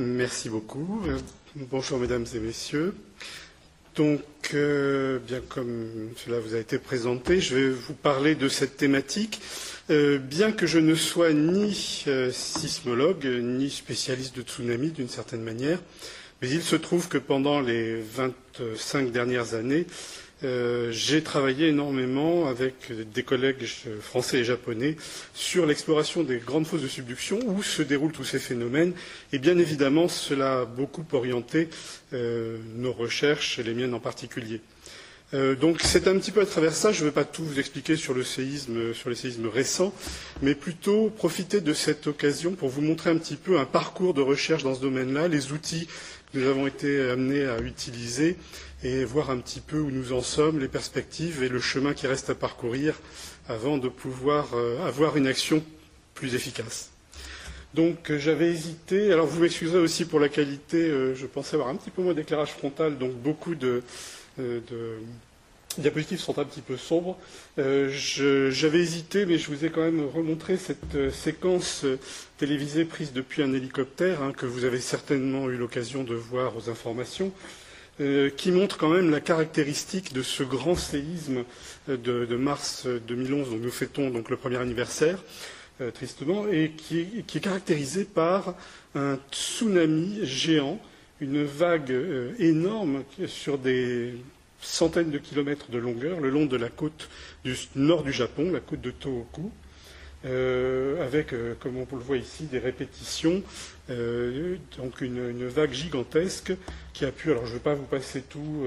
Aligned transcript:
Merci 0.00 0.48
beaucoup. 0.48 1.02
Bonjour 1.56 1.98
mesdames 1.98 2.24
et 2.32 2.38
messieurs. 2.38 2.94
Donc, 3.96 4.20
euh, 4.54 5.18
bien 5.18 5.40
comme 5.40 6.10
cela 6.16 6.38
vous 6.38 6.54
a 6.54 6.58
été 6.58 6.78
présenté, 6.78 7.40
je 7.40 7.56
vais 7.56 7.68
vous 7.70 7.94
parler 7.94 8.36
de 8.36 8.48
cette 8.48 8.76
thématique. 8.76 9.40
Euh, 9.90 10.18
bien 10.18 10.52
que 10.52 10.66
je 10.66 10.78
ne 10.78 10.94
sois 10.94 11.32
ni 11.32 12.04
euh, 12.06 12.30
sismologue, 12.30 13.24
ni 13.42 13.70
spécialiste 13.70 14.36
de 14.36 14.42
tsunami 14.42 14.92
d'une 14.92 15.08
certaine 15.08 15.42
manière, 15.42 15.80
mais 16.40 16.48
il 16.48 16.62
se 16.62 16.76
trouve 16.76 17.08
que 17.08 17.18
pendant 17.18 17.60
les 17.60 18.00
25 18.00 19.10
dernières 19.10 19.54
années, 19.54 19.84
euh, 20.44 20.92
j'ai 20.92 21.22
travaillé 21.22 21.68
énormément 21.68 22.46
avec 22.46 22.92
des 23.12 23.22
collègues 23.22 23.64
français 24.00 24.38
et 24.38 24.44
japonais 24.44 24.96
sur 25.34 25.66
l'exploration 25.66 26.22
des 26.22 26.38
grandes 26.38 26.66
fosses 26.66 26.82
de 26.82 26.88
subduction 26.88 27.40
où 27.46 27.62
se 27.62 27.82
déroulent 27.82 28.12
tous 28.12 28.24
ces 28.24 28.38
phénomènes. 28.38 28.92
Et 29.32 29.38
bien 29.38 29.58
évidemment, 29.58 30.08
cela 30.08 30.60
a 30.60 30.64
beaucoup 30.64 31.04
orienté 31.12 31.68
euh, 32.12 32.58
nos 32.76 32.92
recherches, 32.92 33.58
les 33.58 33.74
miennes 33.74 33.94
en 33.94 34.00
particulier. 34.00 34.60
Euh, 35.34 35.54
donc 35.56 35.80
c'est 35.82 36.08
un 36.08 36.16
petit 36.18 36.30
peu 36.30 36.40
à 36.40 36.46
travers 36.46 36.72
ça, 36.72 36.90
je 36.90 37.00
ne 37.00 37.06
vais 37.08 37.12
pas 37.14 37.24
tout 37.24 37.44
vous 37.44 37.58
expliquer 37.58 37.96
sur 37.96 38.14
le 38.14 38.24
séisme, 38.24 38.94
sur 38.94 39.10
les 39.10 39.16
séismes 39.16 39.46
récents, 39.48 39.92
mais 40.40 40.54
plutôt 40.54 41.10
profiter 41.10 41.60
de 41.60 41.74
cette 41.74 42.06
occasion 42.06 42.52
pour 42.52 42.70
vous 42.70 42.80
montrer 42.80 43.10
un 43.10 43.18
petit 43.18 43.36
peu 43.36 43.58
un 43.58 43.66
parcours 43.66 44.14
de 44.14 44.22
recherche 44.22 44.62
dans 44.62 44.74
ce 44.74 44.80
domaine-là, 44.80 45.28
les 45.28 45.52
outils 45.52 45.86
que 46.32 46.38
nous 46.38 46.46
avons 46.46 46.66
été 46.66 47.10
amenés 47.10 47.44
à 47.44 47.60
utiliser 47.60 48.36
et 48.84 49.04
voir 49.04 49.30
un 49.30 49.38
petit 49.38 49.60
peu 49.60 49.78
où 49.78 49.90
nous 49.90 50.12
en 50.12 50.22
sommes, 50.22 50.60
les 50.60 50.68
perspectives 50.68 51.42
et 51.42 51.48
le 51.48 51.60
chemin 51.60 51.94
qui 51.94 52.06
reste 52.06 52.30
à 52.30 52.34
parcourir 52.34 52.94
avant 53.48 53.78
de 53.78 53.88
pouvoir 53.88 54.54
euh, 54.54 54.86
avoir 54.86 55.16
une 55.16 55.26
action 55.26 55.64
plus 56.14 56.34
efficace. 56.34 56.90
Donc 57.74 58.10
euh, 58.10 58.18
j'avais 58.18 58.48
hésité, 58.48 59.12
alors 59.12 59.26
vous 59.26 59.40
m'excuserez 59.40 59.78
aussi 59.78 60.04
pour 60.04 60.20
la 60.20 60.28
qualité, 60.28 60.76
euh, 60.76 61.14
je 61.14 61.26
pensais 61.26 61.56
avoir 61.56 61.70
un 61.70 61.74
petit 61.74 61.90
peu 61.90 62.02
moins 62.02 62.14
d'éclairage 62.14 62.52
frontal, 62.52 62.98
donc 62.98 63.14
beaucoup 63.14 63.54
de, 63.54 63.82
diapositives 65.76 66.20
sont 66.20 66.38
un 66.38 66.44
petit 66.44 66.60
peu 66.60 66.76
sombres. 66.76 67.18
j'avais 67.56 68.78
hésité, 68.78 69.26
mais 69.26 69.38
je 69.38 69.50
vous 69.50 69.64
ai 69.64 69.70
quand 69.70 69.80
même 69.80 70.06
remontré 70.06 70.56
cette 70.56 71.10
séquence 71.10 71.84
télévisée 72.36 72.84
prise 72.84 73.12
depuis 73.12 73.42
un 73.42 73.52
hélicoptère, 73.52 74.22
hein, 74.22 74.32
que 74.32 74.46
vous 74.46 74.64
avez 74.64 74.80
certainement 74.80 75.50
eu 75.50 75.56
l'occasion 75.56 76.04
de 76.04 76.14
voir 76.14 76.56
aux 76.56 76.70
informations. 76.70 77.32
Euh, 78.00 78.30
qui 78.30 78.52
montre 78.52 78.78
quand 78.78 78.90
même 78.90 79.10
la 79.10 79.20
caractéristique 79.20 80.12
de 80.12 80.22
ce 80.22 80.44
grand 80.44 80.76
séisme 80.76 81.42
euh, 81.88 81.96
de, 81.96 82.36
mars 82.36 82.86
2011 82.86 83.50
dont 83.50 83.56
nous 83.56 83.70
fêtons 83.72 84.10
donc 84.10 84.30
le 84.30 84.36
premier 84.36 84.58
anniversaire, 84.58 85.18
euh, 85.80 85.90
tristement, 85.90 86.46
et 86.46 86.70
qui 86.76 87.00
est, 87.00 87.40
caractérisé 87.40 88.04
par 88.04 88.54
un 88.94 89.18
tsunami 89.32 90.20
géant, 90.22 90.80
une 91.20 91.42
vague 91.42 91.92
énorme 92.38 93.02
sur 93.26 93.58
des 93.58 94.14
centaines 94.60 95.10
de 95.10 95.18
kilomètres 95.18 95.68
de 95.72 95.78
longueur 95.78 96.20
le 96.20 96.30
long 96.30 96.46
de 96.46 96.56
la 96.56 96.68
côte 96.68 97.08
du 97.44 97.56
nord 97.74 98.04
du 98.04 98.12
Japon, 98.12 98.52
la 98.52 98.60
côte 98.60 98.80
de 98.80 98.92
Tohoku, 98.92 99.50
euh, 100.24 101.04
avec, 101.04 101.32
euh, 101.32 101.54
comme 101.60 101.76
on 101.76 101.86
le 101.96 102.02
voit 102.02 102.16
ici, 102.16 102.44
des 102.44 102.58
répétitions, 102.58 103.40
euh, 103.88 104.56
donc 104.76 105.00
une, 105.00 105.46
vague 105.46 105.72
gigantesque 105.72 106.52
alors 107.02 107.46
je 107.46 107.50
ne 107.50 107.54
vais 107.54 107.62
pas 107.62 107.74
vous 107.74 107.84
passer 107.84 108.22
tout, 108.22 108.66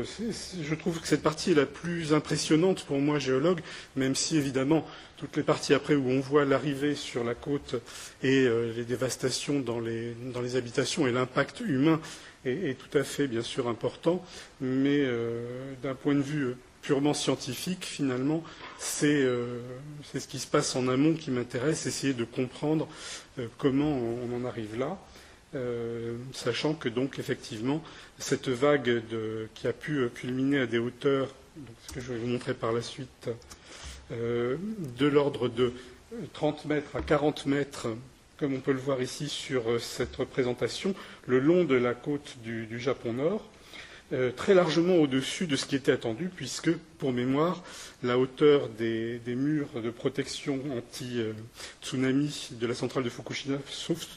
je 0.62 0.76
trouve 0.76 1.00
que 1.00 1.08
cette 1.08 1.22
partie 1.22 1.52
est 1.52 1.56
la 1.56 1.66
plus 1.66 2.14
impressionnante 2.14 2.84
pour 2.86 3.00
moi, 3.00 3.20
géologue, 3.20 3.62
même 3.96 4.16
si 4.16 4.38
évidemment 4.38 4.86
toutes 5.18 5.36
les 5.38 5.44
parties 5.44 5.74
après 5.74 5.96
où 5.96 6.10
on 6.10 6.20
voit 6.20 6.46
l'arrivée 6.46 6.96
sur 6.96 7.24
la 7.24 7.36
côte 7.36 7.76
et 8.24 8.48
les 8.76 8.86
dévastations 8.86 9.60
dans 9.60 9.80
les, 9.80 10.16
habitations 10.56 11.08
et 11.08 11.12
l'impact 11.12 11.60
humain 11.62 12.00
est, 12.46 12.78
tout 12.78 12.98
à 12.98 13.04
fait 13.04 13.28
bien 13.28 13.44
sûr 13.44 13.68
important, 13.68 14.24
mais 14.62 15.06
d'un 15.84 15.96
point 15.96 16.16
de 16.16 16.22
vue 16.22 16.56
purement 16.82 17.14
scientifique, 17.14 17.86
finalement, 17.86 18.44
euh, 19.04 19.60
c'est 20.04 20.20
ce 20.20 20.28
qui 20.28 20.40
se 20.40 20.48
passe 20.48 20.76
en 20.76 20.88
amont 20.88 21.14
qui 21.14 21.32
m'intéresse, 21.32 21.86
essayer 21.86 22.14
de 22.14 22.24
comprendre 22.24 22.88
euh, 23.40 23.48
comment 23.58 23.92
on 23.92 24.36
en 24.36 24.46
arrive 24.46 24.78
là, 24.78 24.98
euh, 25.56 26.16
sachant 26.34 26.74
que 26.74 26.90
donc 26.90 27.20
effectivement 27.20 27.84
cette 28.20 28.50
vague 28.50 29.02
qui 29.54 29.68
a 29.68 29.74
pu 29.74 30.08
culminer 30.16 30.60
à 30.60 30.68
des 30.68 30.78
hauteurs, 30.78 31.30
ce 31.88 31.94
que 31.94 32.02
je 32.02 32.14
vais 32.14 32.20
vous 32.20 32.28
montrer 32.28 32.54
par 32.54 32.72
la 32.72 32.82
suite, 32.82 33.30
de 34.10 35.06
l'ordre 35.08 35.48
de 35.48 35.74
30 36.34 36.66
mètres 36.66 36.96
à 36.96 37.02
40 37.02 37.46
mètres, 37.46 37.88
comme 38.38 38.54
on 38.54 38.60
peut 38.60 38.74
le 38.74 38.80
voir 38.80 39.02
ici 39.02 39.30
sur 39.30 39.80
cette 39.80 40.16
représentation, 40.16 40.94
le 41.28 41.40
long 41.40 41.64
de 41.64 41.76
la 41.76 41.94
côte 41.94 42.38
du 42.44 42.80
Japon 42.80 43.14
Nord, 43.14 43.51
euh, 44.14 44.32
très 44.32 44.54
largement 44.54 44.96
au-dessus 44.96 45.48
de 45.48 45.56
ce 45.56 45.66
qui 45.66 45.76
était 45.76 45.92
attendu, 45.92 46.30
puisque, 46.36 46.72
pour 46.98 47.14
mémoire, 47.14 47.64
la 48.04 48.18
hauteur 48.18 48.70
des, 48.70 49.22
murs 49.28 49.82
de 49.82 49.90
protection 49.90 50.60
anti-tsunami 50.78 52.50
de 52.52 52.68
la 52.68 52.74
centrale 52.74 53.04
de 53.04 53.10
Fukushima, 53.10 53.58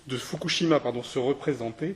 de 0.07 0.17
Fukushima 0.17 0.81
se 1.03 1.19
représentaient 1.19 1.95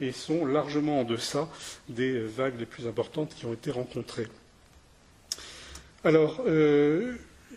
et 0.00 0.12
sont 0.12 0.46
largement 0.46 1.00
en 1.00 1.04
deçà 1.04 1.48
des 1.88 2.20
vagues 2.20 2.58
les 2.58 2.66
plus 2.66 2.86
importantes 2.86 3.34
qui 3.36 3.46
ont 3.46 3.52
été 3.52 3.70
rencontrées. 3.70 4.28
Alors, 6.04 6.42
euh, 6.46 7.14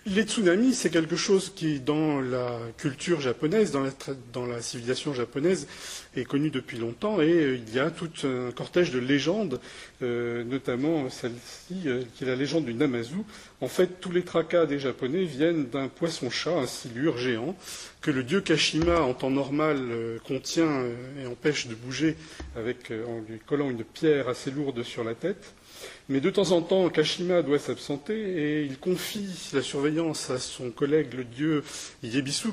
les 0.07 0.21
tsunamis, 0.23 0.75
c'est 0.75 0.91
quelque 0.91 1.15
chose 1.15 1.51
qui, 1.55 1.79
dans 1.79 2.21
la 2.21 2.59
culture 2.77 3.21
japonaise, 3.21 3.71
dans 3.71 4.45
la, 4.45 4.61
civilisation 4.61 5.15
japonaise, 5.15 5.67
est 6.15 6.25
connu 6.25 6.51
depuis 6.51 6.77
longtemps. 6.77 7.21
Et 7.21 7.31
euh, 7.31 7.55
il 7.55 7.73
y 7.73 7.79
a 7.79 7.89
tout 7.89 8.11
un 8.23 8.51
cortège 8.51 8.91
de 8.91 8.99
légendes, 8.99 9.59
euh, 10.03 10.43
notamment 10.43 11.09
celle-ci, 11.09 11.83
euh, 11.87 12.03
qui 12.13 12.23
est 12.23 12.27
la 12.27 12.35
légende 12.35 12.65
du 12.65 12.75
Namazu. 12.75 13.15
En 13.61 13.67
fait, 13.67 13.99
tous 13.99 14.11
les 14.11 14.21
tracas 14.21 14.67
des 14.67 14.77
Japonais 14.77 15.23
viennent 15.23 15.65
d'un 15.69 15.87
poisson-chat, 15.87 16.55
un 16.55 16.67
silure 16.67 17.17
géant, 17.17 17.55
que 18.01 18.11
le 18.11 18.23
dieu 18.23 18.41
Kashima, 18.41 19.01
en 19.01 19.15
temps 19.15 19.31
normal, 19.31 19.79
contient 20.27 20.83
et 21.19 21.25
empêche 21.25 21.65
de 21.65 21.73
bouger 21.73 22.15
en 22.55 23.21
lui 23.27 23.39
collant 23.43 23.71
une 23.71 23.83
pierre 23.83 24.29
assez 24.29 24.51
lourde 24.51 24.83
sur 24.83 25.03
la 25.03 25.15
tête. 25.15 25.55
Mais 26.07 26.19
de 26.19 26.29
temps 26.29 26.51
en 26.51 26.61
temps, 26.61 26.87
Kashima 26.89 27.41
doit 27.41 27.57
s'absenter 27.57 28.13
et 28.13 28.63
il 28.63 28.77
confie 28.77 29.27
la 29.53 29.63
surveillance 29.63 30.29
à 30.29 30.37
son 30.37 30.69
collègue, 30.69 31.13
le 31.15 31.23
dieu 31.23 31.63
Yebisu, 32.03 32.49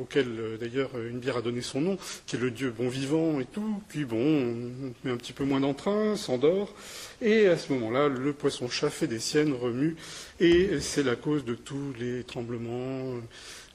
auquel 0.00 0.28
euh, 0.38 0.56
d'ailleurs 0.56 0.90
une 0.96 1.18
bière 1.18 1.38
a 1.38 1.42
donné 1.42 1.62
son 1.62 1.80
nom, 1.80 1.98
qui 2.26 2.36
est 2.36 2.38
le 2.38 2.52
dieu 2.52 2.70
bon 2.70 2.88
vivant 2.88 3.40
et 3.40 3.44
tout. 3.44 3.82
Puis 3.88 4.04
bon, 4.04 4.18
on 4.18 4.92
met 5.04 5.12
un 5.12 5.16
petit 5.16 5.32
peu 5.32 5.44
moins 5.44 5.60
d'entrain, 5.60 6.14
s'endort. 6.14 6.72
Et 7.20 7.48
à 7.48 7.58
ce 7.58 7.72
moment-là, 7.72 8.08
le 8.08 8.32
poisson-chat 8.32 8.90
fait 8.90 9.08
des 9.08 9.18
siennes, 9.18 9.52
remue, 9.52 9.96
et 10.38 10.80
c'est 10.80 11.02
la 11.02 11.16
cause 11.16 11.44
de 11.44 11.54
tous 11.54 11.92
les 11.98 12.22
tremblements, 12.22 13.14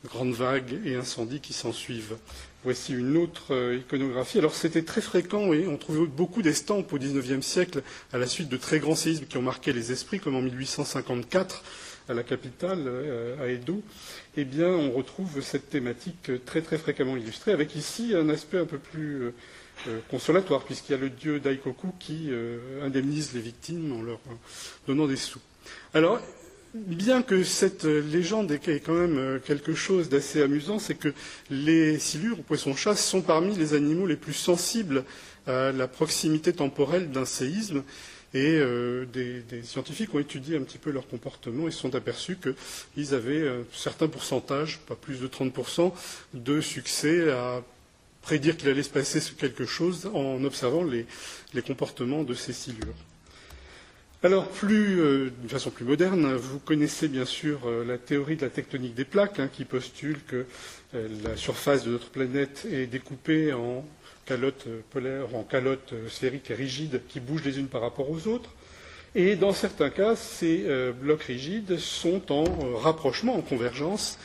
grandes 0.06 0.34
vagues 0.34 0.80
et 0.86 0.96
incendies 0.96 1.41
qui 1.41 1.53
s'ensuivent. 1.53 2.16
Voici 2.68 2.94
une 2.96 3.16
autre 3.16 3.54
euh, 3.54 3.78
iconographie. 3.78 4.40
Alors 4.40 4.54
c'était 4.54 4.84
très 4.84 5.00
fréquent 5.00 5.54
et 5.54 5.68
on 5.68 5.78
trouvait 5.78 6.06
beaucoup 6.06 6.42
d'estampes 6.42 6.92
au 6.92 6.98
XIXe 6.98 7.40
siècle 7.40 7.82
à 8.12 8.18
la 8.18 8.28
suite 8.28 8.50
de 8.50 8.58
très 8.58 8.80
grands 8.80 8.94
séismes 8.94 9.24
qui 9.26 9.38
ont 9.38 9.42
marqué 9.42 9.72
les 9.72 9.94
esprits, 9.94 10.20
comme 10.20 10.36
en 10.36 10.42
1854 10.42 11.64
à 12.10 12.14
la 12.14 12.24
capitale, 12.24 12.84
euh, 12.88 13.42
à 13.42 13.48
Edo. 13.48 13.82
Eh 14.36 14.44
bien, 14.44 14.68
on 14.68 14.92
retrouve 14.92 15.40
cette 15.42 15.70
thématique 15.70 16.30
très 16.46 16.62
très 16.62 16.78
fréquemment 16.78 17.16
illustrée, 17.16 17.54
avec 17.54 17.74
ici 17.74 18.14
un 18.14 18.28
aspect 18.28 18.58
un 18.58 18.66
peu 18.66 18.80
plus 18.80 19.22
euh, 19.88 20.00
consolatoire, 20.12 20.66
puisqu'il 20.66 20.92
y 20.92 20.96
a 20.96 20.98
le 20.98 21.10
dieu 21.10 21.40
Daikoku 21.40 21.94
qui 22.00 22.32
indemnise 22.82 23.32
les 23.34 23.40
victimes 23.40 23.94
en 23.94 24.02
leur 24.02 24.20
donnant 24.88 25.08
des 25.08 25.16
sous. 25.16 25.40
Bien 26.86 27.22
que 27.22 27.44
cette 27.44 27.84
légende 27.84 28.52
ait 28.52 28.80
quand 28.80 28.94
même 28.94 29.18
euh, 29.18 29.40
quelque 29.40 29.74
chose 29.74 30.10
d'assez 30.10 30.42
amusant, 30.42 30.80
c'est 30.80 30.96
que 30.96 31.14
les 31.50 32.00
silures, 32.00 32.38
poissons-chasse, 32.44 33.06
sont 33.06 33.22
parmi 33.22 33.56
les 33.56 33.74
animaux 33.74 34.08
les 34.08 34.16
plus 34.16 34.34
sensibles 34.34 35.04
à 35.46 35.72
la 35.72 35.88
proximité 35.88 36.54
temporelle 36.54 37.12
d'un 37.12 37.25
séisme. 37.25 37.84
Et 38.34 38.57
euh, 38.60 39.06
des, 39.06 39.44
scientifiques 39.63 40.13
ont 40.13 40.19
étudié 40.19 40.57
un 40.57 40.62
petit 40.62 40.78
peu 40.78 40.92
leur 40.92 41.07
comportement 41.07 41.68
et 41.68 41.72
se 41.72 41.80
sont 41.80 41.96
aperçus 41.96 42.38
qu'ils 42.38 43.13
avaient 43.13 43.48
un 43.48 43.63
certain 43.74 44.07
pourcentage, 44.07 44.80
pas 44.80 44.96
plus 44.96 45.19
de 45.19 45.28
30%, 45.28 45.94
de 46.34 46.62
succès 46.62 47.31
à 47.31 47.63
prédire 48.22 48.57
qu'il 48.57 48.68
allait 48.68 48.84
se 48.84 48.90
passer 48.90 49.22
quelque 49.38 49.66
chose 49.66 50.10
en 50.13 50.44
observant 50.44 50.84
les 50.84 51.62
comportements 51.62 52.24
de 52.24 52.34
ces 52.34 52.51
silures. 52.54 52.94
Alors, 54.24 54.48
plus, 54.48 55.00
euh, 55.00 55.31
d'une 55.40 55.50
façon 55.50 55.69
plus 55.69 55.86
moderne, 55.86 56.34
vous 56.34 56.58
connaissez 56.58 57.08
bien 57.08 57.24
sûr 57.24 57.60
euh, 57.68 57.86
la 57.86 58.00
théorie 58.00 58.36
de 58.36 58.42
la 58.42 58.50
tectonique 58.50 58.96
des 58.96 59.06
plaques, 59.06 59.40
hein, 59.40 59.48
qui 59.48 59.64
postule 59.64 60.18
que 60.25 60.48
euh, 60.96 61.08
la 61.24 61.38
surface 61.38 61.84
de 61.84 61.92
notre 61.92 62.10
planète 62.10 62.66
est 62.72 62.88
découpée 62.88 63.54
en 63.54 63.86
calottes 64.25 64.68
polaires, 64.90 65.36
en 65.36 65.44
calottes 65.44 65.94
sphériques 66.10 66.50
et 66.50 66.56
rigides 66.56 67.02
qui 67.08 67.19
bougent 67.19 67.44
les 67.46 67.60
unes 67.60 67.68
par 67.68 67.81
rapport 67.81 68.10
aux 68.10 68.28
autres. 68.28 68.50
Et 69.14 69.36
dans 69.36 69.54
certains 69.54 69.92
cas, 69.92 70.16
ces 70.16 70.66
blocs 71.00 71.24
rigides 71.24 71.78
sont 71.78 72.31
en 72.31 72.44
rapprochement, 72.75 73.36
en 73.36 73.42
convergence, 73.42 74.20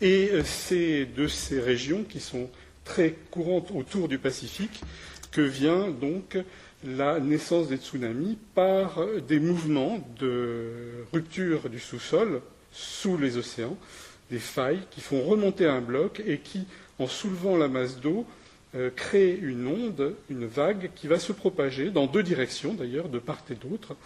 et 0.00 0.30
c'est 0.44 1.06
de 1.06 1.26
ces 1.26 1.60
régions 1.60 2.04
qui 2.04 2.20
sont 2.20 2.48
très 2.84 3.16
courante 3.30 3.72
autour 3.74 4.08
du 4.08 4.18
Pacifique 4.18 4.80
que 5.32 5.40
vient 5.40 5.88
donc 5.88 6.38
la 6.84 7.18
naissance 7.20 7.68
des 7.68 7.76
tsunamis 7.76 8.38
par 8.54 9.00
des 9.26 9.40
mouvements 9.40 9.98
de 10.18 11.04
rupture 11.12 11.68
du 11.68 11.80
sous-sol 11.80 12.40
sous 12.72 13.16
les 13.16 13.36
océans, 13.36 13.76
des 14.30 14.38
failles 14.38 14.82
qui 14.90 15.00
font 15.00 15.22
remonter 15.22 15.66
un 15.66 15.80
bloc 15.80 16.22
et 16.26 16.38
qui, 16.38 16.66
en 16.98 17.06
soulevant 17.06 17.56
la 17.56 17.68
masse 17.68 17.98
d'eau, 17.98 18.26
euh, 18.74 18.90
créent 18.94 19.38
une 19.40 19.66
onde, 19.66 20.14
une 20.28 20.46
vague 20.46 20.90
qui 20.94 21.06
va 21.06 21.18
se 21.18 21.32
propager 21.32 21.90
dans 21.90 22.06
deux 22.06 22.22
directions 22.22 22.74
d'ailleurs, 22.74 23.08
de 23.08 23.18
part 23.18 23.42
et 23.50 23.54
d'autre, 23.54 23.96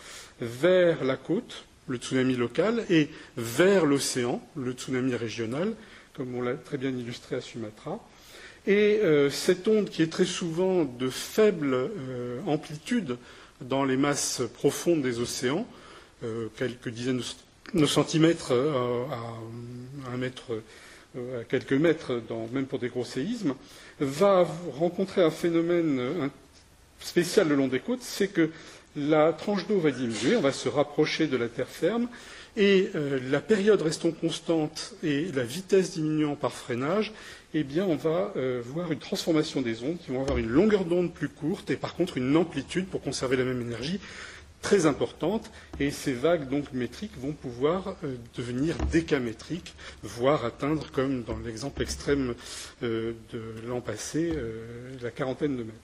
vers 0.41 1.03
la 1.05 1.17
côte, 1.17 1.65
le 1.89 1.97
tsunami 1.97 2.37
local, 2.37 2.85
et 2.89 3.11
vers 3.37 3.85
l'océan, 3.85 4.41
le 4.55 4.73
tsunami 4.73 5.17
régional, 5.17 5.75
comme 6.15 6.35
on 6.37 6.43
l'a 6.43 6.55
très 6.55 6.79
bien 6.79 6.91
illustré 6.91 7.35
à 7.37 7.41
Sumatra. 7.41 7.99
Et 8.67 9.00
euh, 9.03 9.29
cette 9.29 9.67
onde 9.67 9.91
qui 9.91 10.03
est 10.03 10.12
très 10.12 10.25
souvent 10.25 10.85
de 10.85 11.11
faible 11.11 11.75
euh, 11.75 12.41
amplitude 12.47 13.17
dans 13.61 13.85
les 13.85 13.97
masses 13.97 14.43
profondes 14.55 15.03
des 15.03 15.19
océans, 15.19 15.67
euh, 16.23 16.47
quelques 16.56 16.88
dizaines 16.88 17.23
de 17.75 17.87
centimètres 17.87 18.53
à, 18.53 20.12
un 20.12 20.17
mètre, 20.17 20.62
à 21.17 21.44
quelques 21.44 21.73
mètres, 21.73 22.20
même 22.53 22.67
pour 22.67 22.79
des 22.79 22.88
gros 22.88 23.05
séismes, 23.05 23.55
va 23.99 24.47
rencontrer 24.79 25.23
un 25.23 25.31
phénomène 25.31 26.31
spécial 27.00 27.49
le 27.49 27.56
long 27.56 27.69
des 27.69 27.81
côtes, 27.81 28.03
c'est 28.03 28.29
que 28.29 28.50
la 28.97 29.32
tranche 29.32 29.67
d'eau 29.67 29.79
va 29.79 29.91
diminuer, 29.91 30.37
on 30.37 30.41
va 30.41 30.53
se 30.53 30.69
rapprocher 30.69 31.26
de 31.26 31.37
la 31.37 31.49
terre 31.49 31.69
ferme, 31.69 32.09
et 32.56 32.90
la 33.31 33.40
période 33.40 33.81
restant 33.81 34.10
constante 34.10 34.94
et 35.02 35.26
la 35.32 35.43
vitesse 35.43 35.93
diminuant 35.93 36.37
par 36.37 36.52
freinage, 36.52 37.12
eh 37.54 37.64
bien, 37.64 37.84
on 37.84 37.96
va 37.96 38.32
euh, 38.37 38.62
voir 38.64 38.93
une 38.93 38.99
transformation 38.99 39.60
des 39.60 39.82
ondes 39.82 39.99
qui 39.99 40.10
vont 40.10 40.22
avoir 40.22 40.38
une 40.38 40.49
longueur 40.49 40.84
d'onde 40.84 41.12
plus 41.12 41.28
courte 41.28 41.70
et 41.70 41.76
par 41.76 41.94
contre 41.94 42.16
une 42.16 42.37
amplitude 42.37 42.87
pour 42.87 43.02
conserver 43.02 43.37
la 43.37 43.44
même 43.44 43.60
énergie 43.60 44.00
très 44.62 44.87
importante. 44.87 45.50
Et 45.81 45.90
ces 45.90 46.14
vagues 46.14 46.49
donc 46.49 46.72
métriques 46.72 47.19
vont 47.19 47.32
pouvoir 47.32 47.96
euh, 48.04 48.16
devenir 48.37 48.76
décamétriques, 48.90 49.75
voire 50.02 50.44
atteindre, 50.46 50.90
comme 50.90 51.25
dans 51.25 51.38
l'exemple 51.38 51.82
extrême 51.82 52.34
euh, 52.82 53.12
de 53.32 53.43
l'an 53.66 53.81
passé, 53.81 54.32
la 55.02 55.10
quarantaine 55.10 55.56
de 55.56 55.64
mètres. 55.64 55.76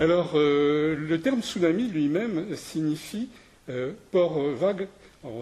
Alors, 0.00 0.32
le 0.34 1.16
terme 1.18 1.42
tsunami 1.42 1.88
lui-même 1.88 2.56
signifie 2.56 3.28
port 4.10 4.40
vague 4.40 4.88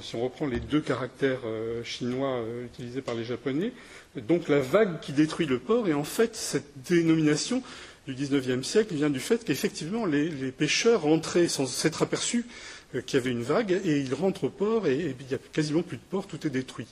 si 0.01 0.15
on 0.15 0.23
reprend 0.23 0.47
les 0.47 0.61
deux 0.61 0.81
caractères 0.81 1.41
euh, 1.45 1.83
chinois 1.83 2.37
euh, 2.37 2.67
utilisés 2.67 3.03
par 3.03 3.15
les 3.15 3.25
Japonais, 3.25 3.73
donc 4.17 4.49
la 4.49 4.61
vague 4.61 5.01
qui 5.01 5.13
détruit 5.13 5.47
le 5.47 5.59
port, 5.59 5.89
et 5.89 5.95
en 5.95 6.05
fait, 6.05 6.37
cette 6.37 6.71
dénomination 6.89 7.63
du 8.07 8.15
XIXe 8.15 8.67
siècle 8.67 8.95
vient 8.95 9.11
du 9.11 9.21
fait 9.21 9.45
qu'effectivement, 9.45 10.07
les, 10.07 10.53
pêcheurs 10.53 11.03
rentraient 11.03 11.49
sans 11.49 11.67
s'être 11.67 12.03
aperçus 12.03 12.47
euh, 12.95 13.01
qu'il 13.01 13.19
y 13.19 13.23
avait 13.23 13.31
une 13.31 13.43
vague, 13.43 13.73
et 13.85 14.01
ils 14.01 14.15
rentrent 14.15 14.45
au 14.45 14.51
port, 14.51 14.87
et, 14.87 15.17
il 15.19 15.27
n'y 15.27 15.35
a 15.35 15.39
quasiment 15.53 15.83
plus 15.83 15.97
de 15.97 16.03
port, 16.11 16.27
tout 16.27 16.47
est 16.47 16.51
détruit. 16.51 16.87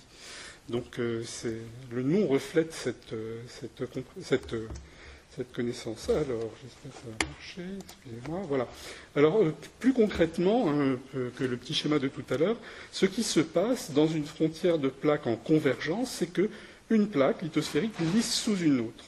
Donc 0.69 0.98
le 0.98 2.02
nom 2.02 2.28
reflète 2.28 2.72
cette, 2.72 3.12
connaissance. 5.52 6.08
Alors, 6.08 6.50
j'espère 6.62 6.90
que 6.90 6.96
ça 6.96 7.04
va 7.06 7.26
marcher. 7.26 7.78
Excusez-moi. 7.84 8.42
Voilà. 8.48 8.68
Alors, 9.16 9.42
euh, 9.42 9.54
plus 9.78 9.92
concrètement 9.92 10.68
hein, 10.68 10.98
que 11.36 11.44
le 11.44 11.56
petit 11.56 11.74
schéma 11.74 11.98
de 11.98 12.08
tout 12.08 12.24
à 12.30 12.36
l'heure, 12.36 12.56
ce 12.92 13.06
qui 13.06 13.22
se 13.22 13.40
passe 13.40 13.92
dans 13.92 14.06
une 14.06 14.26
frontière 14.26 14.78
de 14.78 14.88
plaques 14.88 15.26
en 15.26 15.36
convergence, 15.36 16.10
c'est 16.10 16.32
que 16.32 16.50
une 16.90 17.08
plaque 17.08 17.42
lithosphérique 17.42 17.94
glisse 18.00 18.34
sous 18.34 18.56
une 18.56 18.80
autre. 18.80 19.04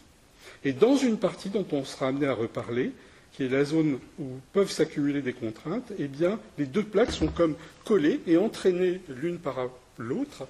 Et 0.65 0.73
dans 0.73 0.97
une 0.97 1.19
partie 1.19 1.51
dont 1.51 1.67
on 1.73 1.85
sera 1.85 2.09
amené 2.09 2.27
à 2.27 2.35
reparler, 2.35 2.93
qui 3.33 3.45
est 3.45 3.49
la 3.49 3.65
zone 3.65 3.99
où 4.19 4.25
peuvent 4.53 4.71
s'accumuler 4.71 5.23
des 5.23 5.33
contraintes, 5.33 5.93
eh 5.99 6.07
bien, 6.07 6.39
les 6.59 6.67
deux 6.67 6.83
plaques 6.83 7.13
sont 7.13 7.29
comme 7.29 7.57
collées 7.85 8.21
et 8.27 8.37
entraînées 8.37 9.01
l'une 9.09 9.39
par 9.39 9.71
l'autre 9.99 10.47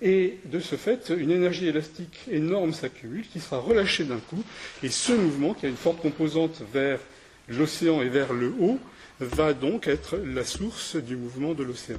et 0.00 0.38
de 0.44 0.60
ce 0.60 0.76
fait, 0.76 1.12
une 1.16 1.30
énergie 1.30 1.66
élastique 1.66 2.20
énorme 2.30 2.72
s'accumule, 2.72 3.26
qui 3.26 3.40
sera 3.40 3.58
relâchée 3.58 4.04
d'un 4.04 4.18
coup, 4.18 4.42
et 4.82 4.90
ce 4.90 5.12
mouvement, 5.12 5.54
qui 5.54 5.66
a 5.66 5.68
une 5.68 5.76
forte 5.76 6.00
composante 6.00 6.62
vers 6.72 7.00
l'océan 7.48 8.02
et 8.02 8.08
vers 8.08 8.32
le 8.32 8.52
haut, 8.60 8.78
va 9.20 9.52
donc 9.54 9.88
être 9.88 10.16
la 10.16 10.44
source 10.44 10.96
du 10.96 11.16
mouvement 11.16 11.54
de 11.54 11.64
l'océan. 11.64 11.98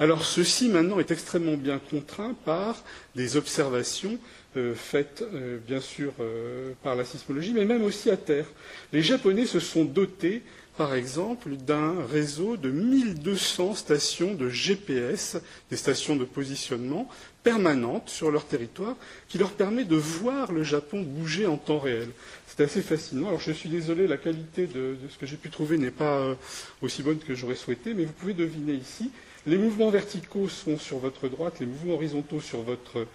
Alors 0.00 0.24
ceci 0.24 0.68
maintenant 0.68 0.98
est 0.98 1.12
extrêmement 1.12 1.56
bien 1.56 1.78
contraint 1.78 2.34
par 2.44 2.82
des 3.14 3.36
observations 3.36 4.18
euh, 4.56 4.74
faites 4.74 5.22
euh, 5.22 5.58
bien 5.64 5.80
sûr 5.80 6.12
euh, 6.20 6.72
par 6.82 6.96
la 6.96 7.04
sismologie, 7.04 7.52
mais 7.52 7.64
même 7.64 7.84
aussi 7.84 8.10
à 8.10 8.16
terre. 8.16 8.46
Les 8.92 9.02
Japonais 9.02 9.46
se 9.46 9.60
sont 9.60 9.84
dotés 9.84 10.42
par 10.76 10.94
exemple, 10.94 11.50
d'un 11.50 12.04
réseau 12.04 12.56
de 12.56 12.68
1200 12.68 13.74
stations 13.74 14.34
de 14.34 14.48
GPS, 14.48 15.36
des 15.70 15.76
stations 15.76 16.16
de 16.16 16.24
positionnement 16.24 17.08
permanentes 17.44 18.08
sur 18.08 18.32
leur 18.32 18.44
territoire, 18.44 18.96
qui 19.28 19.38
leur 19.38 19.52
permet 19.52 19.84
de 19.84 19.94
voir 19.94 20.50
le 20.50 20.64
Japon 20.64 21.02
bouger 21.02 21.46
en 21.46 21.58
temps 21.58 21.78
réel. 21.78 22.08
C'est 22.48 22.64
assez 22.64 22.82
fascinant. 22.82 23.28
Alors 23.28 23.40
je 23.40 23.52
suis 23.52 23.68
désolé, 23.68 24.08
la 24.08 24.16
qualité 24.16 24.66
de, 24.66 24.96
ce 25.08 25.16
que 25.16 25.26
j'ai 25.26 25.36
pu 25.36 25.48
trouver 25.48 25.78
n'est 25.78 25.92
pas 25.92 26.36
aussi 26.82 27.04
bonne 27.04 27.18
que 27.18 27.36
j'aurais 27.36 27.54
souhaité, 27.54 27.94
mais 27.94 28.04
vous 28.04 28.12
pouvez 28.12 28.34
deviner 28.34 28.74
ici, 28.74 29.12
les 29.46 29.58
mouvements 29.58 29.90
verticaux 29.90 30.48
sont 30.48 30.78
sur 30.78 30.98
votre 30.98 31.28
droite, 31.28 31.60
les 31.60 31.66
mouvements 31.66 31.94
horizontaux 31.94 32.40
sur 32.40 32.62
votre 32.62 33.06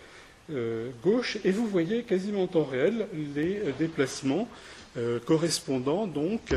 euh, 0.52 0.90
gauche, 1.04 1.38
et 1.44 1.52
vous 1.52 1.68
voyez 1.68 2.04
quasiment 2.04 2.44
en 2.44 2.48
temps 2.48 2.64
réel 2.64 3.08
les 3.36 3.60
euh, 3.60 3.72
déplacements 3.78 4.48
correspondant 5.26 6.08
donc 6.08 6.54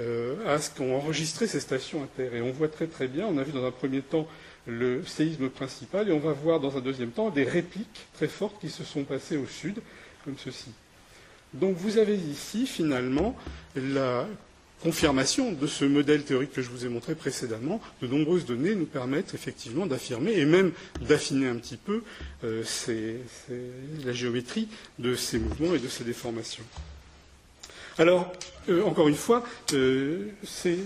euh, 0.00 0.36
à 0.46 0.58
ce 0.58 0.70
qu'ont 0.70 0.94
enregistré 0.96 1.46
ces 1.46 1.60
stations 1.60 2.02
à 2.02 2.06
terre. 2.16 2.34
Et 2.34 2.40
on 2.40 2.50
voit 2.50 2.68
très 2.68 2.86
très 2.86 3.06
bien, 3.06 3.26
on 3.26 3.36
a 3.36 3.42
vu 3.42 3.52
dans 3.52 3.66
un 3.66 3.70
premier 3.70 4.00
temps 4.00 4.26
le 4.66 5.04
séisme 5.04 5.50
principal, 5.50 6.08
et 6.08 6.12
on 6.12 6.18
va 6.18 6.32
voir 6.32 6.60
dans 6.60 6.76
un 6.78 6.80
deuxième 6.80 7.10
temps 7.10 7.28
des 7.28 7.44
répliques 7.44 8.06
très 8.14 8.28
fortes 8.28 8.58
qui 8.60 8.70
se 8.70 8.84
sont 8.84 9.04
passées 9.04 9.36
au 9.36 9.46
sud, 9.46 9.82
comme 10.24 10.36
ceci. 10.38 10.70
Donc 11.52 11.76
vous 11.76 11.98
avez 11.98 12.16
ici 12.16 12.66
finalement 12.66 13.36
la 13.76 14.26
confirmation 14.82 15.52
de 15.52 15.66
ce 15.66 15.84
modèle 15.84 16.24
théorique 16.24 16.52
que 16.52 16.62
je 16.62 16.68
vous 16.68 16.84
ai 16.84 16.88
montré 16.88 17.14
précédemment. 17.14 17.80
De 18.02 18.06
nombreuses 18.08 18.44
données 18.44 18.74
nous 18.74 18.86
permettent 18.86 19.34
effectivement 19.34 19.86
d'affirmer 19.86 20.32
et 20.32 20.44
même 20.44 20.72
d'affiner 21.00 21.48
un 21.48 21.56
petit 21.56 21.76
peu 21.76 22.02
euh, 22.44 22.64
la 24.04 24.12
géométrie 24.12 24.68
de 24.98 25.14
ces 25.14 25.38
mouvements 25.38 25.74
et 25.74 25.78
de 25.78 25.88
ces 25.88 26.04
déformations. 26.04 26.64
Alors, 27.98 28.32
euh, 28.68 28.82
encore 28.84 29.06
une 29.06 29.14
fois, 29.14 29.44
euh, 29.74 30.28
c'est 30.42 30.78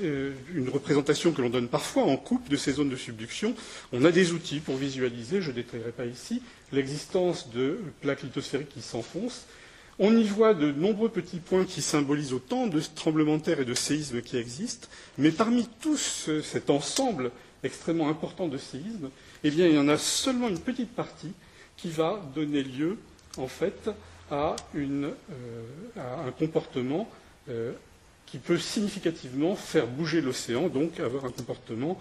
une 0.54 0.68
représentation 0.68 1.32
que 1.32 1.40
l'on 1.40 1.50
donne 1.50 1.68
parfois 1.68 2.02
en 2.02 2.16
coupe 2.16 2.48
de 2.48 2.56
ces 2.56 2.72
zones 2.72 2.90
de 2.90 2.96
subduction. 2.96 3.54
On 3.92 4.04
a 4.04 4.10
des 4.10 4.32
outils 4.32 4.60
pour 4.60 4.76
visualiser, 4.76 5.40
je 5.40 5.50
ne 5.50 5.56
détaillerai 5.56 5.92
pas 5.92 6.04
ici, 6.04 6.42
l'existence 6.72 7.50
de 7.50 7.78
plaques 8.02 8.22
lithosphériques 8.22 8.70
qui 8.70 8.82
s'enfoncent. 8.82 9.46
On 9.98 10.14
y 10.14 10.24
voit 10.24 10.52
de 10.52 10.72
nombreux 10.72 11.08
petits 11.08 11.38
points 11.38 11.64
qui 11.64 11.80
symbolisent 11.80 12.34
autant 12.34 12.66
de 12.66 12.80
tremblements 12.94 13.38
de 13.38 13.42
terre 13.42 13.60
et 13.60 13.64
de 13.64 13.72
séismes 13.72 14.20
qui 14.20 14.36
existent, 14.36 14.88
mais 15.16 15.30
parmi 15.30 15.66
tous 15.80 16.28
cet 16.42 16.68
ensemble 16.68 17.30
extrêmement 17.64 18.10
important 18.10 18.46
de 18.46 18.58
séismes, 18.58 19.08
eh 19.42 19.48
il 19.48 19.58
y 19.58 19.78
en 19.78 19.88
a 19.88 19.96
seulement 19.96 20.48
une 20.48 20.60
petite 20.60 20.94
partie 20.94 21.32
qui 21.78 21.88
va 21.88 22.20
donner 22.34 22.62
lieu, 22.62 22.98
en 23.38 23.48
fait, 23.48 23.90
à, 24.30 24.56
euh, 24.74 25.10
un 25.96 26.30
comportement 26.32 27.08
euh, 27.48 27.72
qui 28.26 28.38
peut 28.38 28.58
significativement 28.58 29.56
faire 29.56 29.86
bouger 29.86 30.20
l'océan, 30.20 30.68
donc 30.68 31.00
avoir 31.00 31.24
un 31.24 31.30
comportement 31.30 31.98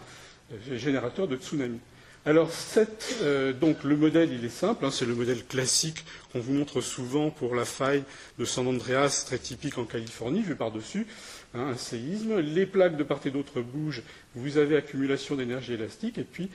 euh, 0.52 0.78
générateur 0.78 1.28
de 1.28 1.38
tsunami. 1.38 1.80
Alors, 2.28 2.52
cette, 2.52 3.24
donc, 3.60 3.84
le 3.84 3.96
modèle, 3.96 4.34
il 4.34 4.44
est 4.44 4.50
simple, 4.50 4.84
hein, 4.84 4.90
c'est 4.90 5.06
le 5.06 5.14
modèle 5.14 5.46
classique 5.46 6.04
qu'on 6.34 6.40
vous 6.40 6.54
montre 6.54 6.82
souvent 6.82 7.30
pour 7.30 7.54
la 7.54 7.66
faille 7.66 8.04
de 8.40 8.46
San 8.46 8.68
Andreas, 8.68 9.26
très 9.28 9.38
typique 9.38 9.78
en 9.78 9.84
Californie, 9.84 10.42
vu 10.42 10.56
par-dessus, 10.56 11.06
hein, 11.54 11.68
un 11.68 11.78
séisme. 11.78 12.40
Les 12.40 12.66
plaques 12.66 12.98
de 12.98 13.04
part 13.04 13.20
et 13.26 13.30
d'autre 13.30 13.62
bougent, 13.62 14.02
vous 14.34 14.58
avez 14.58 14.76
accumulation 14.76 15.36
d'énergie 15.36 15.74
élastique, 15.74 16.18
et 16.18 16.24
puis, 16.24 16.50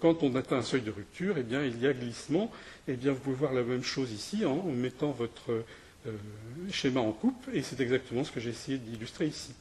quand 0.00 0.22
on 0.22 0.34
atteint 0.36 0.56
un 0.56 0.62
seuil 0.62 0.82
de 0.82 0.90
rupture, 0.90 1.36
eh 1.38 1.44
il 1.48 1.80
y 1.80 1.86
a 1.86 1.92
glissement, 1.94 2.50
eh 2.86 2.92
bien, 2.92 3.12
vous 3.12 3.20
pouvez 3.20 3.36
voir 3.36 3.54
la 3.54 3.62
même 3.62 3.82
chose 3.82 4.12
ici 4.12 4.44
en 4.44 4.62
mettant 4.64 5.12
votre 5.12 5.64
euh, 6.06 6.12
schéma 6.70 7.00
en 7.00 7.12
coupe, 7.12 7.48
et 7.54 7.62
c'est 7.62 7.80
exactement 7.80 8.24
ce 8.24 8.30
que 8.30 8.40
j'ai 8.40 8.50
essayé 8.50 8.76
d'illustrer 8.76 9.26
ici. 9.26 9.54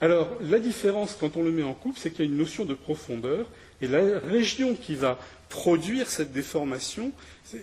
Alors, 0.00 0.30
la 0.40 0.58
différence 0.58 1.16
quand 1.20 1.36
on 1.36 1.42
le 1.42 1.50
met 1.50 1.62
en 1.62 1.74
coupe, 1.74 1.98
c'est 1.98 2.10
qu'il 2.10 2.24
y 2.24 2.28
a 2.28 2.30
une 2.30 2.38
notion 2.38 2.64
de 2.64 2.72
profondeur, 2.74 3.46
et 3.82 3.88
la 3.88 4.18
région 4.20 4.74
qui 4.74 4.94
va 4.94 5.18
produire 5.48 6.08
cette 6.08 6.32
déformation, 6.32 7.12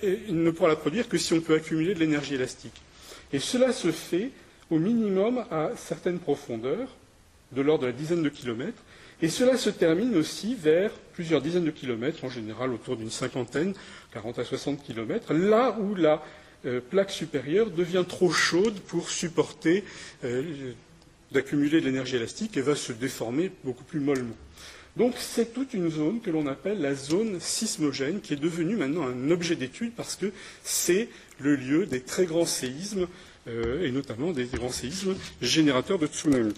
il 0.04 0.44
ne 0.44 0.52
pourra 0.52 0.70
la 0.70 0.76
produire 0.76 1.10
que 1.10 1.18
si 1.18 1.34
on 1.34 1.42
peut 1.42 1.56
accumuler 1.56 1.96
de 1.96 2.00
l'énergie 2.00 2.36
élastique. 2.36 2.82
Et 3.34 3.40
cela 3.40 3.74
se 3.74 3.92
fait 3.92 4.30
au 4.70 4.78
minimum 4.78 5.44
à 5.50 5.72
certaines 5.76 6.20
profondeurs, 6.20 6.96
de 7.52 7.62
l'ordre 7.62 7.84
de 7.84 7.88
la 7.88 7.94
dizaine 7.94 8.22
de 8.22 8.30
kilomètres, 8.30 8.84
et 9.22 9.30
cela 9.30 9.58
se 9.58 9.70
termine 9.70 10.16
aussi 10.16 10.56
vers 10.56 10.92
plusieurs 11.14 11.42
dizaines 11.42 11.66
de 11.66 11.72
kilomètres, 11.72 12.24
en 12.24 12.30
général 12.30 12.72
autour 12.72 12.96
d'une 12.96 13.10
cinquantaine, 13.10 13.74
40 14.14 14.40
à 14.40 14.44
60 14.46 14.84
kilomètres, 14.84 15.34
là 15.34 15.76
où 15.80 15.96
la 15.96 16.24
plaque 16.90 17.12
supérieure 17.12 17.72
devient 17.72 18.06
trop 18.08 18.32
chaude 18.32 18.80
pour 18.82 19.10
supporter 19.10 19.84
d'accumuler 21.32 21.82
de 21.82 21.86
l'énergie 21.86 22.16
élastique 22.18 22.58
et 22.58 22.62
va 22.62 22.76
se 22.76 22.92
déformer 22.92 23.52
beaucoup 23.64 23.84
plus 23.84 24.00
mollement. 24.00 24.36
Donc 24.98 25.16
c'est 25.18 25.54
toute 25.54 25.74
une 25.74 25.90
zone 25.90 26.20
que 26.20 26.30
l'on 26.30 26.48
appelle 26.48 26.82
la 26.82 26.96
zone 26.96 27.40
sismogène, 27.40 28.22
qui 28.22 28.34
est 28.34 28.38
devenue 28.42 28.76
maintenant 28.76 29.08
un 29.08 29.32
objet 29.32 29.56
d'étude 29.56 29.94
parce 29.96 30.16
que 30.16 30.32
c'est 30.64 31.10
le 31.40 31.56
lieu 31.56 31.86
des 31.86 32.02
très 32.02 32.26
grands 32.26 32.46
séismes, 32.46 33.08
euh, 33.48 33.86
et 33.86 33.92
notamment 33.92 34.32
des 34.32 34.46
grands 34.46 34.72
séismes 34.72 35.16
générateurs 35.42 36.00
de 36.00 36.08
tsunamis. 36.08 36.54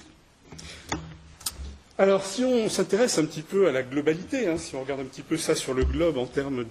Alors, 1.97 2.25
si 2.25 2.43
on 2.43 2.67
s'intéresse 2.67 3.19
un 3.19 3.25
petit 3.25 3.43
peu 3.43 3.67
à 3.67 3.71
la 3.71 3.83
globalité, 3.83 4.47
hein, 4.47 4.57
si 4.57 4.75
on 4.75 4.81
regarde 4.81 5.01
un 5.01 5.05
petit 5.05 5.21
peu 5.21 5.37
ça 5.37 5.53
sur 5.53 5.75
le 5.75 5.85
globe 5.85 6.17
en 6.17 6.25
termes 6.25 6.65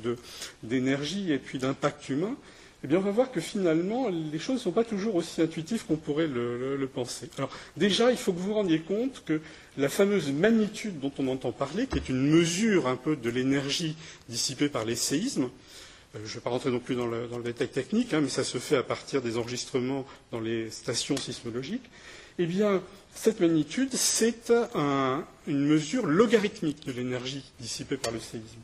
d'énergie 0.64 1.30
et 1.30 1.38
puis 1.38 1.58
d'impact 1.58 2.08
humain, 2.08 2.34
eh 2.82 2.87
bien, 2.87 2.99
on 2.99 3.02
va 3.02 3.10
voir 3.10 3.30
que 3.30 3.40
finalement, 3.40 4.08
les 4.08 4.38
choses 4.38 4.56
ne 4.56 4.60
sont 4.60 4.72
pas 4.72 4.84
toujours 4.84 5.14
aussi 5.14 5.42
intuitives 5.42 5.84
qu'on 5.84 5.96
pourrait 5.96 6.26
le, 6.26 6.88
penser. 6.92 7.28
Alors, 7.37 7.50
déjà, 7.76 8.10
il 8.10 8.16
faut 8.16 8.32
que 8.32 8.38
vous 8.38 8.49
vous 8.49 8.54
rendiez 8.54 8.80
compte 8.80 9.22
que 9.26 9.40
la 9.76 9.90
fameuse 9.90 10.32
magnitude 10.32 10.99
dont 10.99 11.12
on 11.18 11.28
entend 11.28 11.52
parler, 11.52 11.87
qui 11.87 11.99
est 11.99 12.08
une 12.08 12.26
mesure 12.30 12.88
un 12.88 12.96
peu 12.96 13.16
de 13.16 13.28
l'énergie 13.28 13.96
dissipée 14.30 14.70
par 14.70 14.87
les 14.87 14.96
séismes, 14.96 15.50
euh, 16.14 16.18
je 16.25 16.30
ne 16.30 16.34
vais 16.34 16.40
pas 16.40 16.50
rentrer 16.50 16.70
non 16.70 16.80
plus 16.80 16.96
dans 16.96 17.06
le, 17.06 17.28
détail 17.44 17.68
technique, 17.68 18.14
hein, 18.14 18.22
mais 18.22 18.30
ça 18.30 18.44
se 18.44 18.56
fait 18.56 18.76
à 18.76 18.82
partir 18.82 19.20
des 19.20 19.37
enregistrements 19.37 20.06
dans 20.32 20.40
les 20.40 20.70
stations 20.70 21.18
sismologiques, 21.18 21.88
eh 22.38 22.49
cette 23.14 23.40
magnitude, 23.40 23.92
c'est 23.92 24.50
une 25.46 25.66
mesure 25.66 26.06
logarithmique 26.06 26.87
de 26.87 26.92
l'énergie 26.92 27.44
dissipée 27.60 27.99
par 27.99 28.12
le 28.12 28.20
séisme. 28.20 28.60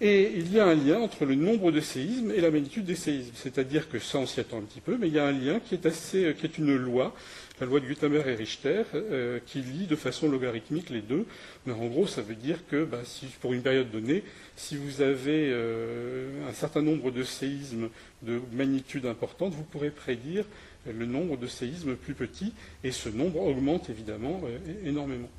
Et 0.00 0.32
il 0.34 0.52
y 0.52 0.58
a 0.58 0.66
un 0.66 0.74
lien 0.74 0.98
entre 0.98 1.24
le 1.24 1.34
nombre 1.34 1.70
de 1.70 1.80
séismes 1.80 2.32
et 2.32 2.40
la 2.40 2.50
magnitude 2.50 2.84
des 2.84 2.96
séismes. 2.96 3.32
C'est-à-dire 3.34 3.88
que 3.88 3.98
ça, 3.98 4.18
on 4.18 4.26
s'y 4.26 4.40
attend 4.40 4.58
un 4.58 4.62
petit 4.62 4.80
peu, 4.80 4.96
mais 4.98 5.08
il 5.08 5.14
y 5.14 5.18
a 5.18 5.26
un 5.26 5.32
lien 5.32 5.60
qui 5.60 5.74
est, 5.74 5.86
assez, 5.86 6.34
qui 6.38 6.46
est 6.46 6.58
une 6.58 6.74
loi, 6.74 7.14
la 7.60 7.66
loi 7.66 7.78
de 7.78 7.86
Gutenberg 7.86 8.26
et 8.26 8.34
Richter, 8.34 8.82
euh, 8.94 9.38
qui 9.46 9.60
lie 9.60 9.86
de 9.86 9.94
façon 9.94 10.28
logarithmique 10.28 10.90
les 10.90 11.02
deux. 11.02 11.24
Mais 11.66 11.72
en 11.72 11.86
gros, 11.86 12.08
ça 12.08 12.20
veut 12.20 12.34
dire 12.34 12.58
que 12.68 12.84
bah, 12.84 13.02
pour 13.40 13.52
une 13.52 13.62
période 13.62 13.90
donnée, 13.90 14.24
si 14.56 14.76
vous 14.76 15.02
avez 15.02 15.50
euh, 15.52 16.48
un 16.48 16.52
certain 16.52 16.82
nombre 16.82 17.12
de 17.12 17.22
séismes 17.22 17.88
de 18.22 18.40
magnitude 18.52 19.06
importante, 19.06 19.54
vous 19.54 19.62
pourrez 19.62 19.90
prédire 19.90 20.44
le 20.86 21.06
nombre 21.06 21.36
de 21.36 21.46
séismes 21.46 21.94
plus 21.94 22.14
petits, 22.14 22.52
et 22.82 22.90
ce 22.90 23.08
nombre 23.08 23.40
augmente 23.40 23.88
évidemment 23.88 24.40
euh, 24.44 24.88
énormément. 24.88 25.30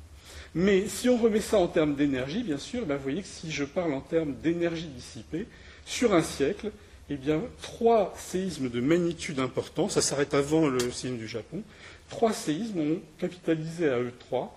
Mais 0.54 0.88
si 0.88 1.08
on 1.08 1.16
remet 1.16 1.40
ça 1.40 1.58
en 1.58 1.66
termes 1.66 1.94
d'énergie, 1.94 2.42
bien 2.42 2.58
sûr, 2.58 2.86
ben, 2.86 2.96
vous 2.96 3.02
voyez 3.02 3.22
que 3.22 3.28
si 3.28 3.50
je 3.50 3.64
parle 3.64 3.92
en 3.92 4.00
termes 4.00 4.34
d'énergie 4.42 4.86
dissipée, 4.86 5.46
sur 5.86 6.14
un 6.14 6.22
siècle, 6.22 6.70
eh 7.10 7.16
bien, 7.16 7.42
trois 7.60 8.14
séismes 8.16 8.70
de 8.70 8.80
magnitude 8.80 9.38
importante, 9.40 9.90
ça 9.90 10.00
s'arrête 10.00 10.34
avant 10.34 10.68
le 10.68 10.90
séisme 10.90 11.18
du 11.18 11.28
Japon, 11.28 11.62
trois 12.08 12.32
séismes 12.32 12.80
ont 12.80 13.00
capitalisé 13.18 13.88
à 13.88 13.98
eux 13.98 14.12
trois 14.18 14.56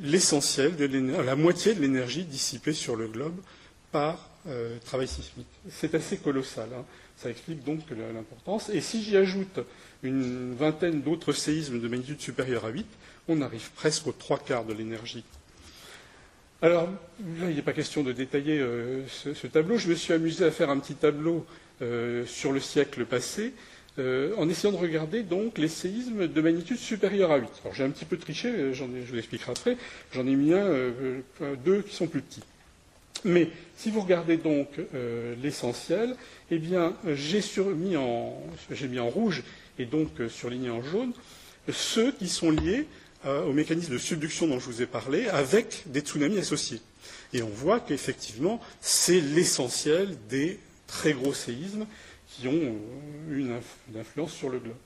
l'essentiel, 0.00 0.76
de 0.76 0.86
la 1.22 1.36
moitié 1.36 1.74
de 1.74 1.80
l'énergie 1.80 2.24
dissipée 2.24 2.72
sur 2.72 2.96
le 2.96 3.08
globe 3.08 3.36
par 3.90 4.30
euh, 4.46 4.78
travail 4.84 5.06
sismique. 5.06 5.46
C'est 5.70 5.94
assez 5.94 6.16
colossal. 6.16 6.68
Hein. 6.74 6.84
Ça 7.16 7.30
explique 7.30 7.62
donc 7.62 7.80
l'importance. 7.90 8.70
Et 8.70 8.80
si 8.80 9.02
j'y 9.02 9.16
ajoute 9.16 9.60
une 10.02 10.54
vingtaine 10.54 11.02
d'autres 11.02 11.32
séismes 11.32 11.80
de 11.80 11.88
magnitude 11.88 12.20
supérieure 12.20 12.64
à 12.64 12.70
8, 12.70 12.86
on 13.28 13.40
arrive 13.40 13.70
presque 13.74 14.06
aux 14.06 14.12
trois 14.12 14.38
quarts 14.38 14.64
de 14.64 14.72
l'énergie. 14.72 15.24
Alors, 16.60 16.84
là, 17.40 17.50
il 17.50 17.56
n'est 17.56 17.62
pas 17.62 17.72
question 17.72 18.04
de 18.04 18.12
détailler 18.12 18.60
euh, 18.60 19.02
ce, 19.08 19.46
tableau. 19.48 19.78
Je 19.78 19.88
me 19.88 19.94
suis 19.94 20.12
amusé 20.12 20.44
à 20.44 20.50
faire 20.52 20.70
un 20.70 20.78
petit 20.78 20.94
tableau 20.94 21.44
euh, 21.82 22.24
sur 22.26 22.52
le 22.52 22.60
siècle 22.60 23.04
passé, 23.04 23.52
euh, 23.98 24.32
en 24.38 24.48
essayant 24.48 24.72
de 24.72 24.78
regarder 24.78 25.24
donc 25.24 25.58
les 25.58 25.68
séismes 25.68 26.28
de 26.28 26.40
magnitude 26.40 26.78
supérieure 26.78 27.32
à 27.32 27.38
8. 27.38 27.48
Alors, 27.64 27.74
j'ai 27.74 27.82
un 27.82 27.90
petit 27.90 28.04
peu 28.04 28.16
triché, 28.16 28.72
je 28.72 28.84
vous 28.84 29.14
l'expliquerai 29.14 29.50
après. 29.50 29.76
J'en 30.12 30.26
ai 30.26 30.36
mis 30.36 30.52
un, 30.52 30.92
deux 31.64 31.82
qui 31.82 31.96
sont 31.96 32.06
plus 32.06 32.22
petits. 32.22 32.44
Mais 33.24 33.50
si 33.76 33.90
vous 33.90 34.00
regardez 34.00 34.36
donc 34.36 34.68
l'essentiel, 35.42 36.16
eh 36.50 36.58
bien, 36.58 36.94
j'ai 37.14 37.40
mis, 37.74 37.96
mis, 37.96 38.98
en 38.98 39.08
rouge 39.08 39.42
et 39.78 39.84
donc 39.84 40.10
surligné 40.28 40.70
en 40.70 40.82
jaune 40.82 41.12
ceux 41.70 42.10
qui 42.12 42.28
sont 42.28 42.50
liés 42.50 42.86
euh, 43.24 43.44
au 43.44 43.52
mécanisme 43.52 43.92
de 43.92 43.98
subduction 43.98 44.48
dont 44.48 44.58
je 44.58 44.66
vous 44.66 44.82
ai 44.82 44.86
parlé, 44.86 45.28
avec 45.28 45.84
des 45.86 46.00
tsunamis 46.00 46.38
associés. 46.38 46.80
Et 47.32 47.42
on 47.42 47.48
voit 47.48 47.78
qu'effectivement, 47.78 48.60
c'est 48.80 49.20
l'essentiel 49.20 50.16
des 50.28 50.58
très 50.88 51.12
gros 51.12 51.32
séismes 51.32 51.86
qui 52.26 52.48
ont 52.48 52.52
euh, 52.52 53.38
une, 53.38 53.60
influence 53.96 54.32
sur 54.32 54.48
le 54.48 54.58
globe. 54.58 54.76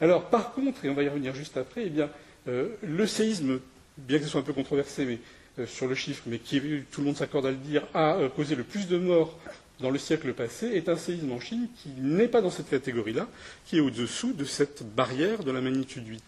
Alors, 0.00 0.30
par 0.30 0.52
contre, 0.52 0.84
et 0.84 0.88
on 0.88 0.94
va 0.94 1.02
y 1.02 1.08
revenir 1.08 1.34
juste 1.34 1.58
après, 1.58 1.82
eh 1.84 1.90
bien, 1.90 2.08
euh, 2.48 2.68
le 2.82 3.06
séisme, 3.06 3.60
bien 3.98 4.18
que 4.18 4.24
ce 4.24 4.30
soit 4.30 4.40
un 4.40 4.44
peu 4.44 4.54
controversé 4.54 5.20
sur 5.66 5.86
le 5.86 5.94
chiffre, 5.94 6.22
mais 6.26 6.38
qui, 6.38 6.60
tout 6.90 7.02
le 7.02 7.06
monde 7.06 7.16
s'accorde 7.16 7.44
à 7.44 7.50
le 7.50 7.56
dire, 7.56 7.86
a 7.92 8.18
causé 8.34 8.56
le 8.56 8.64
plus 8.64 8.88
de 8.88 8.96
morts 8.96 9.38
dans 9.80 9.90
le 9.90 9.98
siècle 9.98 10.32
passé, 10.32 10.68
est 10.68 10.88
un 10.88 10.96
séisme 10.96 11.32
en 11.32 11.38
Chine 11.40 11.68
qui 11.82 11.90
n'est 11.98 12.28
pas 12.28 12.40
dans 12.40 12.50
cette 12.50 12.70
catégorie-là, 12.70 13.28
qui 13.66 13.76
est 13.76 13.80
au-dessous 13.80 14.32
de 14.32 14.44
cette 14.44 14.82
barrière 14.94 15.44
de 15.44 15.50
la 15.50 15.60
magnitude 15.60 16.08
8. 16.08 16.22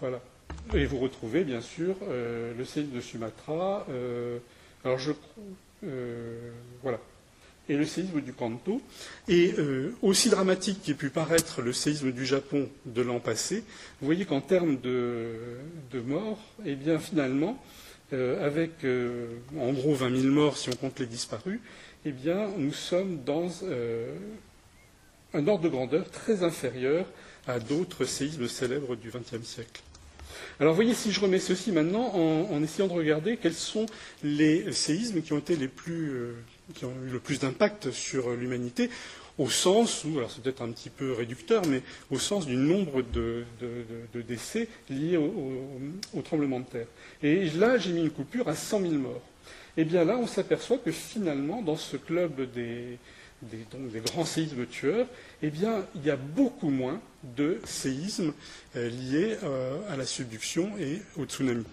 Voilà. 0.00 0.20
Et 0.74 0.86
vous 0.86 0.98
retrouvez 0.98 1.44
bien 1.44 1.60
sûr 1.60 1.96
euh, 2.08 2.54
le 2.56 2.64
séisme 2.64 2.92
de 2.92 3.00
Sumatra. 3.00 3.86
Euh, 3.90 4.38
alors 4.84 4.98
je 4.98 5.12
euh, 5.84 6.50
voilà. 6.82 6.98
Et 7.68 7.76
le 7.76 7.84
séisme 7.84 8.20
du 8.20 8.32
Kanto. 8.32 8.80
Et 9.28 9.54
aussi 10.02 10.28
dramatique 10.28 10.82
qu'ait 10.82 10.94
pu 10.94 11.10
paraître 11.10 11.62
le 11.62 11.72
séisme 11.72 12.10
du 12.10 12.26
Japon 12.26 12.68
de 12.84 13.00
l'an 13.00 13.20
passé, 13.20 13.62
vous 14.00 14.06
voyez 14.06 14.24
qu'en 14.24 14.40
termes 14.40 14.80
de, 14.80 15.60
morts, 16.04 16.40
eh 16.66 16.74
bien 16.74 16.98
finalement, 16.98 17.62
avec 18.10 18.84
en 19.56 19.72
gros 19.72 19.94
20 19.94 20.20
000 20.20 20.34
morts 20.34 20.56
si 20.56 20.68
on 20.68 20.72
compte 20.72 20.98
les 20.98 21.06
disparus, 21.06 21.60
eh 22.04 22.10
bien 22.10 22.48
nous 22.58 22.72
sommes 22.72 23.22
dans 23.22 23.62
un 25.32 25.46
ordre 25.46 25.62
de 25.62 25.68
grandeur 25.68 26.10
très 26.10 26.42
inférieur 26.42 27.06
à 27.46 27.60
d'autres 27.60 28.04
séismes 28.04 28.48
célèbres 28.48 28.96
du 28.96 29.10
XXe 29.10 29.46
siècle. 29.46 29.80
Alors, 30.58 30.74
voyez, 30.74 30.94
si 30.94 31.12
je 31.12 31.20
remets 31.20 31.38
ceci 31.38 31.72
maintenant 31.72 32.14
en, 32.14 32.62
essayant 32.62 32.88
de 32.88 32.92
regarder 32.92 33.36
quels 33.36 33.54
sont 33.54 33.86
les 34.22 34.72
séismes 34.72 35.18
euh, 35.18 36.32
qui 36.74 36.84
ont 36.84 36.92
eu 37.06 37.10
le 37.10 37.18
plus 37.18 37.40
d'impact 37.40 37.90
sur 37.90 38.30
l'humanité, 38.30 38.90
au 39.38 39.48
sens 39.48 40.04
où, 40.04 40.18
alors 40.18 40.30
c'est 40.30 40.42
peut-être 40.42 40.60
un 40.62 40.70
petit 40.70 40.90
peu 40.90 41.12
réducteur, 41.12 41.62
mais 41.66 41.82
au 42.10 42.18
sens 42.18 42.46
du 42.46 42.56
nombre 42.56 43.02
de, 43.02 43.44
décès 44.14 44.68
liés 44.90 45.16
au, 45.16 46.22
tremblement 46.22 46.60
de 46.60 46.66
terre. 46.66 46.86
Et 47.22 47.48
là, 47.50 47.78
j'ai 47.78 47.92
mis 47.92 48.02
une 48.02 48.10
coupure 48.10 48.48
à 48.48 48.54
100 48.54 48.82
000 48.82 48.92
morts. 48.94 49.22
Et 49.76 49.82
eh 49.82 49.84
bien 49.84 50.04
là, 50.04 50.18
on 50.18 50.26
s'aperçoit 50.26 50.78
que 50.78 50.90
finalement, 50.90 51.62
dans 51.62 51.76
ce 51.76 51.96
club 51.96 52.52
des, 52.52 52.98
des, 53.42 54.00
grands 54.00 54.24
séismes 54.24 54.66
tueurs, 54.66 55.06
eh 55.42 55.50
bien, 55.50 55.84
il 55.94 56.04
y 56.04 56.10
a 56.10 56.16
beaucoup 56.16 56.70
moins 56.70 57.00
de 57.36 57.60
séismes 57.64 58.32
euh, 58.76 58.88
liés 58.88 59.36
euh, 59.42 59.78
à 59.88 59.96
la 59.96 60.06
subduction 60.06 60.70
et 60.78 61.00
au 61.16 61.24
tsunami. 61.24 61.64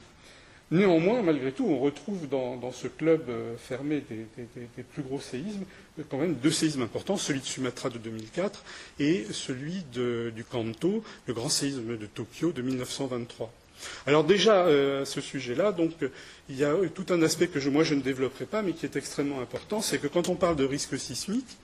Néanmoins, 0.70 1.22
malgré 1.22 1.54
tout, 1.54 1.66
on 1.66 1.80
retrouve 1.80 2.28
dans, 2.28 2.72
ce 2.74 2.88
club 2.88 3.30
euh, 3.30 3.56
fermé 3.58 4.04
des, 4.10 4.84
plus 4.84 5.02
gros 5.02 5.22
séismes 5.22 5.64
quand 6.10 6.18
même 6.18 6.36
deux 6.36 6.52
séismes 6.52 6.82
importants, 6.82 7.16
celui 7.16 7.40
de 7.40 7.46
Sumatra 7.46 7.90
de 7.90 7.98
2004 7.98 8.64
et 9.00 9.26
celui 9.32 9.84
du 9.92 10.44
Kanto, 10.44 11.04
le 11.26 11.34
grand 11.34 11.50
séisme 11.50 11.98
de 11.98 12.06
Tokyo 12.06 12.52
de 12.52 12.62
1923. 12.62 13.52
Alors 14.06 14.24
déjà, 14.24 14.66
à 14.66 15.06
ce 15.06 15.22
sujet-là, 15.22 15.72
donc, 15.72 15.92
il 16.50 16.58
y 16.58 16.64
a 16.64 16.74
tout 16.94 17.06
un 17.10 17.22
aspect 17.22 17.48
que 17.48 17.60
moi 17.70 17.84
je 17.84 17.94
ne 17.94 18.02
développerai 18.02 18.46
pas, 18.46 18.62
mais 18.62 18.74
qui 18.74 18.86
est 18.86 18.96
extrêmement 18.96 19.42
important, 19.42 19.82
c'est 19.82 19.98
que 20.00 20.08
quand 20.08 20.30
on 20.30 20.36
parle 20.36 20.56
de 20.56 20.66
risque 20.66 20.98
sismique, 20.98 21.58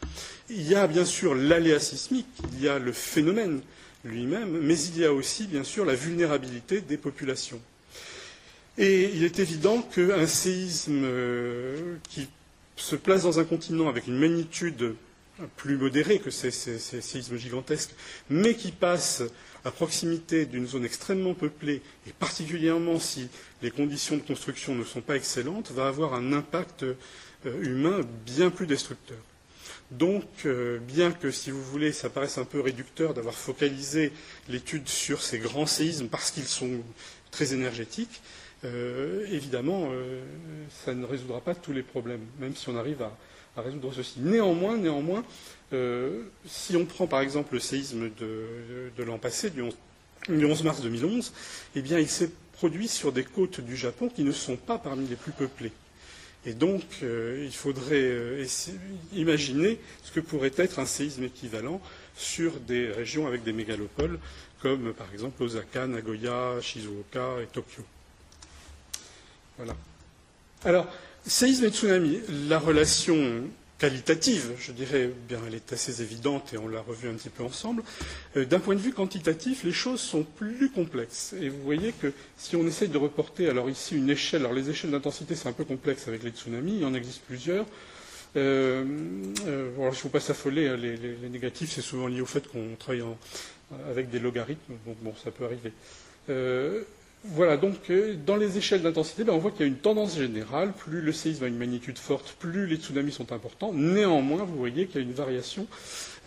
il 0.50 0.62
y 0.68 0.76
a 0.76 0.88
bien 0.88 1.06
sûr 1.06 1.36
l'aléa 1.36 1.80
sismique, 1.80 2.28
il 2.54 2.62
y 2.62 2.68
a 2.70 2.80
le 2.80 2.92
phénomène 2.92 3.62
lui-même, 4.06 4.60
mais 4.62 4.80
il 4.80 5.00
y 5.00 5.06
a 5.06 5.14
aussi 5.14 5.48
bien 5.48 5.64
sûr 5.64 5.86
la 5.86 5.96
vulnérabilité 5.96 6.82
des 6.82 6.98
populations. 6.98 7.62
Et 8.78 9.12
il 9.14 9.24
est 9.24 9.40
évident 9.40 9.82
qu'un 9.82 10.26
séisme 10.26 11.02
euh, 11.04 11.96
qui 12.10 12.28
se 12.76 12.96
place 12.96 13.24
dans 13.24 13.40
un 13.40 13.44
continent 13.44 13.88
avec 13.88 14.08
une 14.08 14.18
magnitude 14.18 14.96
plus 15.58 15.78
modérée 15.78 16.20
que 16.20 16.30
ces 16.32 16.52
séismes 16.52 17.38
gigantesques, 17.38 17.92
mais 18.30 18.56
qui 18.56 18.72
passe 18.72 19.24
à 19.66 19.72
proximité 19.72 20.46
d'une 20.46 20.68
zone 20.68 20.86
extrêmement 20.86 21.34
peuplée, 21.34 21.82
et 22.08 22.12
particulièrement 22.12 23.00
si 23.00 23.30
les 23.62 23.72
conditions 23.72 24.18
de 24.18 24.22
construction 24.22 24.76
ne 24.76 24.84
sont 24.84 25.02
pas 25.02 25.16
excellentes, 25.16 25.72
va 25.72 25.88
avoir 25.88 26.14
un 26.14 26.34
impact 26.34 26.84
euh, 26.84 26.96
humain 27.62 28.02
bien 28.26 28.50
plus 28.50 28.68
destructeur. 28.68 29.18
Donc, 29.92 30.26
euh, 30.46 30.80
bien 30.80 31.12
que, 31.12 31.32
si 31.32 31.52
vous 31.52 31.64
voulez, 31.64 31.92
ça 31.92 32.10
paraisse 32.10 32.38
un 32.38 32.46
peu 32.46 32.60
réducteur 32.60 33.14
d'avoir 33.14 33.36
focalisé 33.36 34.12
l'étude 34.50 34.88
sur 34.90 35.22
ces 35.22 35.40
grands 35.40 35.68
séismes 35.68 36.08
parce 36.08 36.32
qu'ils 36.32 36.46
sont 36.46 36.82
très 37.32 37.54
énergétiques, 37.54 38.22
euh, 38.66 39.26
évidemment, 39.30 39.92
ça 40.86 40.94
ne 40.94 41.06
résoudra 41.06 41.42
pas 41.42 41.54
tous 41.54 41.74
les 41.74 41.84
problèmes, 41.84 42.26
même 42.40 42.56
si 42.56 42.70
on 42.70 42.78
arrive 42.78 43.02
à, 43.02 43.18
résoudre 43.62 43.94
ceci. 43.94 44.20
Néanmoins, 44.20 44.78
néanmoins 44.78 45.24
si 46.46 46.76
on 46.76 46.86
prend 46.86 47.08
par 47.08 47.22
exemple 47.22 47.54
le 47.54 47.60
séisme 47.60 48.10
de, 48.20 49.04
l'an 49.04 49.18
passé, 49.18 49.50
du 49.50 49.62
11, 49.62 50.64
mars 50.64 50.82
2011, 50.82 51.34
eh 51.76 51.82
bien, 51.82 52.00
il 52.00 52.10
s'est 52.10 52.32
produit 52.54 52.88
sur 52.88 53.12
des 53.12 53.24
côtes 53.24 53.62
du 53.62 53.76
Japon 53.76 54.10
qui 54.10 54.24
ne 54.24 54.32
sont 54.32 54.56
pas 54.56 54.78
parmi 54.78 55.08
les 55.08 55.16
plus 55.16 55.32
peuplées. 55.32 55.72
Et 56.46 56.54
donc, 56.54 56.84
il 57.02 57.54
faudrait 57.54 58.46
imaginer 59.14 59.80
ce 60.04 60.12
que 60.12 60.20
pourrait 60.20 60.52
être 60.58 60.80
un 60.80 60.86
séisme 60.86 61.24
équivalent 61.24 61.82
sur 62.16 62.60
des 62.60 62.92
régions 62.92 63.28
avec 63.28 63.44
des 63.44 63.54
mégalopoles, 63.54 64.20
comme 64.62 64.94
par 64.94 65.12
exemple 65.14 65.42
Osaka, 65.44 65.88
Nagoya, 65.88 66.60
Shizuoka 66.62 67.42
et 67.42 67.48
Tokyo. 67.48 67.84
Voilà. 69.58 69.76
Alors, 70.66 70.88
séisme 71.26 71.66
et 71.66 71.70
tsunami, 71.70 72.20
la 72.48 72.60
relation 72.60 73.44
qualitative, 73.84 74.52
je 74.60 74.72
dirais, 74.72 75.10
bien, 75.28 75.40
elle 75.46 75.56
est 75.56 75.74
assez 75.74 76.02
évidente 76.02 76.54
et 76.54 76.58
on 76.58 76.70
l'a 76.70 76.80
revu 76.80 77.10
un 77.10 77.14
petit 77.16 77.28
peu 77.28 77.44
ensemble. 77.44 77.84
Euh, 78.38 78.46
d'un 78.46 78.60
point 78.60 78.76
de 78.76 78.80
vue 78.80 78.94
quantitatif, 78.94 79.66
les 79.66 79.74
choses 79.74 80.00
sont 80.00 80.24
plus 80.24 80.70
complexes. 80.70 81.36
Et 81.42 81.50
vous 81.50 81.62
voyez 81.64 81.92
que 81.92 82.14
si 82.38 82.56
on 82.56 82.66
essaye 82.66 82.88
de 82.88 82.98
reporter, 82.98 83.50
alors 83.50 83.70
ici 83.70 83.98
une 83.98 84.10
échelle, 84.10 84.42
alors 84.42 84.54
les 84.54 84.70
échelles 84.70 84.92
d'intensité 84.92 85.36
c'est 85.36 85.50
un 85.50 85.54
peu 85.54 85.66
complexe 85.66 86.08
avec 86.08 86.24
les 86.24 86.30
tsunamis, 86.30 86.78
il 86.78 86.86
en 86.86 86.94
existe 86.94 87.24
plusieurs. 87.28 87.66
Euh, 88.38 88.86
euh, 89.48 89.70
il 89.78 89.84
ne 89.84 89.92
faut 89.92 90.08
pas 90.10 90.22
s'affoler, 90.22 90.70
hein, 90.70 90.78
les, 90.78 90.98
négatifs 91.30 91.74
c'est 91.74 91.82
souvent 91.82 92.08
lié 92.08 92.22
au 92.22 92.26
fait 92.26 92.48
qu'on 92.48 92.76
travaille 92.80 93.04
avec 93.90 94.10
des 94.10 94.20
logarithmes, 94.20 94.76
donc 94.86 94.96
bon, 95.02 95.14
ça 95.22 95.30
peut 95.30 95.44
arriver. 95.44 95.74
Voilà, 97.26 97.56
donc 97.56 97.90
euh, 97.90 98.16
dans 98.26 98.36
les 98.36 98.58
échelles 98.58 98.82
d'intensité, 98.82 99.24
ben, 99.24 99.32
on 99.32 99.38
voit 99.38 99.52
qu'il 99.52 99.62
y 99.62 99.64
a 99.64 99.68
une 99.68 99.78
tendance 99.78 100.18
générale. 100.18 100.74
Plus 100.74 101.00
le 101.00 101.14
séisme 101.14 101.46
a 101.46 101.48
une 101.48 101.58
magnitude 101.58 101.98
forte, 101.98 102.36
plus 102.38 102.68
les 102.68 102.76
tsunamis 102.76 103.14
sont 103.14 103.32
importants. 103.32 103.72
Néanmoins, 103.72 104.44
vous 104.44 104.58
voyez 104.58 104.88
qu'il 104.88 105.00
y 105.00 105.04
a 105.06 105.08
une 105.08 105.14
variation 105.14 105.66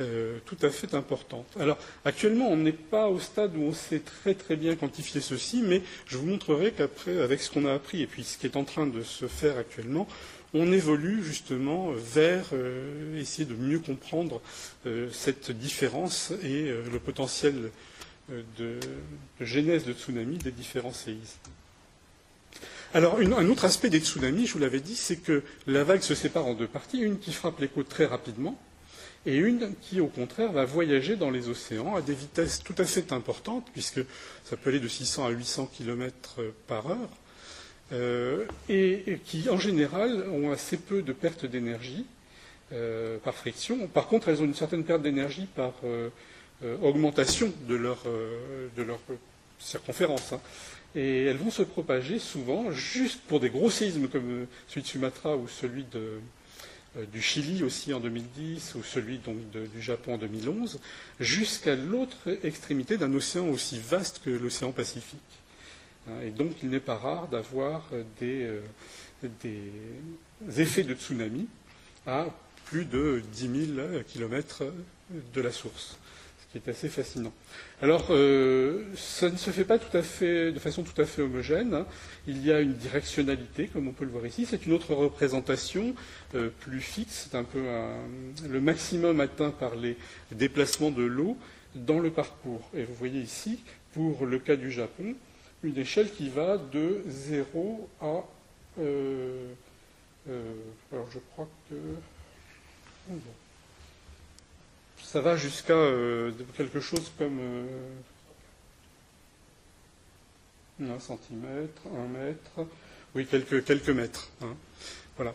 euh, 0.00 0.38
tout 0.46 0.56
à 0.62 0.70
fait 0.70 0.94
importante. 0.94 1.46
Alors, 1.60 1.76
actuellement, 2.06 2.48
on 2.48 2.56
n'est 2.56 2.72
pas 2.72 3.08
au 3.08 3.20
stade 3.20 3.54
où 3.56 3.60
on 3.60 3.72
sait 3.74 3.98
très 3.98 4.32
très 4.32 4.56
bien 4.56 4.74
quantifier 4.74 5.20
ceci, 5.20 5.62
mais 5.62 5.82
je 6.06 6.16
vous 6.16 6.26
montrerai 6.26 6.72
qu'après, 6.72 7.20
avec 7.20 7.42
ce 7.42 7.50
qu'on 7.50 7.66
a 7.66 7.74
appris 7.74 8.00
et 8.00 8.06
puis 8.06 8.24
ce 8.24 8.38
qui 8.38 8.46
est 8.46 8.56
en 8.56 8.64
train 8.64 8.86
de 8.86 9.02
se 9.02 9.26
faire 9.26 9.58
actuellement, 9.58 10.08
on 10.54 10.72
évolue 10.72 11.22
justement 11.22 11.90
vers 11.92 12.46
euh, 12.54 13.20
essayer 13.20 13.44
de 13.44 13.54
mieux 13.54 13.80
comprendre 13.80 14.40
cette 15.12 15.50
différence 15.50 16.32
et 16.42 16.72
le 16.90 16.98
potentiel 17.00 17.70
de, 18.28 18.80
genèse 19.40 19.84
de 19.84 19.92
tsunami 19.92 20.38
des 20.38 20.50
différents 20.50 20.92
séismes. 20.92 21.38
Alors, 22.94 23.18
un 23.18 23.48
autre 23.48 23.64
aspect 23.64 23.90
des 23.90 24.00
tsunamis, 24.00 24.46
je 24.46 24.52
vous 24.54 24.58
l'avais 24.58 24.80
dit, 24.80 24.94
c'est 24.94 25.16
que 25.16 25.42
la 25.66 25.84
vague 25.84 26.00
se 26.00 26.14
sépare 26.14 26.46
en 26.46 26.54
deux 26.54 26.66
parties, 26.66 26.98
une 26.98 27.18
qui 27.18 27.32
frappe 27.32 27.60
les 27.60 27.68
côtes 27.68 27.88
très 27.88 28.06
rapidement, 28.06 28.58
et 29.26 29.36
une 29.36 29.74
qui, 29.82 30.00
au 30.00 30.06
contraire, 30.06 30.52
va 30.52 30.64
voyager 30.64 31.16
dans 31.16 31.30
les 31.30 31.48
océans 31.48 31.96
à 31.96 32.00
des 32.00 32.14
vitesses 32.14 32.62
tout 32.62 32.74
à 32.78 32.84
fait 32.84 33.12
importantes, 33.12 33.66
puisque 33.72 34.00
ça 34.44 34.56
peut 34.56 34.70
aller 34.70 34.80
de 34.80 34.88
600 34.88 35.26
à 35.26 35.30
800 35.30 35.70
km 35.74 36.40
par 36.68 36.90
heure, 36.90 37.10
euh, 37.92 38.46
et, 38.68 39.20
qui, 39.24 39.48
en 39.50 39.58
général, 39.58 40.28
ont 40.30 40.50
assez 40.52 40.76
peu 40.76 41.02
de 41.02 41.12
pertes 41.12 41.44
d'énergie 41.44 42.06
euh, 42.72 43.18
par 43.18 43.34
friction. 43.34 43.86
Par 43.88 44.06
contre, 44.06 44.28
elles 44.28 44.40
ont 44.42 44.46
une 44.46 44.54
certaine 44.54 44.84
perte 44.84 45.02
d'énergie 45.02 45.46
par 45.54 45.72
euh, 45.84 46.08
augmentation 46.82 47.52
de 47.68 47.74
leur, 47.74 48.02
euh, 48.06 48.68
circonférence. 49.58 50.32
Hein. 50.32 50.40
Et 50.94 51.24
elles 51.24 51.36
vont 51.36 51.50
se 51.50 51.62
propager 51.62 52.18
souvent, 52.18 52.70
juste 52.70 53.20
pour 53.28 53.40
des 53.40 53.50
gros 53.50 53.70
séismes 53.70 54.08
comme 54.08 54.46
celui 54.68 54.82
de 54.82 54.86
Sumatra 54.86 55.36
ou 55.36 55.48
celui 55.48 55.84
euh, 55.94 56.18
du 57.12 57.20
Chili 57.20 57.62
aussi 57.62 57.92
en 57.92 58.00
2010 58.00 58.74
ou 58.76 58.82
celui 58.82 59.18
du 59.18 59.82
Japon 59.82 60.14
en 60.14 60.18
2011, 60.18 60.80
jusqu'à 61.20 61.76
l'autre 61.76 62.38
extrémité 62.42 62.96
d'un 62.96 63.12
océan 63.12 63.48
aussi 63.48 63.78
vaste 63.78 64.22
que 64.24 64.30
l'océan 64.30 64.72
Pacifique. 64.72 65.20
Hein. 66.08 66.22
Et 66.24 66.30
donc 66.30 66.52
il 66.62 66.70
n'est 66.70 66.80
pas 66.80 66.96
rare 66.96 67.28
d'avoir 67.28 67.90
des, 68.18 68.48
des, 69.42 69.70
effets 70.56 70.84
de 70.84 70.94
tsunami 70.94 71.46
à 72.06 72.26
plus 72.64 72.86
de 72.86 73.22
10 73.32 73.74
000 73.74 74.02
kilomètres 74.08 74.64
de 75.10 75.40
la 75.42 75.52
source 75.52 75.98
est 76.56 76.68
assez 76.68 76.88
fascinant. 76.88 77.32
Alors, 77.82 78.06
euh, 78.10 78.84
ça 78.96 79.30
ne 79.30 79.36
se 79.36 79.50
fait 79.50 79.64
pas 79.64 79.78
tout 79.78 79.96
à 79.96 80.02
fait, 80.02 80.52
de 80.52 80.58
façon 80.58 80.82
tout 80.82 81.00
à 81.00 81.04
fait 81.04 81.22
homogène. 81.22 81.74
Hein. 81.74 81.86
Il 82.26 82.44
y 82.44 82.52
a 82.52 82.60
une 82.60 82.74
directionnalité, 82.74 83.68
comme 83.68 83.88
on 83.88 83.92
peut 83.92 84.04
le 84.04 84.10
voir 84.10 84.26
ici. 84.26 84.46
C'est 84.46 84.66
une 84.66 84.72
autre 84.72 84.94
représentation 84.94 85.94
euh, 86.34 86.50
plus 86.60 86.80
fixe. 86.80 87.28
C'est 87.28 87.36
un 87.36 87.44
peu 87.44 87.62
le 88.48 88.60
maximum 88.60 89.20
atteint 89.20 89.50
par 89.50 89.76
les 89.76 89.96
déplacements 90.32 90.90
de 90.90 91.02
l'eau 91.02 91.36
dans 91.74 91.98
le 91.98 92.10
parcours. 92.10 92.68
Et 92.74 92.84
vous 92.84 92.94
voyez 92.94 93.20
ici, 93.20 93.60
pour 93.92 94.26
le 94.26 94.38
cas 94.38 94.56
du 94.56 94.70
Japon, 94.70 95.14
une 95.62 95.78
échelle 95.78 96.10
qui 96.10 96.28
va 96.28 96.58
de 96.58 97.02
0 97.08 97.88
à... 98.00 98.24
Euh, 98.80 99.52
alors, 100.92 101.08
je 101.12 101.18
crois 101.32 101.48
que... 101.68 101.74
ça 105.06 105.20
va 105.20 105.36
jusqu'à 105.36 105.72
euh, 105.72 106.32
quelque 106.56 106.80
chose 106.80 107.12
comme 107.16 107.38
euh, 107.40 107.64
un 110.82 110.98
centimètre, 110.98 111.82
un 111.96 112.08
mètre, 112.08 112.68
oui, 113.14 113.24
quelques, 113.24 113.64
quelques 113.64 113.90
mètres. 113.90 114.28
Hein. 114.42 114.56
Voilà. 115.16 115.32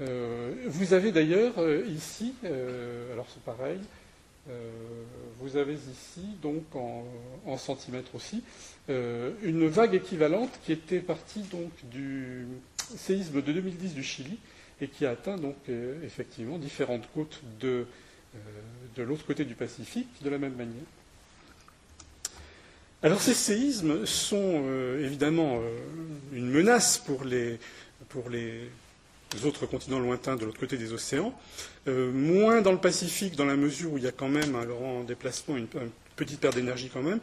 Euh, 0.00 0.52
vous 0.66 0.92
avez 0.92 1.12
d'ailleurs 1.12 1.54
ici, 1.86 2.34
alors 3.12 3.26
c'est 3.32 3.42
pareil, 3.44 3.78
vous 5.38 5.56
avez 5.56 5.74
ici, 5.74 6.22
donc 6.42 6.64
en, 6.74 7.56
centimètres 7.58 8.14
aussi, 8.14 8.42
une 8.88 9.68
vague 9.68 9.94
équivalente 9.94 10.50
qui 10.64 10.72
était 10.72 11.00
partie 11.00 11.42
donc 11.42 11.70
du 11.90 12.46
séisme 12.96 13.40
de 13.40 13.52
2010 13.52 13.94
du 13.94 14.02
Chili 14.02 14.38
et 14.80 14.88
qui 14.88 15.06
a 15.06 15.10
atteint 15.10 15.36
donc 15.36 15.56
effectivement 16.02 16.58
différentes 16.58 17.08
côtes 17.12 17.40
de 17.60 17.86
euh, 18.34 18.38
de 18.96 19.02
l'autre 19.02 19.24
côté 19.24 19.44
du 19.44 19.54
Pacifique 19.54 20.08
de 20.22 20.30
la 20.30 20.38
même 20.38 20.54
manière. 20.54 20.84
Alors 23.02 23.20
ces 23.20 23.34
séismes 23.34 24.04
sont 24.04 24.62
euh, 24.66 25.04
évidemment 25.04 25.60
euh, 25.60 25.78
une 26.32 26.48
menace 26.50 26.98
pour 26.98 27.24
les, 27.24 27.58
pour 28.08 28.28
les 28.30 28.68
autres 29.44 29.66
continents 29.66 29.98
lointains 30.00 30.36
de 30.36 30.44
l'autre 30.44 30.60
côté 30.60 30.76
des 30.76 30.92
océans, 30.92 31.32
moins 31.86 32.62
dans 32.62 32.72
le 32.72 32.78
Pacifique 32.78 33.36
dans 33.36 33.44
la 33.44 33.56
mesure 33.56 33.92
où 33.92 33.98
il 33.98 34.04
y 34.04 34.08
a 34.08 34.12
quand 34.12 34.28
même 34.28 34.54
un 34.56 34.64
grand 34.64 35.02
déplacement, 35.04 35.56
une, 35.56 35.68
petite 36.16 36.40
perte 36.40 36.56
d'énergie 36.56 36.90
quand 36.92 37.02
même. 37.02 37.20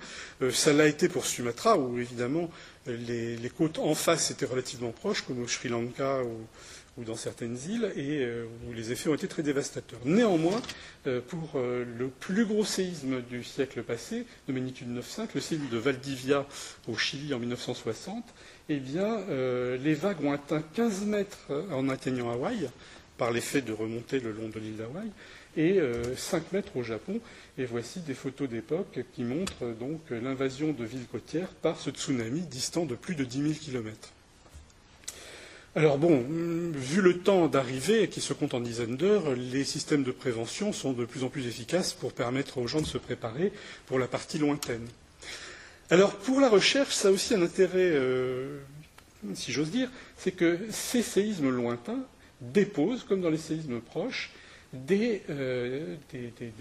ça 0.52 0.74
l'a 0.74 0.88
été 0.88 1.10
pour 1.10 1.26
Sumatra, 1.26 1.78
où 1.78 2.00
évidemment 2.00 2.50
les, 2.88 3.36
les, 3.36 3.50
côtes 3.50 3.78
en 3.78 3.94
face 3.94 4.32
étaient 4.32 4.46
relativement 4.46 4.92
proches, 4.92 5.22
comme 5.22 5.44
au 5.44 5.48
Sri 5.48 5.70
Lanka 5.70 6.24
ou, 6.24 6.48
ou 6.98 7.04
dans 7.04 7.16
certaines 7.16 7.58
îles, 7.70 7.92
et 7.96 8.24
euh, 8.24 8.46
où 8.68 8.74
les 8.74 8.92
effets 8.92 9.10
ont 9.10 9.14
été 9.14 9.28
très 9.28 9.44
dévastateurs. 9.44 10.00
Néanmoins, 10.04 10.62
euh, 11.06 11.22
pour 11.22 11.52
euh, 11.56 11.86
le 11.98 12.08
plus 12.08 12.46
gros 12.46 12.66
séisme 12.66 13.22
du 13.22 13.44
siècle 13.44 13.84
passé, 13.84 14.26
de 14.48 14.54
magnitude 14.54 14.90
9,5, 14.90 15.28
le 15.36 15.42
séisme 15.42 15.70
de 15.70 15.78
Valdivia 15.78 16.46
au 16.88 16.98
Chili 16.98 17.34
en 17.34 17.40
1960, 17.40 18.24
eh 18.70 18.78
bien, 18.78 19.20
les 19.30 19.94
vagues 19.94 20.22
ont 20.26 20.34
atteint 20.34 20.62
15 20.62 21.06
mètres 21.06 21.48
en 21.72 21.88
atteignant 21.88 22.30
Hawaï, 22.32 22.70
par 23.18 23.32
l'effet 23.32 23.62
de 23.62 23.72
remonter 23.72 24.20
le 24.20 24.34
long 24.34 24.50
de 24.50 24.60
l'île 24.60 24.76
d'Hawaï, 24.76 25.10
et 25.56 25.80
5 26.18 26.52
mètres 26.52 26.76
au 26.76 26.84
Japon. 26.84 27.22
Et 27.58 27.64
voici 27.64 28.02
des 28.02 28.14
photos 28.14 28.50
d'époque 28.50 29.00
qui 29.14 29.24
montrent 29.24 29.74
donc 29.80 30.02
l'invasion 30.10 30.74
de 30.74 30.84
villes 30.84 31.08
côtières 31.10 31.48
par 31.48 31.80
ce 31.80 31.92
tsunami 31.92 32.42
distant 32.42 32.86
de 32.86 32.96
plus 32.96 33.16
de 33.16 33.24
10 33.24 33.42
000 33.42 33.54
kilomètres. 33.54 34.12
Alors 35.76 35.98
bon, 36.00 36.26
vu 36.74 37.02
le 37.02 37.20
temps 37.20 37.48
d'arrivée 37.48 38.08
qui 38.10 38.20
se 38.20 38.34
compte 38.34 38.56
en 38.56 38.60
dizaines 38.60 38.98
d'heures, 38.98 39.36
les 39.36 39.64
systèmes 39.64 40.04
de 40.04 40.12
prévention 40.12 40.74
sont 40.74 40.92
de 40.94 41.06
plus 41.06 41.24
en 41.24 41.30
plus 41.30 41.46
efficaces 41.46 41.94
pour 41.94 42.14
permettre 42.14 42.58
aux 42.58 42.68
gens 42.68 42.82
de 42.82 42.88
se 42.88 42.98
préparer 42.98 43.52
pour 43.86 44.00
la 44.00 44.08
partie 44.08 44.40
lointaine. 44.40 44.88
Alors 45.90 46.16
pour 46.16 46.42
la 46.42 46.50
recherche, 46.50 46.96
ça 46.96 47.10
a 47.10 47.12
aussi 47.12 47.36
un 47.36 47.42
intérêt, 47.44 47.92
euh, 47.94 48.60
si 49.36 49.52
j'ose 49.52 49.70
dire, 49.70 49.90
c'est 50.18 50.32
que 50.32 50.58
ces 50.72 51.04
séismes 51.04 51.50
lointains 51.50 52.04
déposent, 52.42 53.04
comme 53.04 53.22
dans 53.22 53.30
les 53.30 53.38
séismes 53.38 53.80
proches, 53.80 54.32
des, 54.74 55.22
euh, 55.30 55.96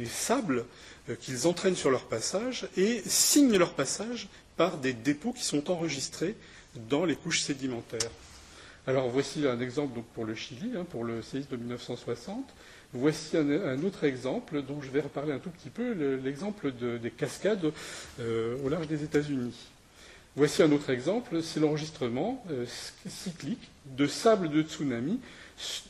sables 0.04 0.64
euh, 1.08 1.16
qu'ils 1.16 1.46
entraînent 1.46 1.74
sur 1.74 1.90
leur 1.90 2.04
passage 2.04 2.68
et 2.76 3.02
signent 3.04 3.56
leur 3.56 3.74
passage 3.74 4.28
par 4.56 4.78
des 4.78 4.92
dépôts 4.92 5.32
qui 5.32 5.44
sont 5.44 5.70
enregistrés 5.70 6.36
dans 6.88 7.04
les 7.04 7.16
couches 7.16 7.40
sédimentaires. 7.40 8.10
Alors 8.88 9.08
voici 9.08 9.44
un 9.48 9.58
exemple 9.58 10.00
pour 10.14 10.24
le 10.24 10.36
Chili, 10.36 10.70
hein, 10.76 10.86
pour 10.88 11.02
le 11.02 11.20
séisme 11.20 11.50
de 11.50 11.56
1960. 11.56 12.44
Voici 12.92 13.36
un, 13.36 13.82
autre 13.82 14.04
exemple 14.04 14.62
dont 14.62 14.80
je 14.80 14.90
vais 14.90 15.00
reparler 15.00 15.32
un 15.32 15.40
tout 15.40 15.50
petit 15.50 15.70
peu, 15.70 15.92
l'exemple 16.22 16.72
des 16.72 17.10
cascades 17.10 17.72
euh, 18.20 18.56
au 18.64 18.68
large 18.68 18.86
des 18.86 19.02
États-Unis. 19.02 19.56
Voici 20.36 20.62
un 20.62 20.70
autre 20.70 20.90
exemple, 20.90 21.42
c'est 21.42 21.58
l'enregistrement 21.58 22.44
euh, 22.50 22.64
cyclique 23.08 23.70
de 23.86 24.06
sable 24.06 24.50
de 24.50 24.62
tsunami 24.62 25.18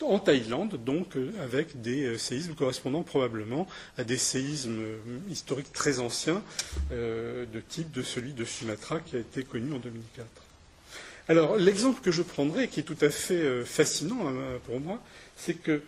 en 0.00 0.18
Thaïlande, 0.18 0.82
donc 0.82 1.16
euh, 1.16 1.32
avec 1.42 1.82
des 1.82 2.16
séismes 2.16 2.54
correspondant 2.54 3.02
probablement 3.02 3.66
à 3.98 4.04
des 4.04 4.16
séismes 4.16 4.84
historiques 5.28 5.72
très 5.72 5.98
anciens, 5.98 6.42
de 6.90 7.60
type 7.68 7.90
de 7.92 8.02
celui 8.02 8.32
de 8.32 8.44
Sumatra 8.44 9.00
qui 9.00 9.16
a 9.16 9.18
été 9.18 9.42
connu 9.42 9.74
en 9.74 9.78
2004. 9.78 10.45
Alors 11.28 11.56
l'exemple 11.56 12.00
que 12.00 12.12
je 12.12 12.22
prendrai, 12.22 12.68
qui 12.68 12.80
est 12.80 12.84
tout 12.84 12.96
à 13.00 13.10
fait 13.10 13.64
fascinant 13.64 14.28
hein, 14.28 14.34
pour 14.66 14.80
moi, 14.80 15.02
c'est 15.36 15.54
que 15.54 15.82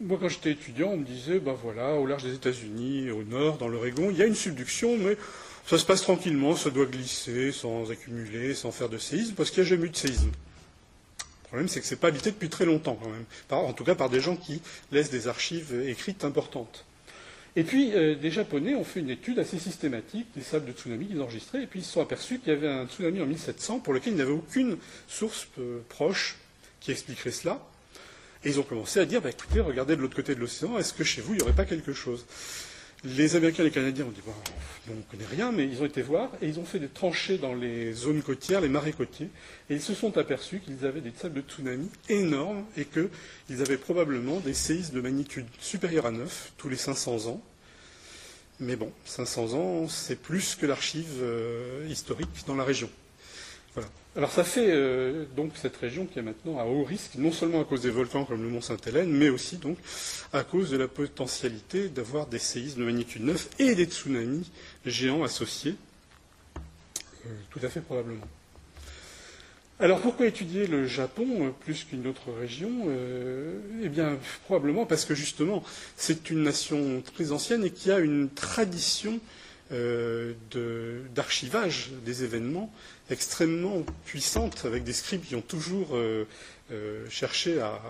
moi, 0.00 0.16
quand 0.18 0.28
j'étais 0.28 0.52
étudiant, 0.52 0.88
on 0.88 0.96
me 0.96 1.04
disait, 1.04 1.40
ben 1.40 1.52
voilà, 1.52 1.94
au 1.94 2.06
large 2.06 2.24
des 2.24 2.34
États-Unis, 2.34 3.10
au 3.10 3.22
nord, 3.22 3.58
dans 3.58 3.68
l'Oregon, 3.68 4.08
il 4.10 4.16
y 4.16 4.22
a 4.22 4.26
une 4.26 4.34
subduction, 4.34 4.96
mais 4.96 5.18
ça 5.66 5.76
se 5.76 5.84
passe 5.84 6.00
tranquillement, 6.00 6.56
ça 6.56 6.70
doit 6.70 6.86
glisser 6.86 7.52
sans 7.52 7.90
accumuler, 7.90 8.54
sans 8.54 8.72
faire 8.72 8.88
de 8.88 8.96
séisme, 8.96 9.34
parce 9.34 9.50
qu'il 9.50 9.62
n'y 9.62 9.66
a 9.66 9.70
jamais 9.70 9.86
eu 9.86 9.90
de 9.90 9.96
séisme. 9.96 10.30
Le 10.30 11.46
problème, 11.48 11.68
c'est 11.68 11.80
que 11.80 11.86
ce 11.86 11.94
n'est 11.94 12.00
pas 12.00 12.08
habité 12.08 12.30
depuis 12.30 12.48
très 12.48 12.64
longtemps, 12.64 12.98
quand 13.00 13.10
même. 13.10 13.24
en 13.50 13.72
tout 13.74 13.84
cas, 13.84 13.94
par 13.94 14.08
des 14.08 14.20
gens 14.20 14.36
qui 14.36 14.62
laissent 14.90 15.10
des 15.10 15.28
archives 15.28 15.78
écrites 15.86 16.24
importantes. 16.24 16.86
Et 17.56 17.64
puis, 17.64 17.92
euh, 17.94 18.14
des 18.14 18.30
Japonais 18.30 18.74
ont 18.74 18.84
fait 18.84 19.00
une 19.00 19.10
étude 19.10 19.38
assez 19.38 19.58
systématique 19.58 20.26
des 20.36 20.42
sables 20.42 20.66
de 20.66 20.72
tsunami 20.72 21.06
qu'ils 21.06 21.20
enregistraient, 21.20 21.64
et 21.64 21.66
puis 21.66 21.80
ils 21.80 21.84
se 21.84 21.92
sont 21.92 22.00
aperçus 22.00 22.38
qu'il 22.38 22.52
y 22.52 22.56
avait 22.56 22.68
un 22.68 22.86
tsunami 22.86 23.20
en 23.20 23.26
1700 23.26 23.80
pour 23.80 23.92
lequel 23.92 24.12
il 24.12 24.16
n'y 24.16 24.22
avait 24.22 24.30
aucune 24.30 24.76
source 25.08 25.48
euh, 25.58 25.80
proche 25.88 26.36
qui 26.78 26.92
expliquerait 26.92 27.32
cela. 27.32 27.60
Et 28.44 28.50
ils 28.50 28.60
ont 28.60 28.62
commencé 28.62 29.00
à 29.00 29.04
dire, 29.04 29.20
bah, 29.20 29.30
écoutez, 29.30 29.60
regardez 29.60 29.96
de 29.96 30.00
l'autre 30.00 30.16
côté 30.16 30.34
de 30.34 30.40
l'océan, 30.40 30.78
est-ce 30.78 30.94
que 30.94 31.04
chez 31.04 31.20
vous, 31.20 31.34
il 31.34 31.38
n'y 31.38 31.42
aurait 31.42 31.52
pas 31.52 31.66
quelque 31.66 31.92
chose? 31.92 32.24
Les 33.02 33.34
Américains 33.34 33.62
et 33.62 33.66
les 33.66 33.72
Canadiens 33.72 34.04
ont 34.04 34.10
dit, 34.10 34.20
bon, 34.26 34.34
on 34.90 34.94
ne 34.94 35.02
connaît 35.02 35.24
rien, 35.24 35.52
mais 35.52 35.66
ils 35.66 35.80
ont 35.80 35.86
été 35.86 36.02
voir, 36.02 36.30
et 36.42 36.48
ils 36.48 36.58
ont 36.58 36.66
fait 36.66 36.78
des 36.78 36.88
tranchées 36.88 37.38
dans 37.38 37.54
les 37.54 37.94
zones 37.94 38.20
côtières, 38.20 38.60
les 38.60 38.68
marais 38.68 38.92
côtiers, 38.92 39.30
et 39.70 39.74
ils 39.74 39.80
se 39.80 39.94
sont 39.94 40.18
aperçus 40.18 40.60
qu'ils 40.60 40.84
avaient 40.84 41.00
des 41.00 41.12
sables 41.16 41.36
de 41.36 41.40
tsunami 41.40 41.88
énormes, 42.10 42.66
et 42.76 42.84
qu'ils 42.84 43.62
avaient 43.62 43.78
probablement 43.78 44.40
des 44.40 44.52
séismes 44.52 44.96
de 44.96 45.00
magnitude 45.00 45.46
supérieure 45.60 46.04
à 46.04 46.10
9 46.10 46.52
tous 46.58 46.68
les 46.68 46.76
500 46.76 47.26
ans. 47.28 47.42
Mais 48.58 48.76
bon, 48.76 48.92
500 49.06 49.54
ans, 49.54 49.88
c'est 49.88 50.20
plus 50.20 50.54
que 50.54 50.66
l'archive 50.66 51.20
euh, 51.22 51.86
historique 51.88 52.44
dans 52.46 52.56
la 52.56 52.64
région. 52.64 52.90
Alors 54.16 54.32
ça 54.32 54.42
fait 54.42 54.66
euh, 54.68 55.24
donc 55.36 55.52
cette 55.54 55.76
région 55.76 56.04
qui 56.04 56.18
est 56.18 56.22
maintenant 56.22 56.58
à 56.58 56.64
haut 56.64 56.82
risque, 56.82 57.14
non 57.14 57.30
seulement 57.30 57.60
à 57.60 57.64
cause 57.64 57.82
des 57.82 57.90
volcans 57.90 58.24
comme 58.24 58.42
le 58.42 58.48
mont 58.48 58.60
Sainte-Hélène, 58.60 59.10
mais 59.10 59.28
aussi 59.28 59.56
donc 59.56 59.78
à 60.32 60.42
cause 60.42 60.70
de 60.70 60.76
la 60.76 60.88
potentialité 60.88 61.88
d'avoir 61.88 62.26
des 62.26 62.40
séismes 62.40 62.80
de 62.80 62.86
magnitude 62.86 63.22
9 63.22 63.50
et 63.60 63.76
des 63.76 63.84
tsunamis 63.84 64.50
géants 64.84 65.22
associés, 65.22 65.76
euh, 67.24 67.28
tout 67.50 67.60
à 67.62 67.68
fait 67.68 67.80
probablement. 67.80 68.26
Alors 69.78 70.00
pourquoi 70.00 70.26
étudier 70.26 70.66
le 70.66 70.86
Japon 70.88 71.26
euh, 71.46 71.50
plus 71.60 71.84
qu'une 71.84 72.08
autre 72.08 72.32
région 72.32 72.70
Eh 73.84 73.88
bien 73.88 74.18
probablement 74.46 74.86
parce 74.86 75.04
que 75.04 75.14
justement 75.14 75.62
c'est 75.96 76.30
une 76.30 76.42
nation 76.42 77.00
très 77.14 77.30
ancienne 77.30 77.64
et 77.64 77.70
qui 77.70 77.92
a 77.92 78.00
une 78.00 78.28
tradition 78.28 79.20
d'archivage 81.14 81.90
des 82.04 82.24
événements 82.24 82.72
extrêmement 83.10 83.82
puissante, 84.04 84.64
avec 84.64 84.84
des 84.84 84.92
scribes 84.92 85.22
qui 85.22 85.34
ont 85.34 85.40
toujours 85.40 85.90
euh, 85.94 86.26
euh, 86.72 87.04
cherché 87.10 87.60
à, 87.60 87.80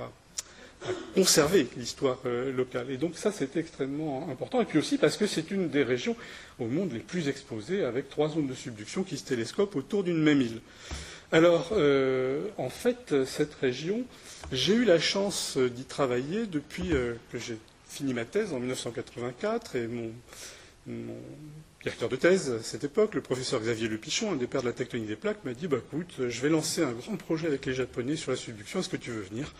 conserver 1.14 1.68
l'histoire 1.76 2.18
euh, 2.24 2.50
locale. 2.52 2.90
Et 2.90 2.96
donc 2.96 3.16
ça, 3.18 3.30
c'est 3.30 3.54
extrêmement 3.58 4.30
important. 4.30 4.62
Et 4.62 4.64
puis 4.64 4.78
aussi 4.78 4.96
parce 4.96 5.18
que 5.18 5.26
c'est 5.26 5.50
une 5.50 5.68
des 5.68 5.82
régions 5.82 6.16
au 6.58 6.66
monde 6.66 6.92
les 6.94 7.00
plus 7.00 7.28
exposées, 7.28 7.84
avec 7.84 8.08
trois 8.08 8.30
zones 8.30 8.46
de 8.46 8.54
subduction 8.54 9.02
qui 9.02 9.18
se 9.18 9.24
télescopent 9.24 9.76
autour 9.76 10.04
d'une 10.04 10.22
même 10.22 10.40
île. 10.40 10.60
Alors, 11.32 11.72
en 12.56 12.70
fait, 12.70 13.24
cette 13.24 13.54
région, 13.54 14.02
j'ai 14.50 14.74
eu 14.74 14.84
la 14.84 14.98
chance 14.98 15.58
d'y 15.58 15.84
travailler 15.84 16.46
depuis 16.46 16.88
que 17.30 17.38
j'ai 17.38 17.56
fini 17.86 18.14
ma 18.14 18.24
thèse 18.24 18.52
en 18.52 18.58
1984 18.58 19.76
et 19.76 19.86
mon 19.86 20.10
directeur 21.82 22.08
de 22.08 22.16
thèse 22.16 22.50
à 22.50 22.62
cette 22.62 22.84
époque, 22.84 23.14
le 23.14 23.22
professeur 23.22 23.60
Xavier 23.60 23.88
Lepichon, 23.88 24.32
un 24.32 24.36
des 24.36 24.46
pères 24.46 24.62
de 24.62 24.66
la 24.66 24.72
tectonique 24.74 25.08
des 25.08 25.16
plaques, 25.16 25.44
m'a 25.44 25.54
dit 25.54 25.66
bah, 25.66 25.78
écoute, 25.78 26.14
je 26.28 26.40
vais 26.40 26.50
lancer 26.50 26.82
un 26.82 26.92
grand 26.92 27.16
projet 27.16 27.46
avec 27.46 27.64
les 27.64 27.74
Japonais 27.74 28.16
sur 28.16 28.30
la 28.30 28.36
subduction, 28.36 28.80
est-ce 28.80 28.88
que 28.88 28.96
tu 28.96 29.10
veux 29.10 29.22
venir? 29.22 29.52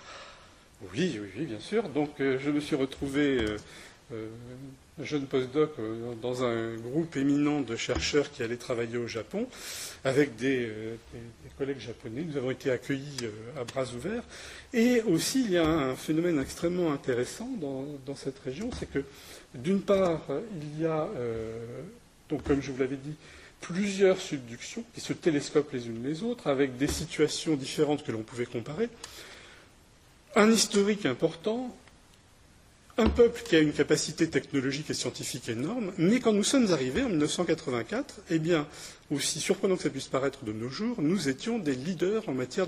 Oui, 0.92 1.18
oui, 1.20 1.28
oui, 1.36 1.44
bien 1.46 1.60
sûr. 1.60 1.88
Donc 1.88 2.20
euh, 2.20 2.38
je 2.38 2.50
me 2.50 2.60
suis 2.60 2.76
retrouvé 2.76 3.38
euh, 3.38 3.56
euh, 4.12 4.28
jeune 4.98 5.26
postdoc 5.26 5.72
dans 6.20 6.44
un 6.44 6.76
groupe 6.76 7.16
éminent 7.16 7.60
de 7.60 7.76
chercheurs 7.76 8.30
qui 8.30 8.42
allaient 8.42 8.56
travailler 8.56 8.98
au 8.98 9.06
Japon 9.06 9.46
avec 10.04 10.36
des, 10.36 10.70
collègues 11.56 11.80
japonais. 11.80 12.22
Nous 12.22 12.36
avons 12.36 12.50
été 12.50 12.70
accueillis 12.70 13.28
à 13.58 13.64
bras 13.64 13.84
ouverts. 13.94 14.24
Et 14.74 15.00
aussi, 15.02 15.44
il 15.44 15.52
y 15.52 15.58
a 15.58 15.66
un 15.66 15.96
phénomène 15.96 16.38
extrêmement 16.38 16.92
intéressant 16.92 17.48
dans 17.60 18.16
cette 18.16 18.38
région, 18.40 18.68
c'est 18.78 18.90
que 18.90 19.04
d'une 19.54 19.80
part, 19.80 20.26
il 20.60 20.82
y 20.82 20.86
a 20.86 21.08
donc 22.30 22.42
comme 22.44 22.62
je 22.62 22.70
vous 22.70 22.78
l'avais 22.78 22.96
dit, 22.96 23.14
plusieurs 23.60 24.18
subductions 24.18 24.84
qui 24.94 25.00
se 25.00 25.12
télescopent 25.12 25.72
les 25.72 25.86
unes 25.86 26.02
les 26.02 26.22
autres, 26.22 26.46
avec 26.46 26.76
des 26.76 26.88
situations 26.88 27.56
différentes 27.56 28.04
que 28.04 28.12
l'on 28.12 28.22
pouvait 28.22 28.46
comparer, 28.46 28.88
un 30.36 30.50
historique 30.50 31.06
important, 31.06 31.76
un 32.96 33.08
peuple 33.08 33.42
qui 33.42 33.56
a 33.56 33.60
une 33.60 33.72
capacité 33.72 34.28
technologique 34.28 34.90
et 34.90 34.94
scientifique 34.94 35.48
énorme, 35.48 35.92
mais 35.98 36.20
quand 36.20 36.32
nous 36.32 36.44
sommes 36.44 36.70
arrivés 36.72 37.02
en 37.02 37.08
1984, 37.08 38.20
eh 38.30 38.38
bien, 38.38 38.66
aussi 39.10 39.40
surprenant 39.40 39.76
que 39.76 39.82
ça 39.82 39.90
puisse 39.90 40.08
paraître 40.08 40.44
de 40.44 40.52
nos 40.52 40.68
jours, 40.68 41.00
nous 41.00 41.28
étions 41.28 41.58
des 41.58 41.74
leaders 41.74 42.28
en 42.28 42.32
matière 42.34 42.66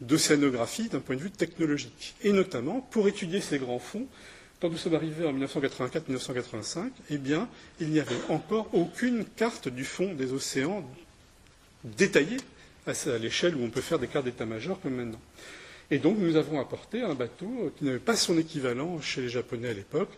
d'océanographie 0.00 0.88
d'un 0.88 1.00
point 1.00 1.16
de 1.16 1.20
vue 1.20 1.30
technologique. 1.30 2.14
Et 2.22 2.32
notamment, 2.32 2.80
pour 2.80 3.06
étudier 3.06 3.40
ces 3.40 3.58
grands 3.58 3.78
fonds, 3.78 4.06
quand 4.60 4.68
nous 4.68 4.76
sommes 4.76 4.94
arrivés 4.94 5.26
en 5.26 5.32
1984-1985, 5.34 6.90
eh 7.10 7.18
bien, 7.18 7.48
il 7.80 7.88
n'y 7.88 8.00
avait 8.00 8.14
encore 8.28 8.68
aucune 8.74 9.24
carte 9.24 9.68
du 9.68 9.84
fond 9.84 10.12
des 10.14 10.32
océans 10.32 10.84
détaillée 11.84 12.36
à 12.86 12.92
l'échelle 13.18 13.56
où 13.56 13.62
on 13.62 13.70
peut 13.70 13.80
faire 13.80 13.98
des 13.98 14.06
cartes 14.08 14.24
d'état-major 14.26 14.80
comme 14.80 14.94
maintenant. 14.96 15.20
Et 15.90 15.98
donc, 15.98 16.18
nous 16.18 16.36
avons 16.36 16.60
apporté 16.60 17.02
un 17.02 17.14
bateau 17.14 17.72
qui 17.78 17.84
n'avait 17.84 17.98
pas 17.98 18.16
son 18.16 18.38
équivalent 18.38 19.00
chez 19.00 19.22
les 19.22 19.28
Japonais 19.28 19.70
à 19.70 19.72
l'époque, 19.72 20.10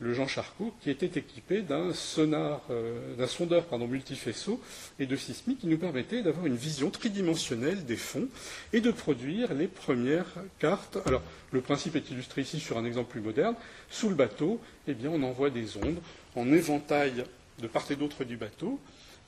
le 0.00 0.14
Jean 0.14 0.26
Charcot, 0.26 0.72
qui 0.80 0.90
était 0.90 1.18
équipé 1.18 1.60
d'un 1.60 1.92
sonar, 1.92 2.62
euh, 2.70 3.14
d'un 3.16 3.26
sondeur 3.26 3.66
pardon, 3.66 3.86
multifaisceau 3.86 4.60
et 4.98 5.06
de 5.06 5.14
sismique 5.14 5.60
qui 5.60 5.66
nous 5.66 5.76
permettait 5.76 6.22
d'avoir 6.22 6.46
une 6.46 6.56
vision 6.56 6.90
tridimensionnelle 6.90 7.84
des 7.84 7.96
fonds 7.96 8.28
et 8.72 8.80
de 8.80 8.90
produire 8.90 9.52
les 9.52 9.68
premières 9.68 10.34
cartes. 10.58 10.98
Alors, 11.04 11.22
le 11.52 11.60
principe 11.60 11.96
est 11.96 12.10
illustré 12.10 12.42
ici 12.42 12.60
sur 12.60 12.78
un 12.78 12.84
exemple 12.86 13.10
plus 13.10 13.20
moderne. 13.20 13.54
Sous 13.90 14.08
le 14.08 14.14
bateau, 14.14 14.58
eh 14.88 14.94
bien, 14.94 15.10
on 15.10 15.22
envoie 15.22 15.50
des 15.50 15.76
ondes 15.76 16.00
en 16.34 16.50
éventail 16.50 17.24
de 17.60 17.66
part 17.66 17.84
et 17.90 17.96
d'autre 17.96 18.24
du 18.24 18.38
bateau 18.38 18.80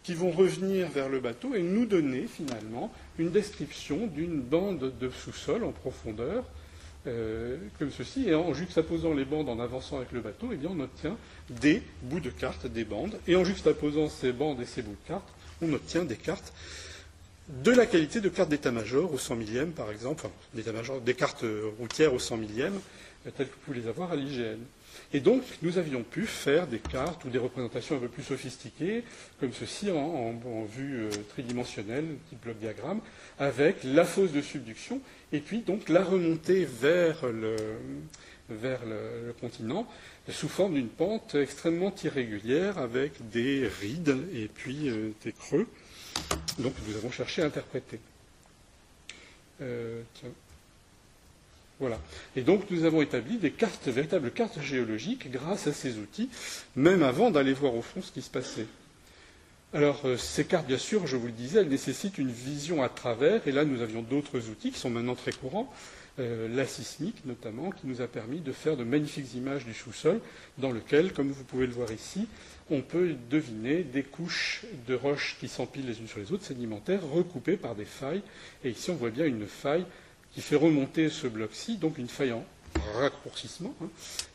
qui 0.03 0.15
vont 0.15 0.31
revenir 0.31 0.89
vers 0.89 1.09
le 1.09 1.21
bateau 1.21 1.55
et 1.55 1.63
nous 1.63 1.87
donner 1.87 2.27
finalement 2.27 2.91
une 3.19 3.31
description 3.31 4.07
d'une 4.07 4.41
bande 4.41 4.93
de 4.99 5.11
sous-sol 5.11 5.65
en 5.65 5.71
profondeur 5.71 6.45
euh, 7.07 7.57
comme 7.79 7.91
ceci, 7.91 8.29
et 8.29 8.35
en 8.35 8.55
juxtaposant 8.55 9.13
les 9.15 9.25
bandes 9.25 9.49
en 9.49 9.59
avançant 9.59 9.97
avec 9.97 10.13
le 10.13 10.21
bateau, 10.21 10.51
eh 10.53 10.57
bien, 10.57 10.71
on 10.73 10.81
obtient 10.81 11.17
des 11.51 11.83
bouts 12.03 12.21
de 12.21 12.31
cartes, 12.31 12.67
des 12.67 12.85
bandes, 12.85 13.19
et 13.27 13.37
en 13.37 13.45
juxtaposant 13.45 14.09
ces 14.09 14.33
bandes 14.33 14.61
et 14.61 14.67
ces 14.67 14.83
bouts 14.83 14.97
de 15.03 15.09
cartes, 15.09 15.29
on 15.61 15.73
obtient 15.73 16.05
des 16.05 16.17
cartes 16.17 16.53
de 17.49 17.73
la 17.73 17.87
qualité 17.87 18.21
de 18.21 18.29
cartes 18.29 18.49
d'état-major 18.49 19.13
au 19.13 19.19
100 19.19 19.37
millième, 19.37 19.73
par 19.73 19.91
exemple, 19.91 20.25
enfin, 20.25 21.01
des 21.05 21.15
cartes 21.15 21.45
routières 21.79 22.15
au 22.15 22.19
100 22.19 22.37
millième, 22.37 22.79
euh, 23.27 23.31
telles 23.37 23.49
que 23.49 23.53
vous 23.53 23.61
pouvez 23.67 23.81
les 23.81 23.89
avoir 23.89 24.13
à 24.13 24.17
l'IGN. 24.17 24.59
Et 25.15 25.21
donc, 25.21 25.43
nous 25.63 25.79
avions 25.79 26.03
pu 26.03 26.27
faire 26.27 26.67
des 26.67 26.79
cartes 26.79 27.25
ou 27.25 27.29
des 27.29 27.39
représentations 27.39 27.97
un 27.97 28.01
peu 28.01 28.09
plus 28.09 28.23
sophistiquées, 28.23 29.05
comme 29.41 29.53
ceci, 29.53 29.91
en, 29.91 30.33
vue 30.65 31.03
euh, 31.03 31.11
tridimensionnelle, 31.31 32.17
type 32.29 32.43
bloc 32.43 32.59
diagramme, 32.59 33.01
avec 33.39 33.85
la 33.85 34.05
fosse 34.05 34.33
de 34.33 34.41
subduction, 34.41 35.01
et 35.33 35.41
puis 35.41 35.61
donc 35.61 35.89
la 35.89 36.03
remontée 36.03 36.65
vers 36.65 37.27
le, 37.27 37.57
continent 39.41 39.87
sous 40.29 40.49
forme 40.49 40.75
d'une 40.75 40.89
pente 40.89 41.35
extrêmement 41.35 41.93
irrégulière, 42.05 42.79
avec 42.79 43.29
des 43.31 43.69
rides 43.81 44.17
et 44.35 44.49
puis 44.49 44.89
euh, 44.89 45.11
des 45.25 45.33
creux. 45.33 45.67
Donc, 46.59 46.75
nous 46.87 46.97
avons 46.97 47.11
cherché 47.11 47.43
à 47.43 47.47
interpréter. 47.47 47.99
Euh, 49.61 50.03
voilà. 51.83 51.99
Et 52.37 52.43
donc 52.43 52.71
nous 52.71 52.85
avons 52.85 53.03
établi 53.03 53.39
des 53.39 53.51
cartes, 53.51 53.89
véritables 53.89 54.31
cartes 54.31 54.61
géologiques 54.63 55.33
grâce 55.33 55.67
à 55.67 55.73
ces 55.73 55.99
outils, 55.99 56.29
même 56.77 57.03
avant 57.03 57.33
d'aller 57.33 57.53
voir 57.53 57.75
au 57.75 57.83
fond 57.83 58.01
ce 58.01 58.13
qui 58.13 58.23
se 58.23 58.31
passait. 58.31 58.69
Alors 59.75 60.03
euh, 60.05 60.17
ces 60.17 60.45
cartes, 60.45 60.69
bien 60.69 60.79
sûr, 60.79 61.09
je 61.09 61.17
vous 61.17 61.27
le 61.27 61.33
disais, 61.33 61.59
elles 61.59 61.69
nécessitent 61.69 62.19
une 62.19 62.31
vision 62.31 62.85
à 62.85 62.89
travers, 62.89 63.49
et 63.49 63.53
là 63.53 63.65
nous 63.65 63.83
avions 63.83 64.03
d'autres 64.03 64.49
outils 64.49 64.71
qui 64.71 64.79
sont 64.79 64.91
maintenant 64.91 65.17
très 65.17 65.33
courants, 65.33 65.73
euh, 66.21 66.47
la 66.55 66.67
sismique 66.67 67.25
notamment, 67.25 67.71
qui 67.71 67.89
nous 67.89 68.01
a 68.01 68.07
permis 68.07 68.39
de 68.39 68.53
faire 68.53 68.77
de 68.77 68.85
magnifiques 68.85 69.35
images 69.35 69.65
du 69.65 69.75
sous-sol, 69.75 70.21
dans 70.59 70.71
lequel, 70.71 71.13
comme 71.13 71.33
vous 71.33 71.43
pouvez 71.43 71.67
le 71.67 71.73
voir 71.73 71.91
ici, 71.91 72.29
on 72.71 72.81
peut 72.81 73.17
deviner 73.29 73.83
des 73.83 74.05
couches 74.05 74.67
de 74.87 74.95
roches 74.95 75.37
qui 75.41 75.49
s'empilent 75.49 75.87
les 75.87 75.99
unes 75.99 76.07
sur 76.07 76.21
les 76.21 76.31
autres, 76.31 76.45
sédimentaires, 76.45 77.05
recoupées 77.05 77.57
par 77.57 77.75
des 77.75 77.87
failles. 77.87 78.23
Et 78.63 78.71
ici 78.71 78.93
on 78.93 78.95
voit 78.95 79.11
bien 79.11 79.27
une 79.27 79.49
faille 79.49 79.85
qui 80.35 80.41
fait 80.41 80.57
remonter 80.57 81.09
ce 81.11 81.27
bloc-ci, 81.27 81.77
donc 81.77 81.99
une 81.99 82.09
faille 82.09 82.33
en 82.33 82.45
raccourcissement, 82.97 83.75
hein, 83.83 83.89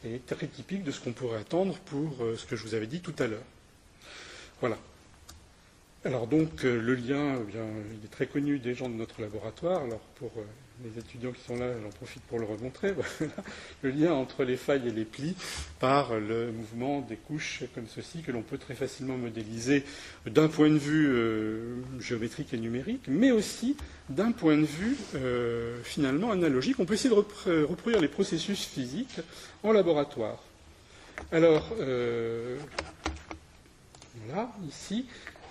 est 0.06 0.26
très 0.26 0.48
typique 0.48 0.84
de 0.84 0.92
ce 0.92 1.00
qu'on 1.00 1.14
pourrait 1.14 1.40
attendre 1.40 1.78
pour 1.86 2.18
ce 2.38 2.46
que 2.46 2.56
je 2.56 2.64
vous 2.64 2.76
avais 2.76 2.88
dit 2.88 3.02
tout 3.02 3.16
à 3.20 3.28
l'heure. 3.28 3.44
Voilà. 4.60 4.78
Alors 6.08 6.28
donc 6.28 6.64
euh, 6.64 6.80
le 6.80 6.96
lien, 6.96 7.36
eh 7.36 7.54
il 8.00 8.06
est 8.06 8.12
très 8.12 8.28
connu 8.28 8.60
des 8.60 8.74
gens 8.74 8.88
de 8.88 8.94
notre 8.94 9.20
laboratoire. 9.22 9.84
Alors 9.84 10.00
pour 10.16 10.32
euh, 10.86 10.88
les 10.88 11.00
étudiants 11.00 11.32
qui 11.32 11.42
sont 11.44 11.56
là, 11.58 11.68
j'en 11.82 11.90
profite 11.90 12.24
pour 12.24 12.40
le 12.40 12.46
remontrer. 12.46 12.94
le 13.82 13.90
lien 13.90 14.14
entre 14.14 14.44
les 14.44 14.58
failles 14.58 14.88
et 14.88 14.92
les 14.92 15.06
plis 15.06 15.36
par 15.80 16.16
le 16.20 16.52
mouvement 16.52 17.02
des 17.02 17.16
couches 17.16 17.64
comme 17.76 17.88
ceci 17.88 18.22
que 18.22 18.32
l'on 18.32 18.42
peut 18.42 18.58
très 18.58 18.76
facilement 18.76 19.18
modéliser 19.18 19.84
d'un 20.26 20.48
point 20.48 20.70
de 20.70 20.78
vue 20.78 21.08
euh, 21.08 21.76
géométrique 22.00 22.54
et 22.54 22.58
numérique, 22.58 23.04
mais 23.08 23.32
aussi 23.32 23.76
d'un 24.10 24.32
point 24.32 24.58
de 24.58 24.66
vue 24.66 24.96
finalement 25.84 26.32
analogique. 26.32 26.80
On 26.80 26.86
peut 26.86 26.94
essayer 26.94 27.14
de 27.14 27.64
reproduire 27.64 28.00
les 28.00 28.08
processus 28.08 28.66
physiques 28.66 29.20
en 29.64 29.74
laboratoire. 29.74 30.42
Alors, 31.32 31.74
voilà, 34.26 34.50
ici, 34.68 35.06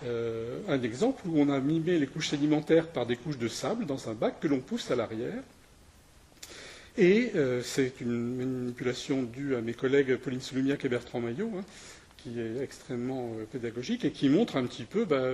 euh, 0.05 0.61
un 0.69 0.83
exemple 0.83 1.23
où 1.27 1.41
on 1.41 1.49
a 1.49 1.59
mimé 1.61 1.99
les 1.99 2.07
couches 2.07 2.29
sédimentaires 2.29 2.89
par 2.89 3.07
des 3.07 3.17
couches 3.17 3.39
de 3.39 3.49
sable 3.49 3.87
dans 3.87 4.09
un 4.09 4.15
bac 4.15 4.41
que 4.41 4.49
l'on 4.49 4.61
pousse 4.61 4.91
à 4.91 4.97
l'arrière. 4.97 5.43
Et 6.99 7.33
euh, 7.35 7.63
c'est 7.63 8.01
une 8.01 8.37
manipulation 8.37 9.23
due 9.23 9.55
à 9.55 9.61
mes 9.61 9.75
collègues 9.75 10.17
Pauline 10.17 10.41
Souloumiac 10.41 10.85
et 10.85 10.89
Bertrand 10.89 11.21
Maillot, 11.21 11.51
hein, 11.59 11.65
qui 12.19 12.41
est 12.41 12.63
extrêmement 12.63 13.33
euh, 13.39 13.45
pédagogique 13.45 14.05
et 14.05 14.13
qui 14.13 14.29
montre 14.29 14.57
un 14.57 14.67
petit 14.67 14.85
peu, 14.85 15.05
bah, 15.05 15.31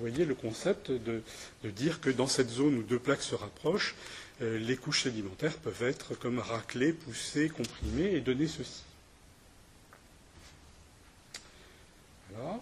voyez, 0.00 0.24
le 0.24 0.34
concept 0.34 0.90
de, 0.90 1.22
dire 1.70 2.00
que 2.00 2.10
dans 2.10 2.26
cette 2.26 2.50
zone 2.50 2.76
où 2.76 2.82
deux 2.82 2.98
plaques 2.98 3.22
se 3.22 3.34
rapprochent, 3.34 3.94
les 4.40 4.76
couches 4.76 5.02
sédimentaires 5.02 5.56
peuvent 5.56 5.82
être 5.82 6.14
comme 6.14 6.38
raclées, 6.38 6.92
poussées, 6.92 7.48
comprimées 7.48 8.14
et 8.14 8.20
donner 8.20 8.46
ceci. 8.46 8.84
Voilà. 12.32 12.60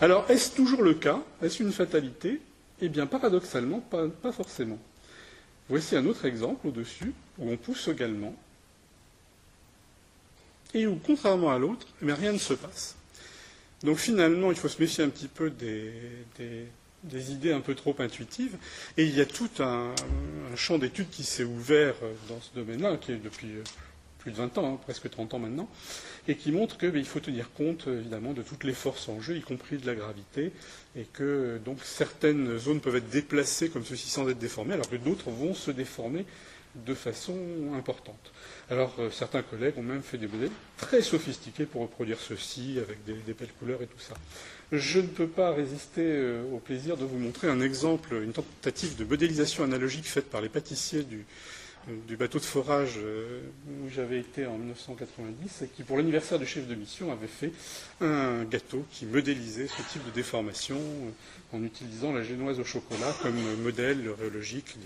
Alors, 0.00 0.30
est-ce 0.30 0.54
toujours 0.54 0.82
le 0.82 0.94
cas? 0.94 1.22
Est-ce 1.42 1.62
une 1.62 1.72
fatalité? 1.72 2.40
Eh 2.80 2.88
bien, 2.88 3.06
paradoxalement, 3.06 3.80
pas, 3.80 4.32
forcément. 4.32 4.78
Voici 5.68 5.96
un 5.96 6.06
autre 6.06 6.24
exemple 6.24 6.66
au-dessus, 6.68 7.12
où 7.38 7.50
on 7.50 7.56
pousse 7.56 7.88
également, 7.88 8.34
et 10.74 10.86
où, 10.86 10.98
contrairement 11.04 11.50
à 11.50 11.58
l'autre, 11.58 11.86
eh 12.02 12.12
rien 12.12 12.32
ne 12.32 12.38
se 12.38 12.54
passe. 12.54 12.96
Donc 13.82 13.98
finalement, 13.98 14.50
il 14.50 14.56
faut 14.56 14.68
se 14.68 14.80
méfier 14.80 15.04
un 15.04 15.08
petit 15.08 15.28
peu 15.28 15.50
des, 15.50 17.32
idées 17.32 17.52
un 17.52 17.60
peu 17.60 17.74
trop 17.74 17.94
intuitives. 17.98 18.56
Et 18.96 19.04
il 19.04 19.14
y 19.14 19.20
a 19.20 19.26
tout 19.26 19.50
un, 19.60 19.94
un 20.52 20.56
champ 20.56 20.78
d'études 20.78 21.10
qui 21.10 21.24
s'est 21.24 21.44
ouvert 21.44 21.94
dans 22.28 22.40
ce 22.40 22.54
domaine-là, 22.54 22.96
qui 22.96 23.12
est 23.12 23.16
depuis 23.16 23.48
plus 24.18 24.32
de 24.32 24.36
20 24.36 24.58
ans, 24.58 24.74
hein, 24.74 24.80
presque 24.82 25.08
30 25.08 25.34
ans 25.34 25.38
maintenant, 25.38 25.68
et 26.26 26.34
qui 26.34 26.52
montre 26.52 26.76
qu'il 26.76 27.04
faut 27.04 27.20
tenir 27.20 27.50
compte 27.52 27.86
évidemment 27.86 28.32
de 28.32 28.42
toutes 28.42 28.64
les 28.64 28.74
forces 28.74 29.08
en 29.08 29.20
jeu, 29.20 29.36
y 29.36 29.40
compris 29.40 29.78
de 29.78 29.86
la 29.86 29.94
gravité, 29.94 30.52
et 30.96 31.04
que 31.04 31.60
donc 31.64 31.78
certaines 31.82 32.58
zones 32.58 32.80
peuvent 32.80 32.96
être 32.96 33.10
déplacées 33.10 33.68
comme 33.68 33.84
ceci 33.84 34.08
sans 34.08 34.28
être 34.28 34.38
déformées, 34.38 34.74
alors 34.74 34.88
que 34.88 34.96
d'autres 34.96 35.30
vont 35.30 35.54
se 35.54 35.70
déformer 35.70 36.24
de 36.74 36.94
façon 36.94 37.36
importante. 37.76 38.32
Alors 38.70 38.94
euh, 38.98 39.10
certains 39.10 39.42
collègues 39.42 39.74
ont 39.78 39.82
même 39.82 40.02
fait 40.02 40.18
des 40.18 40.28
modèles 40.28 40.50
très 40.76 41.02
sophistiqués 41.02 41.64
pour 41.64 41.82
reproduire 41.82 42.18
ceci 42.20 42.78
avec 42.78 43.04
des, 43.04 43.32
belles 43.32 43.52
couleurs 43.58 43.82
et 43.82 43.86
tout 43.86 43.98
ça. 43.98 44.14
Je 44.70 45.00
ne 45.00 45.06
peux 45.06 45.26
pas 45.26 45.52
résister 45.52 46.02
euh, 46.04 46.44
au 46.52 46.58
plaisir 46.58 46.96
de 46.96 47.04
vous 47.04 47.18
montrer 47.18 47.48
un 47.48 47.60
exemple, 47.60 48.14
une 48.22 48.32
tentative 48.32 48.96
de 48.96 49.04
modélisation 49.04 49.64
analogique 49.64 50.06
faite 50.06 50.28
par 50.30 50.40
les 50.40 50.48
pâtissiers 50.48 51.02
du, 51.02 51.24
du 52.06 52.16
bateau 52.16 52.38
de 52.38 52.44
forage 52.44 52.94
euh, 52.98 53.40
où 53.82 53.88
j'avais 53.88 54.18
été 54.18 54.46
en 54.46 54.58
1990 54.58 55.62
et 55.62 55.68
qui, 55.68 55.82
pour 55.82 55.96
l'anniversaire 55.96 56.38
du 56.38 56.46
chef 56.46 56.66
de 56.66 56.74
mission, 56.74 57.10
avait 57.12 57.26
fait 57.26 57.52
un 58.00 58.44
gâteau 58.44 58.84
qui 58.90 59.06
modélisait 59.06 59.66
ce 59.66 59.82
type 59.92 60.04
de 60.04 60.10
déformation 60.10 60.76
euh, 60.76 61.56
en 61.56 61.62
utilisant 61.62 62.12
la 62.12 62.22
génoise 62.22 62.60
au 62.60 62.64
chocolat 62.64 63.14
comme 63.22 63.40
modèle 63.62 64.08
rhéologique 64.20 64.76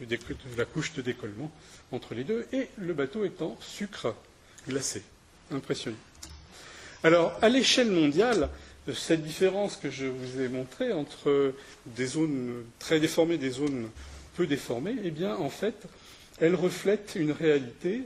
de, 0.00 0.18
la 0.56 0.64
couche 0.64 0.92
de 0.94 1.02
décollement 1.02 1.50
entre 1.90 2.14
les 2.14 2.24
deux, 2.24 2.46
et 2.52 2.68
le 2.76 2.94
bateau 2.94 3.24
étant 3.24 3.56
sucre 3.60 4.14
glacé. 4.68 5.02
Impressionnant. 5.50 5.96
Alors, 7.02 7.36
à 7.42 7.48
l'échelle 7.48 7.90
mondiale, 7.90 8.48
cette 8.94 9.22
différence 9.22 9.76
que 9.76 9.90
je 9.90 10.06
vous 10.06 10.40
ai 10.40 10.48
montrée 10.48 10.92
entre 10.92 11.54
des 11.86 12.06
zones 12.06 12.64
très 12.78 13.00
déformées 13.00 13.34
et 13.34 13.38
des 13.38 13.50
zones 13.50 13.88
peu 14.36 14.46
déformées, 14.46 14.96
eh 15.02 15.10
bien, 15.10 15.36
en 15.36 15.50
fait, 15.50 15.86
elle 16.40 16.54
reflète 16.54 17.14
une 17.16 17.32
réalité, 17.32 18.02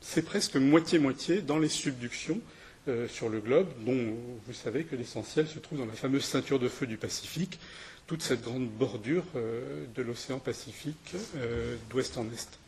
c'est 0.00 0.22
presque 0.22 0.56
moitié-moitié 0.56 1.40
dans 1.42 1.58
les 1.58 1.68
subductions 1.68 2.40
euh, 2.88 3.08
sur 3.08 3.28
le 3.28 3.40
globe, 3.40 3.68
dont 3.84 4.16
vous 4.46 4.52
savez 4.52 4.84
que 4.84 4.96
l'essentiel 4.96 5.46
se 5.46 5.58
trouve 5.58 5.78
dans 5.78 5.86
la 5.86 5.92
fameuse 5.92 6.24
ceinture 6.24 6.58
de 6.58 6.68
feu 6.68 6.86
du 6.86 6.96
Pacifique, 6.96 7.58
toute 8.06 8.22
cette 8.22 8.42
grande 8.42 8.68
bordure 8.68 9.24
euh, 9.36 9.84
de 9.94 10.02
l'océan 10.02 10.38
Pacifique 10.38 11.14
euh, 11.36 11.76
d'ouest 11.90 12.16
en 12.18 12.24
est. 12.24 12.58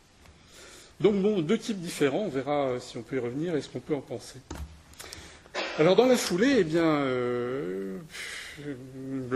Donc 1.00 1.20
bon, 1.20 1.40
deux 1.40 1.58
types 1.58 1.80
différents, 1.80 2.20
on 2.20 2.28
verra 2.28 2.78
si 2.80 2.96
on 2.96 3.02
peut 3.02 3.16
y 3.16 3.18
revenir 3.18 3.56
et 3.56 3.62
ce 3.62 3.68
qu'on 3.68 3.80
peut 3.80 3.94
en 3.94 4.00
penser. 4.00 4.38
Alors 5.78 5.96
dans 5.96 6.06
la 6.06 6.16
foulée, 6.16 6.56
eh 6.58 6.64
bien, 6.64 7.04
le 7.04 7.98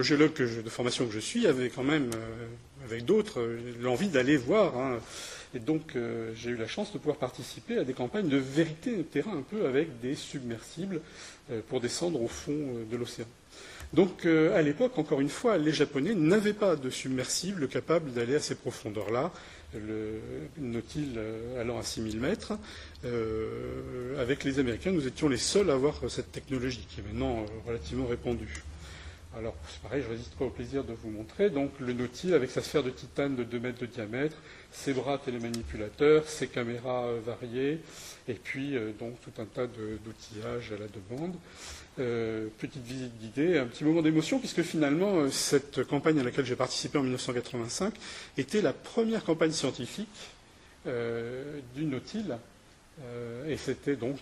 géologue 0.02 0.34
de 0.34 0.70
formation 0.70 1.06
que 1.06 1.12
je 1.12 1.18
suis 1.18 1.46
avait 1.46 1.70
quand 1.70 1.82
même, 1.82 2.10
avec 2.90 3.04
d'autres, 3.04 3.46
l'envie 3.80 4.08
d'aller 4.08 4.36
voir 4.36 4.76
hein, 4.76 4.98
et 5.56 5.58
donc, 5.58 5.96
euh, 5.96 6.32
j'ai 6.34 6.50
eu 6.50 6.56
la 6.56 6.66
chance 6.66 6.92
de 6.92 6.98
pouvoir 6.98 7.16
participer 7.16 7.78
à 7.78 7.84
des 7.84 7.94
campagnes 7.94 8.28
de 8.28 8.36
vérité 8.36 8.94
de 8.94 9.02
terrain, 9.02 9.38
un 9.38 9.42
peu 9.42 9.66
avec 9.66 10.00
des 10.00 10.14
submersibles 10.14 11.00
euh, 11.50 11.62
pour 11.68 11.80
descendre 11.80 12.20
au 12.20 12.28
fond 12.28 12.52
euh, 12.52 12.84
de 12.90 12.96
l'océan. 12.96 13.24
Donc, 13.94 14.26
à 14.26 14.60
l'époque, 14.62 14.98
encore 14.98 15.20
une 15.20 15.28
fois, 15.28 15.58
les 15.58 15.70
Japonais 15.70 16.12
n'avaient 16.14 16.52
pas 16.52 16.74
de 16.74 16.90
submersible 16.90 17.68
capable 17.68 18.12
d'aller 18.12 18.34
à 18.34 18.40
ces 18.40 18.56
profondeurs-là, 18.56 19.30
le 19.74 20.20
Nautil 20.58 21.16
allant 21.58 21.78
à 21.78 21.84
6000 21.84 22.18
mètres. 22.18 22.58
avec 24.18 24.42
les 24.42 24.58
Américains, 24.58 24.90
nous 24.90 25.06
étions 25.06 25.28
les 25.28 25.36
seuls 25.36 25.70
à 25.70 25.74
avoir 25.74 26.00
cette 26.08 26.32
technologie, 26.32 26.84
qui 26.90 27.00
est 27.00 27.04
maintenant 27.04 27.46
relativement 27.64 28.06
répandue. 28.06 28.64
Alors, 29.34 29.54
c'est 29.68 29.80
pareil, 29.82 30.02
je 30.02 30.06
ne 30.06 30.12
résiste 30.12 30.34
pas 30.34 30.46
au 30.46 30.50
plaisir 30.50 30.84
de 30.84 30.94
vous 30.94 31.10
montrer. 31.10 31.50
Donc, 31.50 31.70
le 31.78 31.92
Nautil, 31.92 32.32
avec 32.32 32.50
sa 32.50 32.62
sphère 32.62 32.82
de 32.82 32.90
titane 32.90 33.36
de 33.36 33.44
2 33.44 33.58
mètres 33.58 33.80
de 33.80 33.86
diamètre, 33.86 34.36
ses 34.72 34.92
bras 34.92 35.18
télémanipulateurs, 35.18 36.26
ses 36.26 36.48
caméras 36.48 37.06
euh, 37.06 37.20
variées, 37.24 37.80
et 38.28 38.34
puis 38.34 38.76
euh, 38.76 38.92
donc 38.98 39.20
tout 39.20 39.32
un 39.40 39.44
tas 39.44 39.66
d'outillages 39.66 40.72
à 40.72 40.78
la 40.78 40.86
demande. 40.88 41.34
Euh, 41.98 42.48
petite 42.58 42.84
visite 42.84 43.18
guidée, 43.18 43.58
un 43.58 43.66
petit 43.66 43.84
moment 43.84 44.02
d'émotion, 44.02 44.38
puisque 44.38 44.62
finalement, 44.62 45.30
cette 45.30 45.84
campagne 45.84 46.18
à 46.18 46.22
laquelle 46.22 46.46
j'ai 46.46 46.56
participé 46.56 46.98
en 46.98 47.02
1985 47.02 47.94
était 48.38 48.62
la 48.62 48.72
première 48.72 49.24
campagne 49.24 49.52
scientifique 49.52 50.08
du 51.74 51.84
Nautil, 51.84 52.36
et 53.48 53.56
c'était 53.56 53.96
donc 53.96 54.18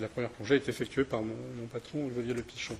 la 0.00 0.08
première 0.08 0.30
plongée 0.30 0.54
a 0.54 0.56
été 0.58 0.70
effectuée 0.70 1.04
par 1.04 1.22
mon, 1.22 1.34
patron 1.72 2.06
Olivier 2.06 2.34
Le 2.34 2.42
Pichon. 2.42 2.76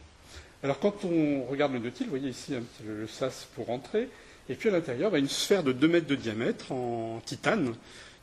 Alors 0.67 0.81
quand 0.81 1.05
on 1.05 1.45
regarde 1.45 1.75
le 1.75 1.79
Nautil, 1.79 2.07
vous 2.07 2.11
voyez 2.11 2.31
ici 2.31 2.53
le 2.85 3.07
sas 3.07 3.47
pour 3.55 3.71
entrer, 3.71 4.09
et 4.49 4.57
puis 4.57 4.69
à 4.69 4.73
l'intérieur, 4.73 5.13
bah, 5.13 5.19
une 5.21 5.29
sphère 5.29 5.63
de 5.63 5.71
2 5.71 5.87
mètres 5.87 6.09
de 6.09 6.17
diamètre 6.17 6.73
en 6.73 7.23
titane, 7.25 7.73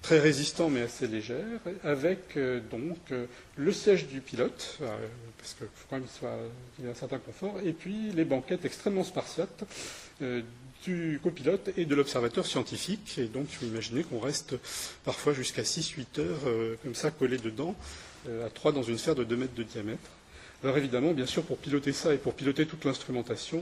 très 0.02 0.20
résistant 0.20 0.70
mais 0.70 0.82
assez 0.82 1.08
légère, 1.08 1.62
avec 1.86 2.36
euh, 2.36 2.60
donc 2.70 2.98
euh, 3.14 3.28
le 3.56 3.72
siège 3.72 4.08
du 4.08 4.20
pilote, 4.20 4.78
euh, 4.82 4.88
parce 5.38 5.54
qu'il 5.54 5.68
faut 5.74 5.88
quand 5.90 5.96
même 5.96 6.06
qu'il 6.76 6.84
y 6.84 6.88
ait 6.90 6.92
un 6.92 6.96
certain 6.96 7.18
confort, 7.20 7.56
et 7.64 7.72
puis 7.72 8.12
les 8.14 8.26
banquettes 8.26 8.66
extrêmement 8.66 9.06
spartiates 9.06 9.64
du 10.84 11.22
copilote 11.24 11.70
et 11.78 11.86
de 11.86 11.96
l'observateur 11.96 12.46
scientifique. 12.46 13.18
Et 13.20 13.28
donc, 13.28 13.46
il 13.52 13.56
faut 13.56 13.66
imaginer 13.66 14.04
qu'on 14.04 14.20
reste 14.20 14.56
parfois 15.06 15.32
jusqu'à 15.32 15.62
6-8 15.62 16.20
heures 16.20 16.78
comme 16.84 16.94
ça 16.94 17.10
collé 17.10 17.38
dedans, 17.38 17.74
à 18.28 18.50
3 18.50 18.74
dans 18.74 18.84
une 18.84 18.98
sphère 18.98 19.16
de 19.16 19.24
2 19.24 19.38
mètres 19.38 19.56
de 19.56 19.64
diamètre. 19.64 20.10
Alors 20.64 20.78
évidemment, 20.78 21.12
bien 21.12 21.26
sûr, 21.26 21.44
pour 21.44 21.58
piloter 21.58 21.92
ça 21.92 22.14
et 22.14 22.18
pour 22.18 22.34
piloter 22.34 22.66
toute 22.66 22.86
l'instrumentation, 22.86 23.62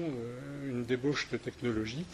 une 0.68 0.86
débauche 0.86 1.30
de 1.32 1.38
technologie 1.38 2.06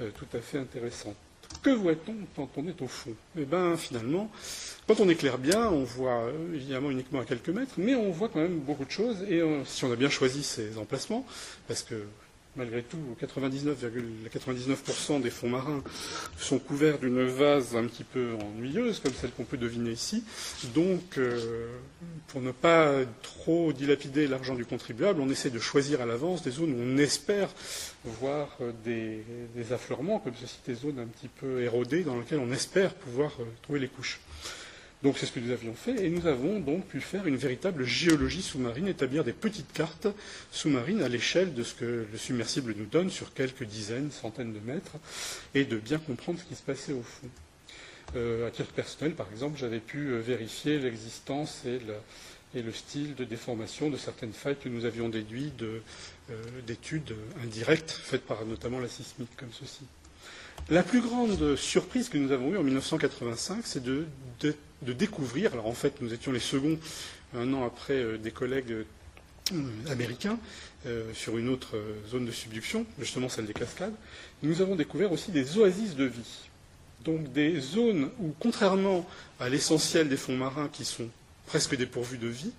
euh, 0.00 0.10
tout 0.10 0.26
à 0.36 0.40
fait 0.40 0.58
intéressante. 0.58 1.14
Que 1.62 1.70
voit-on 1.70 2.14
quand 2.34 2.48
on 2.56 2.66
est 2.66 2.82
au 2.82 2.88
fond? 2.88 3.12
Eh 3.38 3.44
bien, 3.44 3.76
finalement, 3.76 4.28
quand 4.88 4.98
on 4.98 5.08
éclaire 5.08 5.38
bien, 5.38 5.68
on 5.68 5.84
voit 5.84 6.24
euh, 6.24 6.54
évidemment 6.54 6.90
uniquement 6.90 7.20
à 7.20 7.24
quelques 7.24 7.50
mètres, 7.50 7.74
mais 7.78 7.94
on 7.94 8.10
voit 8.10 8.28
quand 8.28 8.40
même 8.40 8.58
beaucoup 8.58 8.84
de 8.84 8.90
choses. 8.90 9.18
Et 9.28 9.40
euh, 9.40 9.64
si 9.64 9.84
on 9.84 9.92
a 9.92 9.96
bien 9.96 10.10
choisi 10.10 10.42
ces 10.42 10.78
emplacements, 10.78 11.24
parce 11.68 11.84
que 11.84 11.94
malgré 12.56 12.82
tout, 12.82 12.98
99,99% 13.20 15.20
des 15.20 15.30
fonds 15.30 15.48
marins 15.48 15.82
sont 16.38 16.58
couverts 16.58 16.98
d'une 16.98 17.24
vase 17.24 17.76
un 17.76 17.84
petit 17.84 18.04
peu 18.04 18.34
ennuyeuse, 18.40 19.00
comme 19.00 19.12
celle 19.12 19.32
qu'on 19.32 19.44
peut 19.44 19.56
deviner 19.56 19.90
ici. 19.90 20.24
Donc, 20.74 21.18
euh, 21.18 21.68
pour 22.28 22.40
ne 22.40 22.52
pas 22.52 22.92
trop 23.22 23.72
dilapider 23.72 24.26
l'argent 24.26 24.54
du 24.54 24.64
contribuable, 24.64 25.20
on 25.20 25.30
essaie 25.30 25.50
de 25.50 25.58
choisir 25.58 26.00
à 26.00 26.06
l'avance 26.06 26.42
des 26.42 26.50
zones 26.50 26.72
où 26.72 26.82
on 26.82 26.98
espère 26.98 27.48
voir 28.04 28.56
euh, 28.60 28.72
des, 28.84 29.24
des 29.54 29.72
affleurements, 29.72 30.18
comme 30.18 30.34
ceci, 30.40 30.58
des 30.66 30.74
zones 30.74 30.98
un 30.98 31.06
petit 31.06 31.28
peu 31.28 31.62
érodées, 31.62 32.02
dans 32.02 32.18
lesquelles 32.18 32.40
on 32.40 32.52
espère 32.52 32.94
pouvoir 32.94 33.32
euh, 33.40 33.44
trouver 33.62 33.80
les 33.80 33.88
couches. 33.88 34.20
Donc 35.04 35.18
c'est 35.18 35.26
ce 35.26 35.32
que 35.32 35.40
nous 35.40 35.52
avions 35.52 35.74
fait, 35.74 36.02
et 36.02 36.08
nous 36.08 36.26
avons 36.26 36.60
donc 36.60 36.86
pu 36.86 36.98
faire 36.98 37.26
une 37.26 37.36
véritable 37.36 37.84
géologie 37.84 38.40
sous-marine, 38.40 38.88
établir 38.88 39.22
des 39.22 39.34
petites 39.34 39.70
cartes 39.74 40.08
sous-marines 40.50 41.02
à 41.02 41.10
l'échelle 41.10 41.52
de 41.52 41.62
ce 41.62 41.74
que 41.74 42.06
le 42.10 42.18
submersible 42.18 42.74
nous 42.74 42.86
donne 42.86 43.10
sur 43.10 43.34
quelques 43.34 43.64
dizaines, 43.64 44.10
centaines 44.10 44.54
de 44.54 44.60
mètres, 44.60 44.96
et 45.54 45.66
de 45.66 45.76
bien 45.76 45.98
comprendre 45.98 46.38
ce 46.40 46.44
qui 46.44 46.54
se 46.54 46.62
passait 46.62 46.94
au 46.94 47.02
fond. 47.02 47.28
Euh, 48.16 48.48
à 48.48 48.50
titre 48.50 48.72
personnel, 48.72 49.14
par 49.14 49.30
exemple, 49.30 49.58
j'avais 49.58 49.80
pu 49.80 50.08
euh, 50.08 50.20
vérifier 50.20 50.78
l'existence 50.78 51.66
et 51.66 51.80
le, 52.62 52.72
style 52.72 53.14
de 53.14 53.24
déformation 53.24 53.90
de 53.90 53.98
certaines 53.98 54.32
failles 54.32 54.56
que 54.56 54.70
nous 54.70 54.86
avions 54.86 55.10
déduites 55.10 55.62
d'études 56.66 57.10
euh, 57.10 57.44
indirectes 57.44 57.90
faites 57.90 58.24
par 58.24 58.46
notamment 58.46 58.78
la 58.78 58.88
sismique, 58.88 59.36
comme 59.36 59.52
ceci. 59.52 59.84
La 60.70 60.82
plus 60.82 61.02
grande 61.02 61.56
surprise 61.56 62.08
que 62.08 62.16
nous 62.16 62.32
avons 62.32 62.52
eue 62.54 62.56
en 62.56 62.62
1985, 62.62 63.60
c'est 63.64 63.82
de, 63.82 64.06
de, 64.40 64.54
de, 64.82 64.92
découvrir, 64.94 65.52
alors 65.52 65.66
en 65.66 65.74
fait 65.74 66.00
nous 66.00 66.14
étions 66.14 66.32
les 66.32 66.40
seconds 66.40 66.78
un 67.36 67.52
an 67.52 67.66
après 67.66 67.94
euh, 67.94 68.16
des 68.16 68.30
collègues 68.30 68.72
euh, 69.52 69.62
américains 69.90 70.38
euh, 70.86 71.12
sur 71.12 71.36
une 71.36 71.48
autre 71.48 71.76
zone 72.08 72.24
de 72.24 72.30
subduction, 72.30 72.86
justement 72.98 73.28
celle 73.28 73.46
des 73.46 73.52
cascades, 73.52 73.92
nous 74.42 74.62
avons 74.62 74.76
découvert 74.76 75.12
aussi 75.12 75.30
des 75.32 75.58
oasis 75.58 75.96
de 75.96 76.04
vie. 76.04 76.48
Donc 77.04 77.30
des 77.32 77.60
zones 77.60 78.10
où, 78.20 78.32
contrairement 78.40 79.06
à 79.38 79.50
l'essentiel 79.50 80.08
des 80.08 80.16
fonds 80.16 80.36
marins 80.36 80.68
qui 80.72 80.86
sont 80.86 81.08
presque 81.46 81.76
dépourvus 81.76 82.16
de 82.16 82.28
vie, 82.28 82.52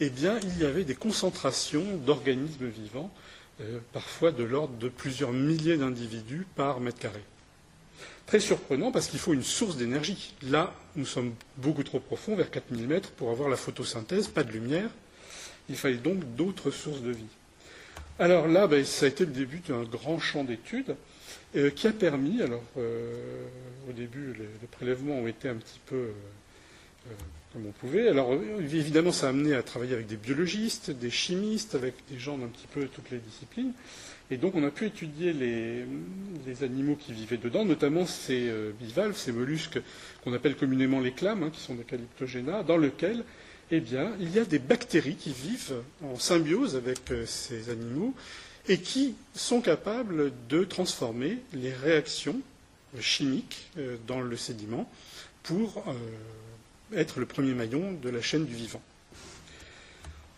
eh 0.00 0.10
bien, 0.10 0.38
il 0.42 0.58
y 0.58 0.64
avait 0.64 0.84
des 0.84 0.94
concentrations 0.94 1.84
d'organismes 2.06 2.68
vivants 2.68 3.10
parfois 3.92 4.30
de 4.30 4.44
l'ordre 4.44 4.76
de 4.76 4.88
plusieurs 4.88 5.32
milliers 5.32 5.76
d'individus 5.76 6.46
par 6.54 6.80
mètre 6.80 6.98
carré. 6.98 7.22
Très 8.26 8.40
surprenant 8.40 8.92
parce 8.92 9.08
qu'il 9.08 9.18
faut 9.18 9.32
une 9.32 9.42
source 9.42 9.76
d'énergie. 9.76 10.34
Là, 10.42 10.74
nous 10.96 11.06
sommes 11.06 11.32
beaucoup 11.56 11.82
trop 11.82 11.98
profonds, 11.98 12.36
vers 12.36 12.50
4000 12.50 12.86
mètres, 12.86 13.10
pour 13.12 13.30
avoir 13.30 13.48
la 13.48 13.56
photosynthèse, 13.56 14.28
pas 14.28 14.44
de 14.44 14.52
lumière. 14.52 14.90
Il 15.68 15.76
fallait 15.76 15.96
donc 15.96 16.18
d'autres 16.36 16.70
sources 16.70 17.00
de 17.00 17.10
vie. 17.10 17.24
Alors 18.18 18.48
là, 18.48 18.66
ben, 18.66 18.84
ça 18.84 19.06
a 19.06 19.08
été 19.08 19.24
le 19.24 19.32
début 19.32 19.60
d'un 19.60 19.84
grand 19.84 20.18
champ 20.18 20.44
d'études 20.44 20.96
euh, 21.56 21.70
qui 21.70 21.86
a 21.86 21.92
permis, 21.92 22.42
alors 22.42 22.64
euh, 22.76 23.46
au 23.88 23.92
début, 23.92 24.34
les, 24.34 24.66
prélèvements 24.66 25.14
ont 25.14 25.26
été 25.26 25.48
un 25.48 25.54
petit 25.54 25.80
peu 25.86 25.96
euh, 25.96 27.12
Alors 28.08 28.32
évidemment, 28.60 29.12
ça 29.12 29.26
a 29.26 29.30
amené 29.30 29.54
à 29.54 29.62
travailler 29.62 29.94
avec 29.94 30.06
des 30.06 30.16
biologistes, 30.16 30.90
des 30.90 31.10
chimistes, 31.10 31.74
avec 31.74 31.94
des 32.10 32.18
gens 32.18 32.38
d'un 32.38 32.46
petit 32.48 32.66
peu 32.72 32.86
toutes 32.86 33.10
les 33.10 33.18
disciplines. 33.18 33.72
Et 34.30 34.36
donc 34.36 34.54
on 34.54 34.64
a 34.64 34.70
pu 34.70 34.86
étudier 34.86 35.32
les, 35.32 35.84
animaux 36.62 36.96
qui 36.96 37.12
vivaient 37.12 37.36
dedans, 37.38 37.64
notamment 37.64 38.04
ces 38.04 38.48
euh, 38.48 38.72
bivalves, 38.80 39.16
ces 39.16 39.32
mollusques 39.32 39.78
qu'on 40.24 40.32
appelle 40.34 40.56
communément 40.56 41.00
les 41.00 41.12
clames, 41.12 41.42
hein, 41.44 41.50
qui 41.52 41.60
sont 41.60 41.74
des 41.76 41.84
calyptogénas, 41.84 42.62
dans 42.64 42.76
lesquels 42.78 43.22
eh 43.70 43.80
bien, 43.80 44.12
il 44.20 44.30
y 44.34 44.38
a 44.38 44.44
des 44.44 44.58
bactéries 44.58 45.14
qui 45.16 45.32
vivent 45.32 45.82
en 46.02 46.18
symbiose 46.18 46.74
avec 46.76 47.10
euh, 47.10 47.26
ces 47.26 47.70
animaux 47.70 48.14
et 48.68 48.78
qui 48.78 49.14
sont 49.34 49.60
capables 49.60 50.32
de 50.48 50.64
transformer 50.64 51.38
les 51.52 51.72
réactions 51.72 52.40
chimiques 53.00 53.68
euh, 53.78 53.96
dans 54.06 54.20
le 54.20 54.36
sédiment 54.36 54.90
pour 55.42 55.84
euh, 55.86 55.92
être 56.94 57.20
le 57.20 57.26
premier 57.26 57.54
maillon 57.54 57.92
de 57.92 58.08
la 58.08 58.20
chaîne 58.20 58.44
du 58.44 58.54
vivant. 58.54 58.82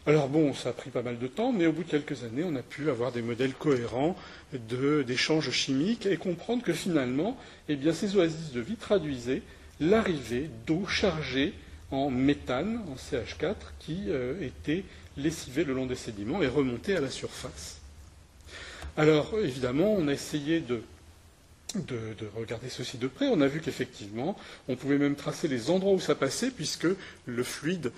Alors 0.06 0.28
bon, 0.28 0.54
ça 0.54 0.70
a 0.70 0.72
pris 0.72 0.90
pas 0.90 1.02
mal 1.02 1.18
de 1.18 1.26
temps, 1.26 1.52
mais 1.52 1.66
au 1.66 1.72
bout 1.72 1.84
de 1.84 1.90
quelques 1.90 2.24
années, 2.24 2.42
on 2.42 2.56
a 2.56 2.62
pu 2.62 2.88
avoir 2.88 3.12
des 3.12 3.20
modèles 3.20 3.52
cohérents 3.52 4.16
d'échanges 4.52 5.50
chimiques 5.50 6.06
et 6.06 6.16
comprendre 6.16 6.62
que 6.62 6.72
finalement, 6.72 7.36
eh 7.68 7.78
ces 7.92 8.16
oasis 8.16 8.52
de 8.52 8.60
vie 8.60 8.76
traduisaient 8.76 9.42
l'arrivée 9.78 10.48
d'eau 10.66 10.86
chargée 10.86 11.52
en 11.90 12.10
méthane, 12.10 12.80
en 12.90 12.94
CH4, 12.94 13.54
qui 13.78 14.04
euh, 14.08 14.40
était 14.40 14.84
lessivée 15.16 15.64
le 15.64 15.74
long 15.74 15.86
des 15.86 15.96
sédiments 15.96 16.42
et 16.42 16.46
remontée 16.46 16.96
à 16.96 17.00
la 17.00 17.10
surface. 17.10 17.80
Alors 18.96 19.34
évidemment, 19.38 19.92
on 19.92 20.08
a 20.08 20.12
essayé 20.12 20.60
de 20.60 20.82
de, 21.76 22.14
de, 22.18 22.28
regarder 22.36 22.68
ceci 22.68 22.98
de 22.98 23.06
près, 23.06 23.28
on 23.28 23.40
a 23.40 23.46
vu 23.46 23.60
qu'effectivement, 23.60 24.36
on 24.68 24.76
pouvait 24.76 24.98
même 24.98 25.16
tracer 25.16 25.48
les 25.48 25.70
endroits 25.70 25.92
où 25.92 26.00
ça 26.00 26.14
passait, 26.14 26.50
puisque 26.50 26.86
le 27.26 27.42
fluide 27.42 27.92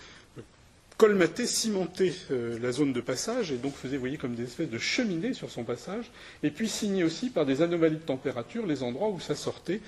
colmatait, 1.02 1.46
cimentait 1.46 2.12
euh, 2.30 2.58
la 2.60 2.70
zone 2.70 2.92
de 2.92 3.00
passage, 3.00 3.50
et 3.50 3.56
donc 3.56 3.74
faisait, 3.74 3.96
vous 3.96 4.02
voyez, 4.02 4.18
comme 4.18 4.36
des 4.36 4.44
espèces 4.44 4.70
de 4.70 4.78
cheminées 4.78 5.34
sur 5.34 5.50
son 5.50 5.64
passage, 5.64 6.10
et 6.44 6.50
puis 6.52 6.68
signait 6.68 7.02
aussi 7.02 7.30
par 7.30 7.44
des 7.44 7.60
anomalies 7.60 7.96
de 7.96 8.00
température 8.02 8.66
les 8.66 8.84
endroits 8.84 9.08
où 9.08 9.18
ça 9.18 9.34
sortait, 9.34 9.80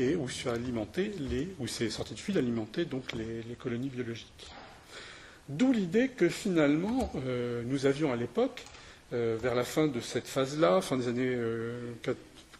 et 0.00 0.16
où, 0.16 0.26
les, 1.30 1.48
où 1.60 1.66
ces 1.68 1.88
sorties 1.88 2.14
de 2.14 2.18
fluide 2.18 2.38
alimentaient 2.38 2.84
donc 2.84 3.12
les, 3.12 3.54
colonies 3.54 3.90
biologiques. 3.90 4.50
D'où 5.48 5.72
l'idée 5.72 6.08
que 6.08 6.28
finalement, 6.28 7.12
euh, 7.26 7.62
nous 7.64 7.86
avions 7.86 8.12
à 8.12 8.16
l'époque, 8.16 8.64
euh, 9.12 9.38
vers 9.40 9.54
la 9.54 9.62
fin 9.62 9.86
de 9.86 10.00
cette 10.00 10.26
phase-là, 10.26 10.80
fin 10.80 10.96
des 10.96 11.06
années 11.06 11.36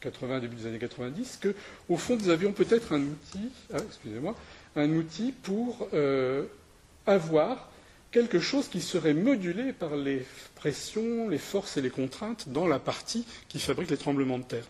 80, 0.06 0.38
début 0.40 0.56
des 0.56 0.66
années 0.66 0.78
90, 0.78 1.38
que, 1.40 1.54
au 1.88 1.96
fond, 1.96 2.16
nous 2.16 2.28
avions 2.28 2.52
peut-être 2.52 2.92
un 2.92 3.00
outil, 3.02 3.50
ah, 3.74 3.78
excusez-moi, 3.84 4.36
un 4.76 4.90
outil 4.92 5.32
pour 5.42 5.88
euh, 5.94 6.44
avoir 7.06 7.70
quelque 8.12 8.38
chose 8.38 8.68
qui 8.68 8.80
serait 8.80 9.14
modulé 9.14 9.72
par 9.72 9.96
les 9.96 10.24
pressions, 10.54 11.28
les 11.28 11.38
forces 11.38 11.76
et 11.76 11.82
les 11.82 11.90
contraintes 11.90 12.48
dans 12.48 12.68
la 12.68 12.78
partie 12.78 13.26
qui 13.48 13.58
fabrique 13.58 13.90
les 13.90 13.96
tremblements 13.96 14.38
de 14.38 14.44
terre. 14.44 14.64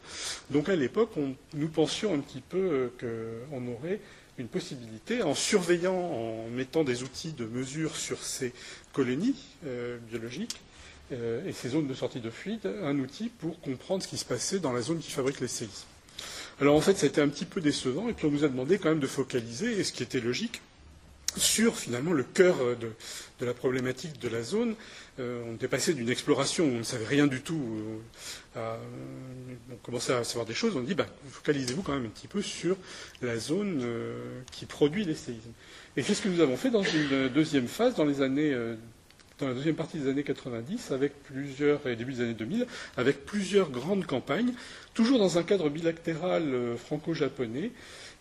Donc 0.50 0.68
à 0.70 0.76
l'époque, 0.76 1.10
nous 1.54 1.68
pensions 1.68 2.14
un 2.14 2.20
petit 2.20 2.40
peu 2.40 2.90
euh, 3.02 3.48
qu'on 3.50 3.72
aurait 3.72 4.00
une 4.38 4.48
possibilité, 4.48 5.22
en 5.22 5.34
surveillant, 5.34 5.94
en 5.96 6.48
mettant 6.48 6.82
des 6.84 7.02
outils 7.02 7.32
de 7.32 7.44
mesure 7.44 7.96
sur 7.96 8.22
ces 8.22 8.52
colonies 8.92 9.36
euh, 9.66 9.98
biologiques, 10.08 10.60
et 11.10 11.52
ces 11.52 11.68
zones 11.70 11.86
de 11.86 11.94
sortie 11.94 12.20
de 12.20 12.30
fluide 12.30 12.66
un 12.82 12.98
outil 12.98 13.28
pour 13.28 13.60
comprendre 13.60 14.02
ce 14.02 14.08
qui 14.08 14.18
se 14.18 14.24
passait 14.24 14.58
dans 14.58 14.72
la 14.72 14.80
zone 14.80 14.98
qui 14.98 15.10
fabrique 15.10 15.40
les 15.40 15.48
séismes. 15.48 15.86
Alors 16.60 16.74
en 16.74 16.80
fait, 16.80 16.96
ça 16.96 17.06
a 17.06 17.08
été 17.08 17.20
un 17.20 17.28
petit 17.28 17.44
peu 17.44 17.60
décevant, 17.60 18.08
et 18.08 18.12
puis 18.12 18.26
on 18.26 18.30
nous 18.30 18.44
a 18.44 18.48
demandé 18.48 18.78
quand 18.78 18.88
même 18.88 19.00
de 19.00 19.06
focaliser, 19.06 19.78
et 19.78 19.84
ce 19.84 19.92
qui 19.92 20.02
était 20.02 20.20
logique, 20.20 20.62
sur 21.36 21.76
finalement 21.76 22.12
le 22.12 22.22
cœur 22.22 22.56
de, 22.80 22.92
de 23.40 23.46
la 23.46 23.54
problématique 23.54 24.18
de 24.18 24.28
la 24.28 24.42
zone. 24.42 24.74
Euh, 25.18 25.42
on 25.48 25.54
était 25.54 25.68
passé 25.68 25.94
d'une 25.94 26.08
exploration 26.08 26.64
où 26.64 26.68
on 26.68 26.78
ne 26.78 26.82
savait 26.82 27.06
rien 27.06 27.26
du 27.26 27.40
tout, 27.40 27.60
euh, 28.56 28.60
à, 28.60 28.78
on 29.70 29.76
commençait 29.76 30.12
à 30.12 30.24
savoir 30.24 30.46
des 30.46 30.54
choses, 30.54 30.76
on 30.76 30.80
dit 30.80 30.94
bah, 30.94 31.06
focalisez-vous 31.30 31.82
quand 31.82 31.94
même 31.94 32.06
un 32.06 32.10
petit 32.10 32.28
peu 32.28 32.42
sur 32.42 32.76
la 33.22 33.38
zone 33.38 33.80
euh, 33.82 34.40
qui 34.52 34.66
produit 34.66 35.04
les 35.04 35.14
séismes. 35.14 35.52
Et 35.96 36.02
c'est 36.02 36.14
ce 36.14 36.22
que 36.22 36.28
nous 36.28 36.40
avons 36.40 36.56
fait 36.56 36.70
dans 36.70 36.82
une 36.82 37.28
deuxième 37.28 37.68
phase, 37.68 37.94
dans 37.94 38.04
les 38.04 38.20
années 38.20 38.54
dans 39.38 39.48
la 39.48 39.54
deuxième 39.54 39.74
partie 39.74 39.98
des 39.98 40.08
années 40.08 40.22
90, 40.22 40.92
avec 40.92 41.22
plusieurs, 41.22 41.86
et 41.86 41.96
début 41.96 42.14
des 42.14 42.22
années 42.22 42.34
2000, 42.34 42.66
avec 42.96 43.24
plusieurs 43.26 43.70
grandes 43.70 44.06
campagnes, 44.06 44.52
toujours 44.94 45.18
dans 45.18 45.38
un 45.38 45.42
cadre 45.42 45.68
bilatéral 45.68 46.42
euh, 46.42 46.76
franco-japonais, 46.76 47.72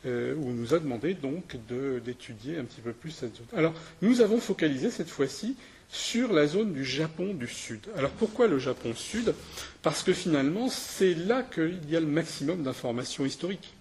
euh, 0.06 0.36
où 0.36 0.50
on 0.50 0.54
nous 0.54 0.74
a 0.74 0.80
demandé 0.80 1.14
donc 1.14 1.58
d'étudier 2.04 2.58
un 2.58 2.66
petit 2.66 2.82
peu 2.82 2.92
plus 2.92 3.12
cette 3.12 3.36
zone. 3.36 3.48
Alors, 3.56 3.74
nous 4.02 4.22
avons 4.22 4.40
focalisé 4.40 4.92
cette 4.92 5.10
fois-ci 5.10 5.56
sur 5.90 6.34
la 6.34 6.48
zone 6.48 6.74
du 6.74 6.84
Japon 6.84 7.34
du 7.34 7.48
Sud. 7.48 7.80
Alors 7.96 8.12
pourquoi 8.12 8.48
le 8.48 8.60
Japon 8.60 8.94
Sud? 8.96 9.34
Parce 9.82 10.04
que 10.04 10.14
finalement, 10.14 10.68
c'est 10.70 11.14
là 11.14 11.44
qu'il 11.44 11.90
y 11.90 11.96
a 11.96 12.00
le 12.00 12.08
maximum 12.08 12.64
d'informations 12.64 13.26
historiques. 13.26 13.74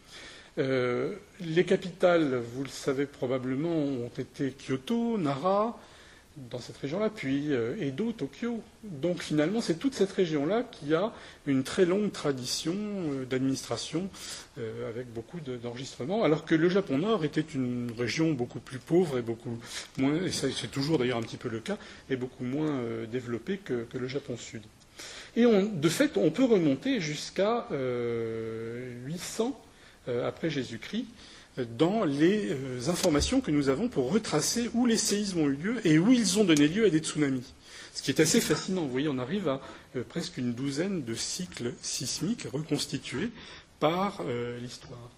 Euh, 0.58 1.14
les 1.40 1.64
capitales, 1.64 2.40
vous 2.54 2.62
le 2.62 2.68
savez 2.68 3.06
probablement, 3.06 3.74
ont 3.74 4.10
été 4.16 4.52
Kyoto, 4.52 5.18
Nara, 5.18 5.78
dans 6.36 6.58
cette 6.58 6.76
région-là, 6.78 7.10
puis 7.14 7.52
euh, 7.52 7.76
Edo, 7.80 8.12
Tokyo. 8.12 8.60
Donc 8.82 9.22
finalement, 9.22 9.60
c'est 9.60 9.78
toute 9.78 9.94
cette 9.94 10.10
région-là 10.10 10.64
qui 10.64 10.94
a 10.94 11.12
une 11.46 11.62
très 11.62 11.84
longue 11.84 12.10
tradition 12.10 12.74
euh, 12.76 13.24
d'administration 13.24 14.08
euh, 14.58 14.88
avec 14.88 15.12
beaucoup 15.12 15.38
d'enregistrements, 15.40 16.24
alors 16.24 16.44
que 16.44 16.54
le 16.54 16.68
Japon 16.68 16.98
Nord 16.98 17.24
était 17.24 17.44
une 17.54 17.92
région 17.96 18.32
beaucoup 18.32 18.58
plus 18.58 18.78
pauvre 18.78 19.18
et 19.18 19.22
beaucoup 19.22 19.58
moins, 19.96 20.16
et 20.24 20.32
c'est 20.32 20.70
toujours 20.70 20.98
d'ailleurs 20.98 21.18
un 21.18 21.22
petit 21.22 21.36
peu 21.36 21.48
le 21.48 21.60
cas, 21.60 21.78
et 22.10 22.16
beaucoup 22.16 22.44
moins 22.44 22.80
développée 23.10 23.58
que, 23.58 23.86
le 23.94 24.08
Japon 24.08 24.36
Sud. 24.36 24.62
Et 25.36 25.44
de 25.44 25.88
fait, 25.88 26.16
on 26.16 26.30
peut 26.30 26.44
remonter 26.44 27.00
jusqu'à 27.00 27.68
800 27.70 29.60
après 30.24 30.50
Jésus-Christ 30.50 31.06
dans 31.78 32.04
les 32.04 32.56
informations 32.88 33.40
que 33.40 33.50
nous 33.50 33.68
avons 33.68 33.88
pour 33.88 34.12
retracer 34.12 34.70
où 34.74 34.86
les 34.86 34.96
séismes 34.96 35.40
ont 35.40 35.48
eu 35.48 35.54
lieu 35.54 35.86
et 35.86 35.98
où 35.98 36.12
ils 36.12 36.38
ont 36.38 36.44
donné 36.44 36.68
lieu 36.68 36.84
à 36.84 36.90
des 36.90 36.98
tsunamis. 36.98 37.52
Ce 37.94 38.02
qui 38.02 38.10
est 38.10 38.20
assez 38.20 38.40
fascinant. 38.40 38.82
Vous 38.82 38.90
voyez, 38.90 39.08
on 39.08 39.18
arrive 39.18 39.48
à 39.48 39.60
presque 40.08 40.36
une 40.36 40.52
douzaine 40.52 41.04
de 41.04 41.14
cycles 41.14 41.72
sismiques 41.80 42.48
reconstitués 42.52 43.30
par 43.78 44.22
l'histoire. 44.60 45.10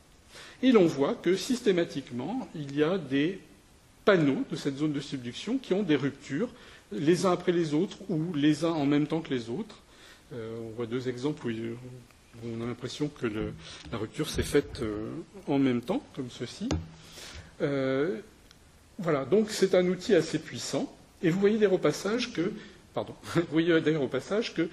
Et 0.63 0.73
l'on 0.73 0.87
voit 0.87 1.15
que 1.15 1.37
systématiquement, 1.37 2.49
il 2.55 2.77
y 2.77 2.83
a 2.83 2.99
des 2.99 3.41
panneaux 4.07 4.45
de 4.51 4.57
cette 4.57 4.79
zone 4.79 4.93
de 4.93 5.01
subduction 5.01 5.59
qui 5.59 5.75
ont 5.75 5.83
des 5.83 5.97
ruptures, 5.97 6.49
les 6.93 7.27
uns 7.27 7.33
après 7.33 7.53
les 7.53 7.75
autres 7.75 7.99
ou 8.09 8.33
les 8.35 8.65
uns 8.65 8.71
en 8.71 8.87
même 8.87 9.07
temps 9.07 9.21
que 9.21 9.35
les 9.35 9.51
autres. 9.51 9.77
Euh, 10.33 10.59
on 10.61 10.71
voit 10.77 10.87
deux 10.87 11.09
exemples 11.09 11.49
où, 11.49 11.51
on 12.45 12.63
a 12.63 12.67
l'impression 12.67 13.09
que 13.09 13.27
la 13.93 13.99
rupture 13.99 14.29
s'est 14.29 14.43
faite 14.43 14.81
euh, 14.83 15.11
en 15.47 15.59
même 15.59 15.81
temps, 15.81 16.03
comme 16.15 16.31
ceci. 16.31 16.69
Euh, 17.63 18.21
voilà, 18.99 19.25
donc 19.25 19.51
c'est 19.51 19.75
un 19.75 19.87
outil 19.87 20.15
assez 20.15 20.39
puissant. 20.39 20.93
Et 21.23 21.31
vous 21.31 21.41
voyez 21.41 21.57
d'ailleurs 21.57 21.73
au 21.75 21.79
passage 21.79 22.33
que, 22.33 22.53
pardon, 22.95 23.15
vous 23.35 23.43
voyez 23.51 23.81
d'ailleurs 23.81 24.03
au 24.03 24.09
passage 24.09 24.55
que 24.55 24.69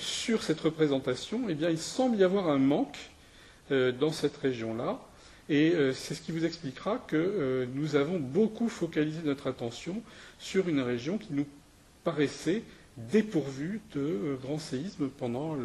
sur 0.00 0.42
cette 0.42 0.58
représentation, 0.60 1.42
eh 1.48 1.54
bien, 1.54 1.70
il 1.70 1.78
semble 1.78 2.16
y 2.16 2.24
avoir 2.24 2.48
un 2.48 2.58
manque 2.58 2.98
dans 3.70 4.10
cette 4.10 4.36
région-là. 4.38 4.98
Et 5.48 5.72
euh, 5.74 5.92
c'est 5.92 6.14
ce 6.14 6.22
qui 6.22 6.32
vous 6.32 6.44
expliquera 6.44 6.98
que 7.08 7.16
euh, 7.16 7.66
nous 7.74 7.96
avons 7.96 8.18
beaucoup 8.18 8.68
focalisé 8.68 9.20
notre 9.24 9.48
attention 9.48 10.02
sur 10.38 10.68
une 10.68 10.80
région 10.80 11.18
qui 11.18 11.32
nous 11.32 11.46
paraissait 12.04 12.62
dépourvue 12.96 13.80
de 13.94 14.00
euh, 14.00 14.36
grands 14.40 14.58
séismes 14.58 15.08
pendant, 15.08 15.56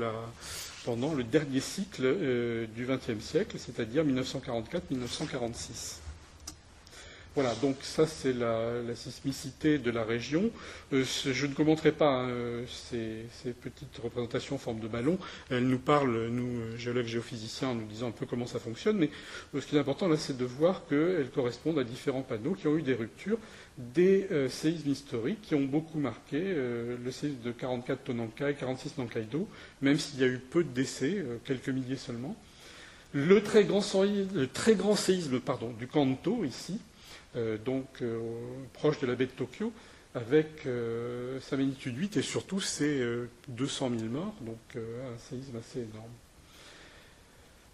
le 0.95 1.23
dernier 1.23 1.59
cycle 1.59 2.67
du 2.73 2.85
XXe 2.85 3.23
siècle, 3.23 3.57
c'est-à-dire 3.59 4.05
1944-1946. 4.05 6.06
Voilà, 7.37 7.53
donc 7.61 7.75
ça 7.83 8.07
c'est 8.07 8.33
la, 8.33 8.95
sismicité 8.95 9.77
de 9.77 9.91
la 9.91 10.03
région. 10.03 10.49
Euh, 10.91 11.03
je 11.05 11.45
ne 11.45 11.53
commenterai 11.53 11.91
pas 11.91 12.09
hein, 12.09 12.29
euh, 12.29 12.65
ces, 12.67 13.51
petites 13.51 13.95
représentations 14.01 14.55
en 14.55 14.57
forme 14.57 14.79
de 14.79 14.87
ballon. 14.87 15.19
Elles 15.51 15.67
nous 15.67 15.77
parlent, 15.77 16.29
nous, 16.29 16.61
euh, 16.61 16.77
géologues 16.77 17.05
géophysiciens, 17.05 17.67
en 17.67 17.75
nous 17.75 17.85
disant 17.85 18.07
un 18.07 18.11
peu 18.11 18.25
comment 18.25 18.47
ça 18.47 18.57
fonctionne. 18.57 18.97
Mais 18.97 19.11
ce 19.53 19.63
qui 19.67 19.75
est 19.75 19.79
important 19.79 20.07
là, 20.07 20.17
c'est 20.17 20.35
de 20.35 20.45
voir 20.45 20.87
qu'elles 20.89 21.29
correspondent 21.29 21.77
à 21.77 21.83
différents 21.83 22.23
panneaux 22.23 22.55
qui 22.55 22.65
ont 22.67 22.75
eu 22.75 22.81
des 22.81 22.95
ruptures, 22.95 23.37
des 23.77 24.27
séismes 24.49 24.89
historiques 24.89 25.43
qui 25.43 25.53
ont 25.53 25.61
beaucoup 25.61 25.99
marqué 25.99 26.39
le 26.41 27.11
séisme 27.11 27.43
de 27.45 27.51
44 27.51 28.03
Tonankai, 28.03 28.55
46 28.59 28.97
Nankaido, 28.97 29.47
même 29.83 29.99
s'il 29.99 30.19
y 30.19 30.23
a 30.23 30.27
eu 30.27 30.39
peu 30.39 30.63
de 30.63 30.69
décès, 30.69 31.23
quelques 31.45 31.69
milliers 31.69 31.97
seulement. 31.97 32.35
Le 33.13 33.43
très 33.43 33.63
grand, 33.63 33.81
séisme 34.95 35.39
du 35.79 35.87
Kanto, 35.87 36.43
ici, 36.43 36.73
euh, 36.73 36.96
donc 37.35 38.01
euh, 38.01 38.19
proche 38.73 38.99
de 38.99 39.07
la 39.07 39.15
baie 39.15 39.25
de 39.25 39.31
Tokyo, 39.31 39.71
avec 40.15 40.65
euh, 40.65 41.39
sa 41.41 41.57
magnitude 41.57 41.97
8 41.97 42.17
et 42.17 42.21
surtout 42.21 42.59
ses 42.59 43.03
200 43.49 43.91
000 43.99 44.11
morts, 44.11 44.35
donc 44.41 44.57
un 44.75 45.17
séisme 45.17 45.57
assez 45.57 45.79
énorme. 45.79 46.11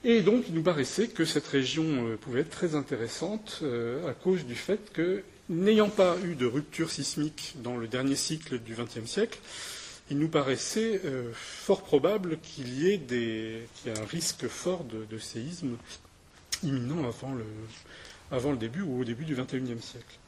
Et 0.05 0.21
donc, 0.21 0.43
il 0.49 0.53
nous 0.53 0.63
paraissait 0.63 1.07
que 1.07 1.23
cette 1.23 1.47
région 1.47 2.17
pouvait 2.19 2.41
être 2.41 2.49
très 2.49 2.75
intéressante 2.75 3.63
à 4.05 4.13
cause 4.13 4.45
du 4.45 4.55
fait 4.55 4.91
que, 4.91 5.23
n'ayant 5.47 5.87
pas 5.87 6.17
eu 6.25 6.35
de 6.35 6.45
rupture 6.45 6.89
sismique 6.89 7.53
dans 7.57 7.77
le 7.77 7.87
dernier 7.87 8.15
cycle 8.15 8.59
du 8.59 8.75
XXe 8.75 9.09
siècle, 9.09 9.39
il 10.11 10.19
nous 10.19 10.27
paraissait 10.27 10.99
fort 11.31 11.83
probable 11.83 12.37
qu'il 12.39 12.77
y 12.77 12.89
ait 12.89 13.65
un 13.87 14.05
risque 14.05 14.47
fort 14.47 14.83
de 14.83 15.17
séisme 15.17 15.77
imminent 16.63 17.07
avant 17.07 17.33
le, 17.33 17.45
avant 18.33 18.51
le 18.51 18.57
début 18.57 18.81
ou 18.81 19.01
au 19.01 19.05
début 19.05 19.23
du 19.25 19.35
XXIe 19.35 19.79
siècle. 19.81 20.19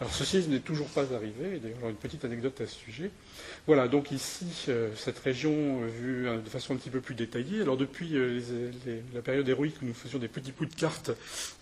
Alors 0.00 0.14
ceci 0.14 0.46
n'est 0.46 0.60
toujours 0.60 0.86
pas 0.86 1.12
arrivé, 1.12 1.56
et 1.56 1.58
d'ailleurs 1.58 1.88
une 1.88 1.96
petite 1.96 2.24
anecdote 2.24 2.60
à 2.60 2.66
ce 2.68 2.74
sujet. 2.76 3.10
Voilà, 3.66 3.88
donc 3.88 4.12
ici, 4.12 4.46
euh, 4.68 4.90
cette 4.94 5.18
région 5.18 5.50
euh, 5.52 5.86
vue 5.88 6.28
euh, 6.28 6.38
de 6.38 6.48
façon 6.48 6.74
un 6.74 6.76
petit 6.76 6.90
peu 6.90 7.00
plus 7.00 7.16
détaillée. 7.16 7.62
Alors 7.62 7.76
depuis 7.76 8.14
la 9.12 9.22
période 9.22 9.48
héroïque 9.48 9.74
où 9.82 9.86
nous 9.86 9.94
faisions 9.94 10.20
des 10.20 10.28
petits 10.28 10.52
bouts 10.52 10.66
de 10.66 10.74
cartes 10.74 11.10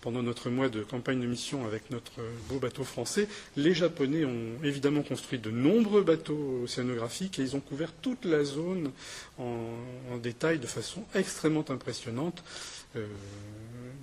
pendant 0.01 0.21
notre 0.21 0.51
mois 0.51 0.69
de 0.69 0.83
campagne 0.83 1.19
de 1.19 1.25
mission 1.25 1.65
avec 1.65 1.89
notre 1.89 2.21
beau 2.47 2.59
bateau 2.59 2.83
français, 2.83 3.27
les 3.55 3.73
Japonais 3.73 4.23
ont 4.23 4.63
évidemment 4.63 5.01
construit 5.01 5.39
de 5.39 5.49
nombreux 5.49 6.03
bateaux 6.03 6.61
océanographiques 6.63 7.39
et 7.39 7.41
ils 7.41 7.55
ont 7.55 7.59
couvert 7.59 7.91
toute 7.91 8.25
la 8.25 8.43
zone 8.43 8.91
en, 9.39 9.65
en 10.11 10.17
détail 10.17 10.59
de 10.59 10.67
façon 10.67 11.03
extrêmement 11.15 11.65
impressionnante. 11.69 12.43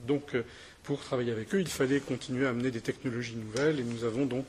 donc 0.09 0.35
pour 0.85 1.01
travailler 1.01 1.33
avec 1.33 1.55
eux, 1.55 1.61
il 1.61 1.69
fallait 1.69 2.01
continuer 2.01 2.47
à 2.47 2.51
amener 2.51 2.71
des 2.71 2.81
technologies 2.81 3.37
nouvelles 3.37 3.81
et 3.81 3.83
nous 3.83 4.05
avons 4.05 4.27
donc 4.27 4.47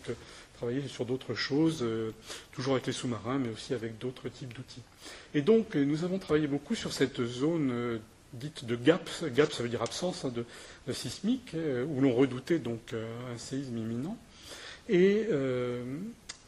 travaillé 0.55 0.87
sur 0.87 1.05
d'autres 1.05 1.35
choses, 1.35 1.79
euh, 1.81 2.11
toujours 2.51 2.73
avec 2.73 2.87
les 2.87 2.93
sous-marins, 2.93 3.39
mais 3.39 3.49
aussi 3.49 3.73
avec 3.73 3.97
d'autres 3.97 4.29
types 4.29 4.53
d'outils. 4.53 4.81
Et 5.33 5.41
donc, 5.41 5.75
euh, 5.75 5.83
nous 5.83 6.03
avons 6.03 6.17
travaillé 6.17 6.47
beaucoup 6.47 6.75
sur 6.75 6.93
cette 6.93 7.23
zone 7.25 7.69
euh, 7.71 7.97
dite 8.33 8.65
de 8.65 8.75
gap, 8.75 9.09
gap 9.33 9.51
ça 9.53 9.63
veut 9.63 9.69
dire 9.69 9.81
absence 9.81 10.25
hein, 10.25 10.33
de, 10.33 10.93
sismique, 10.93 11.55
où 11.87 12.01
l'on 12.01 12.13
redoutait 12.13 12.59
donc 12.59 12.93
un 12.93 13.37
séisme 13.37 13.77
imminent. 13.77 14.17
Et 14.89 15.29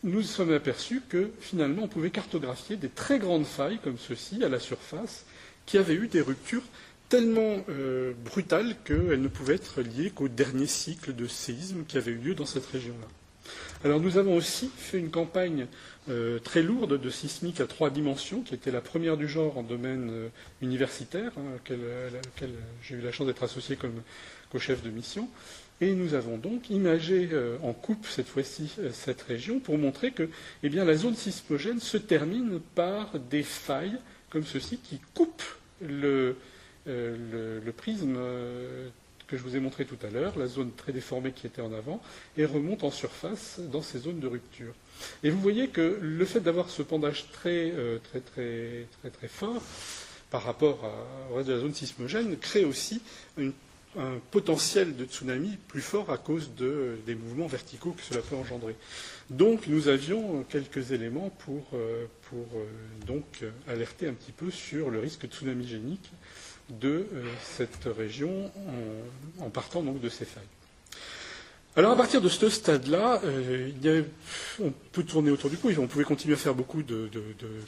nous 0.03 0.21
sommes 0.21 0.51
aperçus 0.51 1.01
que 1.07 1.31
finalement 1.39 1.83
on 1.83 1.87
pouvait 1.87 2.09
cartographier 2.09 2.75
des 2.75 2.89
très 2.89 3.19
grandes 3.19 3.45
failles 3.45 3.79
comme 3.81 3.97
ceci 3.97 4.43
à 4.43 4.49
la 4.49 4.59
surface 4.59 5.25
qui 5.65 5.77
avaient 5.77 5.93
eu 5.93 6.07
des 6.07 6.21
ruptures 6.21 6.63
tellement 7.09 7.63
euh, 7.69 8.13
brutale 8.25 8.75
qu'elle 8.83 9.21
ne 9.21 9.27
pouvait 9.27 9.55
être 9.55 9.81
liée 9.81 10.11
qu'au 10.13 10.27
dernier 10.27 10.67
cycle 10.67 11.15
de 11.15 11.27
séisme 11.27 11.83
qui 11.87 11.97
avait 11.97 12.11
eu 12.11 12.17
lieu 12.17 12.35
dans 12.35 12.45
cette 12.45 12.65
région-là. 12.65 13.07
Alors 13.85 14.01
nous 14.01 14.17
avons 14.17 14.35
aussi 14.35 14.69
fait 14.75 14.99
une 14.99 15.09
campagne 15.09 15.67
euh, 16.09 16.39
très 16.39 16.61
lourde 16.61 16.99
de 16.99 17.09
sismique 17.09 17.61
à 17.61 17.67
trois 17.67 17.89
dimensions, 17.89 18.41
qui 18.41 18.55
était 18.55 18.71
la 18.71 18.81
première 18.81 19.15
du 19.15 19.27
genre 19.27 19.57
en 19.57 19.63
domaine 19.63 20.09
euh, 20.11 20.27
universitaire, 20.61 21.31
hein, 21.37 21.43
à 21.69 22.13
laquelle, 22.13 22.53
j'ai 22.81 22.95
eu 22.95 23.01
la 23.01 23.11
chance 23.11 23.27
d'être 23.27 23.43
associé 23.43 23.77
comme 23.77 24.01
co-chef 24.51 24.83
de 24.83 24.89
mission. 24.89 25.29
Et 25.79 25.93
nous 25.93 26.15
avons 26.15 26.37
donc 26.37 26.71
imagé 26.71 27.29
en 27.61 27.71
coupe 27.71 28.07
cette 28.07 28.27
fois-ci 28.27 28.71
cette 28.93 29.21
région 29.21 29.59
pour 29.59 29.77
montrer 29.77 30.09
que 30.09 30.27
eh 30.63 30.69
bien, 30.69 30.83
la 30.83 30.95
zone 30.95 31.13
sismogène 31.15 31.79
se 31.79 31.97
termine 31.97 32.59
par 32.73 33.19
des 33.29 33.43
failles 33.43 33.99
comme 34.31 34.43
ceci 34.43 34.79
qui 34.79 34.99
coupent 35.13 35.43
le, 35.87 36.35
euh, 36.87 37.59
le, 37.63 37.71
prisme 37.71 38.15
euh, 38.17 38.87
que 39.27 39.37
je 39.37 39.43
vous 39.43 39.55
ai 39.55 39.59
montré 39.59 39.85
tout 39.85 39.97
à 40.03 40.09
l'heure, 40.09 40.37
la 40.37 40.47
zone 40.47 40.71
très 40.71 40.93
déformée 40.93 41.31
qui 41.33 41.45
était 41.45 41.61
en 41.61 41.73
avant, 41.73 42.01
et 42.37 42.45
remonte 42.45 42.83
en 42.83 42.91
surface 42.91 43.59
dans 43.71 43.81
ces 43.81 43.99
zones 43.99 44.19
de 44.19 44.27
rupture. 44.27 44.73
Et 45.23 45.29
vous 45.29 45.39
voyez 45.39 45.67
que 45.67 45.99
le 46.01 46.25
fait 46.25 46.39
d'avoir 46.39 46.69
ce 46.69 46.81
pendage 46.81 47.29
très, 47.31 47.71
euh, 47.71 47.99
très, 47.99 48.21
très, 48.21 48.85
très, 49.01 49.09
très 49.09 49.27
fort 49.27 49.61
par 50.31 50.43
rapport 50.43 50.79
au 51.31 51.35
reste 51.35 51.47
de 51.47 51.53
la 51.53 51.59
zone 51.59 51.73
sismogène 51.73 52.37
crée 52.37 52.65
aussi 52.65 53.01
un 53.37 54.19
potentiel 54.29 54.97
de 54.97 55.05
tsunami 55.05 55.57
plus 55.69 55.81
fort 55.81 56.11
à 56.11 56.17
cause 56.17 56.51
des 56.57 57.15
mouvements 57.15 57.47
verticaux 57.47 57.91
que 57.91 58.03
cela 58.03 58.19
peut 58.21 58.35
engendrer. 58.35 58.75
Donc 59.29 59.67
nous 59.67 59.87
avions 59.87 60.43
quelques 60.49 60.91
éléments 60.91 61.29
pour, 61.45 61.69
pour 62.29 62.45
donc 63.07 63.23
alerter 63.69 64.09
un 64.09 64.13
petit 64.13 64.33
peu 64.33 64.51
sur 64.51 64.89
le 64.89 64.99
risque 64.99 65.27
tsunamigénique 65.27 66.11
de 66.69 67.07
euh, 67.13 67.23
cette 67.41 67.85
région 67.85 68.51
en, 69.39 69.49
partant 69.49 69.81
donc 69.81 70.01
de 70.01 70.09
ces 70.09 70.25
failles. 70.25 70.43
Alors 71.77 71.91
à 71.91 71.95
partir 71.95 72.21
de 72.21 72.27
ce 72.27 72.49
stade-là, 72.49 73.21
euh, 73.23 74.01
on 74.59 74.73
peut 74.91 75.03
tourner 75.03 75.29
autour 75.29 75.51
du 75.51 75.57
coup. 75.57 75.69
On 75.77 75.85
pouvait 75.85 76.05
continuer 76.05 76.33
à 76.33 76.37
faire 76.37 76.55
beaucoup 76.55 76.81
de, 76.81 77.07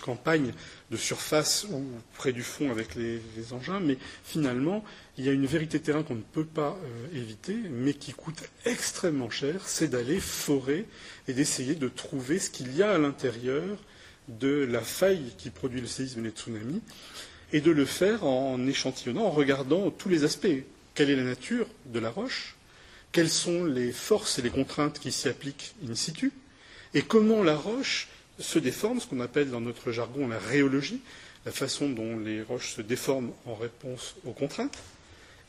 campagnes 0.01 0.51
de 0.89 0.97
surface 0.97 1.67
ou 1.71 1.83
près 2.17 2.33
du 2.33 2.41
fond 2.41 2.71
avec 2.71 2.95
les, 2.95 3.21
engins, 3.51 3.79
mais 3.79 3.99
finalement, 4.23 4.83
il 5.19 5.25
y 5.25 5.29
a 5.29 5.31
une 5.31 5.45
vérité 5.45 5.79
terrain 5.79 6.01
qu'on 6.01 6.15
ne 6.15 6.21
peut 6.21 6.43
pas 6.43 6.75
euh, 6.83 7.17
éviter, 7.19 7.55
mais 7.69 7.93
qui 7.93 8.13
coûte 8.13 8.41
extrêmement 8.65 9.29
cher, 9.29 9.61
c'est 9.67 9.89
d'aller 9.89 10.19
forer 10.19 10.87
et 11.27 11.33
d'essayer 11.33 11.75
de 11.75 11.87
trouver 11.87 12.39
ce 12.39 12.49
qu'il 12.49 12.75
y 12.75 12.81
a 12.81 12.89
à 12.89 12.97
l'intérieur 12.97 13.77
de 14.27 14.65
la 14.65 14.81
faille 14.81 15.33
qui 15.37 15.51
produit 15.51 15.81
le 15.81 15.87
séisme 15.87 16.21
et 16.21 16.23
les 16.23 16.29
tsunamis, 16.31 16.81
et 17.53 17.61
de 17.61 17.71
le 17.71 17.85
faire 17.85 18.23
en 18.25 18.65
échantillonnant, 18.67 19.25
en 19.25 19.31
regardant 19.31 19.91
tous 19.91 20.09
les 20.09 20.23
aspects. 20.23 20.47
Quelle 20.93 21.09
est 21.09 21.15
la 21.15 21.23
nature 21.23 21.67
de 21.85 21.99
la 21.99 22.09
roche? 22.09 22.55
Quelles 23.11 23.29
sont 23.29 23.65
les 23.65 23.91
forces 23.91 24.37
et 24.37 24.41
les 24.41 24.49
contraintes 24.49 24.99
qui 24.99 25.11
s'y 25.11 25.27
appliquent 25.27 25.73
in 25.87 25.95
situ? 25.95 26.31
Et 26.93 27.01
comment 27.01 27.43
la 27.43 27.55
roche 27.55 28.07
se 28.39 28.59
déforme, 28.59 28.99
ce 28.99 29.07
qu'on 29.07 29.19
appelle 29.19 29.49
dans 29.49 29.61
notre 29.61 29.91
jargon 29.91 30.27
la 30.27 30.39
rhéologie, 30.39 31.01
la 31.45 31.51
façon 31.51 31.89
dont 31.89 32.19
les 32.19 32.41
roches 32.41 32.75
se 32.75 32.81
déforment 32.81 33.31
en 33.45 33.55
réponse 33.55 34.15
aux 34.25 34.33
contraintes? 34.33 34.77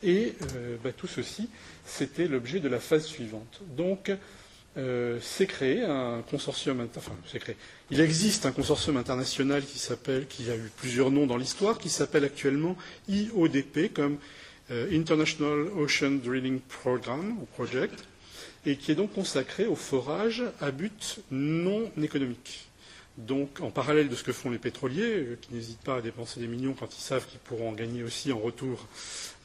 Et 0.03 0.33
euh, 0.55 0.77
bah, 0.83 0.91
tout 0.91 1.07
ceci, 1.07 1.49
c'était 1.85 2.27
l'objet 2.27 2.59
de 2.59 2.69
la 2.69 2.79
phase 2.79 3.05
suivante. 3.05 3.61
Donc, 3.77 4.11
euh, 4.77 5.19
s'est 5.21 5.47
créé 5.47 5.83
un 5.83 6.21
consortium, 6.29 6.87
enfin. 6.95 7.11
Il 7.89 7.99
existe 7.99 8.45
un 8.45 8.51
consortium 8.51 8.97
international 8.97 9.63
qui 9.65 9.79
s'appelle, 9.79 10.27
qui 10.27 10.49
a 10.49 10.55
eu 10.55 10.71
plusieurs 10.77 11.11
noms 11.11 11.27
dans 11.27 11.37
l'histoire, 11.37 11.77
qui 11.77 11.89
s'appelle 11.89 12.23
actuellement 12.23 12.75
IODP, 13.09 13.93
comme 13.93 14.17
International 14.69 15.67
Ocean 15.75 16.11
Drilling 16.23 16.61
Program, 16.61 17.37
ou 17.41 17.45
Project, 17.45 18.05
et 18.65 18.77
qui 18.77 18.93
est 18.93 18.95
donc 18.95 19.11
consacré 19.13 19.65
au 19.65 19.75
forage 19.75 20.43
à 20.61 20.71
but 20.71 21.19
non 21.29 21.91
économique. 22.01 22.70
Donc, 23.27 23.59
en 23.61 23.69
parallèle 23.69 24.09
de 24.09 24.15
ce 24.15 24.23
que 24.23 24.31
font 24.31 24.49
les 24.49 24.57
pétroliers, 24.57 25.03
euh, 25.17 25.37
qui 25.39 25.53
n'hésitent 25.53 25.81
pas 25.83 25.97
à 25.97 26.01
dépenser 26.01 26.39
des 26.39 26.47
millions 26.47 26.73
quand 26.73 26.95
ils 26.97 27.01
savent 27.01 27.25
qu'ils 27.27 27.39
pourront 27.39 27.69
en 27.69 27.73
gagner 27.73 28.03
aussi 28.03 28.31
en 28.31 28.39
retour 28.39 28.87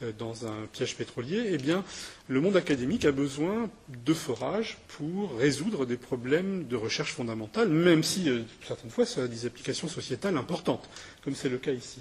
euh, 0.01 0.11
dans 0.17 0.47
un 0.47 0.65
piège 0.71 0.95
pétrolier, 0.95 1.49
eh 1.51 1.57
bien, 1.57 1.83
le 2.27 2.41
monde 2.41 2.55
académique 2.55 3.05
a 3.05 3.11
besoin 3.11 3.69
de 4.05 4.13
forage 4.13 4.77
pour 4.87 5.37
résoudre 5.37 5.85
des 5.85 5.97
problèmes 5.97 6.65
de 6.65 6.75
recherche 6.75 7.13
fondamentale, 7.13 7.69
même 7.69 8.01
si, 8.01 8.29
euh, 8.29 8.41
certaines 8.65 8.89
fois, 8.89 9.05
ça 9.05 9.23
a 9.23 9.27
des 9.27 9.45
applications 9.45 9.87
sociétales 9.87 10.37
importantes, 10.37 10.89
comme 11.23 11.35
c'est 11.35 11.49
le 11.49 11.57
cas 11.59 11.71
ici. 11.73 11.99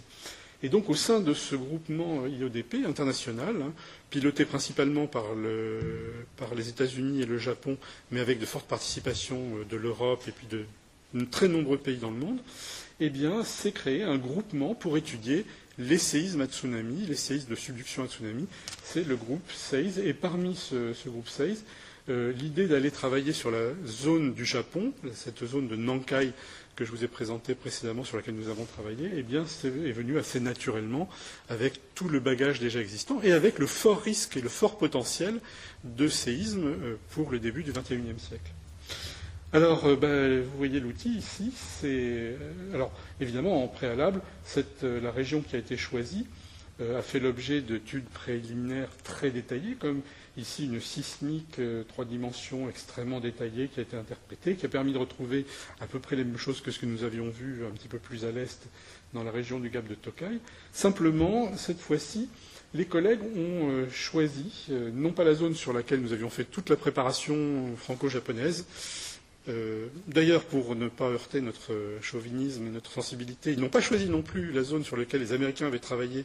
Et 0.62 0.70
donc, 0.70 0.88
au 0.88 0.94
sein 0.94 1.20
de 1.20 1.34
ce 1.34 1.56
groupement 1.56 2.26
IODP 2.26 2.86
international, 2.86 3.56
hein, 3.60 3.72
piloté 4.08 4.46
principalement 4.46 5.06
par, 5.06 5.34
le, 5.34 6.14
par 6.38 6.54
les 6.54 6.70
États-Unis 6.70 7.20
et 7.20 7.26
le 7.26 7.36
Japon, 7.36 7.76
mais 8.10 8.20
avec 8.20 8.38
de 8.38 8.46
fortes 8.46 8.66
participations 8.66 9.42
de 9.68 9.76
l'Europe 9.76 10.22
et 10.26 10.32
puis 10.32 10.46
de 10.46 10.64
très 11.24 11.48
nombreux 11.48 11.78
pays 11.78 11.96
dans 11.96 12.10
le 12.10 12.18
monde, 12.18 12.38
eh 13.00 13.10
bien, 13.10 13.44
s'est 13.44 13.72
créé 13.72 14.02
un 14.02 14.18
groupement 14.18 14.74
pour 14.74 14.96
étudier 14.96 15.46
les 15.78 15.98
séismes 15.98 16.40
à 16.40 16.46
tsunami, 16.46 17.06
les 17.06 17.14
séismes 17.14 17.50
de 17.50 17.54
subduction 17.54 18.04
à 18.04 18.06
tsunami. 18.06 18.46
C'est 18.82 19.06
le 19.06 19.16
groupe 19.16 19.50
SEIS. 19.50 20.00
Et 20.04 20.12
parmi 20.12 20.56
ce, 20.56 20.92
groupe 21.06 21.28
SEIS, 21.28 21.64
euh, 22.08 22.32
l'idée 22.32 22.66
d'aller 22.66 22.90
travailler 22.90 23.32
sur 23.32 23.50
la 23.50 23.70
zone 23.86 24.34
du 24.34 24.44
Japon, 24.44 24.92
cette 25.12 25.44
zone 25.44 25.68
de 25.68 25.76
Nankai 25.76 26.32
que 26.76 26.84
je 26.84 26.90
vous 26.90 27.04
ai 27.04 27.08
présentée 27.08 27.54
précédemment, 27.54 28.04
sur 28.04 28.18
laquelle 28.18 28.34
nous 28.34 28.50
avons 28.50 28.66
travaillé, 28.66 29.10
eh 29.14 29.34
est, 29.34 29.64
est 29.64 29.92
venu 29.92 30.18
assez 30.18 30.40
naturellement 30.40 31.08
avec 31.48 31.80
tout 31.94 32.08
le 32.08 32.20
bagage 32.20 32.60
déjà 32.60 32.80
existant 32.80 33.20
et 33.22 33.32
avec 33.32 33.58
le 33.58 33.66
fort 33.66 34.02
risque 34.02 34.36
et 34.36 34.42
le 34.42 34.50
fort 34.50 34.76
potentiel 34.76 35.40
de 35.84 36.06
séisme 36.06 36.66
euh, 36.66 36.96
pour 37.10 37.30
le 37.30 37.38
début 37.38 37.62
du 37.62 37.72
XXIe 37.72 38.18
siècle. 38.18 38.52
Alors, 39.52 39.86
euh, 39.86 39.94
ben, 39.94 40.42
vous 40.42 40.58
voyez 40.58 40.80
l'outil 40.80 41.10
ici. 41.10 41.52
C'est 41.54 41.86
euh, 41.88 42.36
alors 42.74 42.90
évidemment 43.20 43.62
en 43.62 43.68
préalable, 43.68 44.20
euh, 44.82 45.00
la 45.00 45.12
région 45.12 45.40
qui 45.40 45.54
a 45.54 45.58
été 45.58 45.76
choisie 45.76 46.26
a 46.94 47.00
fait 47.00 47.20
l'objet 47.20 47.62
d'études 47.62 48.04
préliminaires 48.04 48.90
très 49.02 49.30
détaillées, 49.30 49.76
comme 49.80 50.02
ici 50.36 50.66
une 50.66 50.78
sismique 50.78 51.58
trois 51.88 52.04
dimensions 52.04 52.68
extrêmement 52.68 53.18
détaillée 53.18 53.68
qui 53.68 53.80
a 53.80 53.82
été 53.82 53.96
interprétée, 53.96 54.56
qui 54.56 54.66
a 54.66 54.68
permis 54.68 54.92
de 54.92 54.98
retrouver 54.98 55.46
à 55.80 55.86
peu 55.86 56.00
près 56.00 56.16
les 56.16 56.24
mêmes 56.24 56.36
choses 56.36 56.60
que 56.60 56.70
ce 56.70 56.78
que 56.78 56.84
nous 56.84 57.02
avions 57.02 57.30
vu 57.30 57.64
un 57.64 57.70
petit 57.70 57.88
peu 57.88 57.96
plus 57.96 58.26
à 58.26 58.30
l'est 58.30 58.68
dans 59.14 59.24
la 59.24 59.30
région 59.30 59.58
du 59.58 59.70
Gap 59.70 59.88
de 59.88 59.94
Tokai. 59.94 60.38
Simplement, 60.70 61.56
cette 61.56 61.80
fois-ci, 61.80 62.28
les 62.74 62.84
collègues 62.84 63.22
ont 63.22 63.88
choisi 63.90 64.66
non 64.68 65.12
pas 65.12 65.24
la 65.24 65.32
zone 65.32 65.54
sur 65.54 65.72
laquelle 65.72 66.02
nous 66.02 66.12
avions 66.12 66.28
fait 66.28 66.44
toute 66.44 66.68
la 66.68 66.76
préparation 66.76 67.74
franco-japonaise, 67.78 68.66
euh, 69.48 69.86
d'ailleurs, 70.08 70.44
pour 70.44 70.74
ne 70.74 70.88
pas 70.88 71.08
heurter 71.08 71.40
notre 71.40 71.72
chauvinisme 72.00 72.66
et 72.66 72.70
notre 72.70 72.90
sensibilité, 72.90 73.52
ils 73.52 73.60
n'ont 73.60 73.68
pas 73.68 73.80
choisi 73.80 74.08
non 74.08 74.22
plus 74.22 74.52
la 74.52 74.62
zone 74.62 74.84
sur 74.84 74.96
laquelle 74.96 75.20
les 75.20 75.32
Américains 75.32 75.66
avaient 75.66 75.78
travaillé 75.78 76.24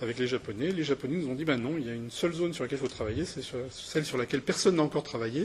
avec 0.00 0.18
les 0.18 0.26
Japonais. 0.26 0.70
Les 0.70 0.84
Japonais 0.84 1.16
nous 1.16 1.28
ont 1.28 1.34
dit 1.34 1.44
ben 1.44 1.60
non, 1.60 1.76
il 1.78 1.86
y 1.86 1.90
a 1.90 1.94
une 1.94 2.10
seule 2.10 2.32
zone 2.32 2.52
sur 2.52 2.64
laquelle 2.64 2.78
il 2.78 2.82
faut 2.82 2.88
travailler, 2.88 3.24
c'est 3.24 3.42
celle 3.70 4.04
sur 4.04 4.18
laquelle 4.18 4.42
personne 4.42 4.76
n'a 4.76 4.82
encore 4.82 5.02
travaillé. 5.02 5.44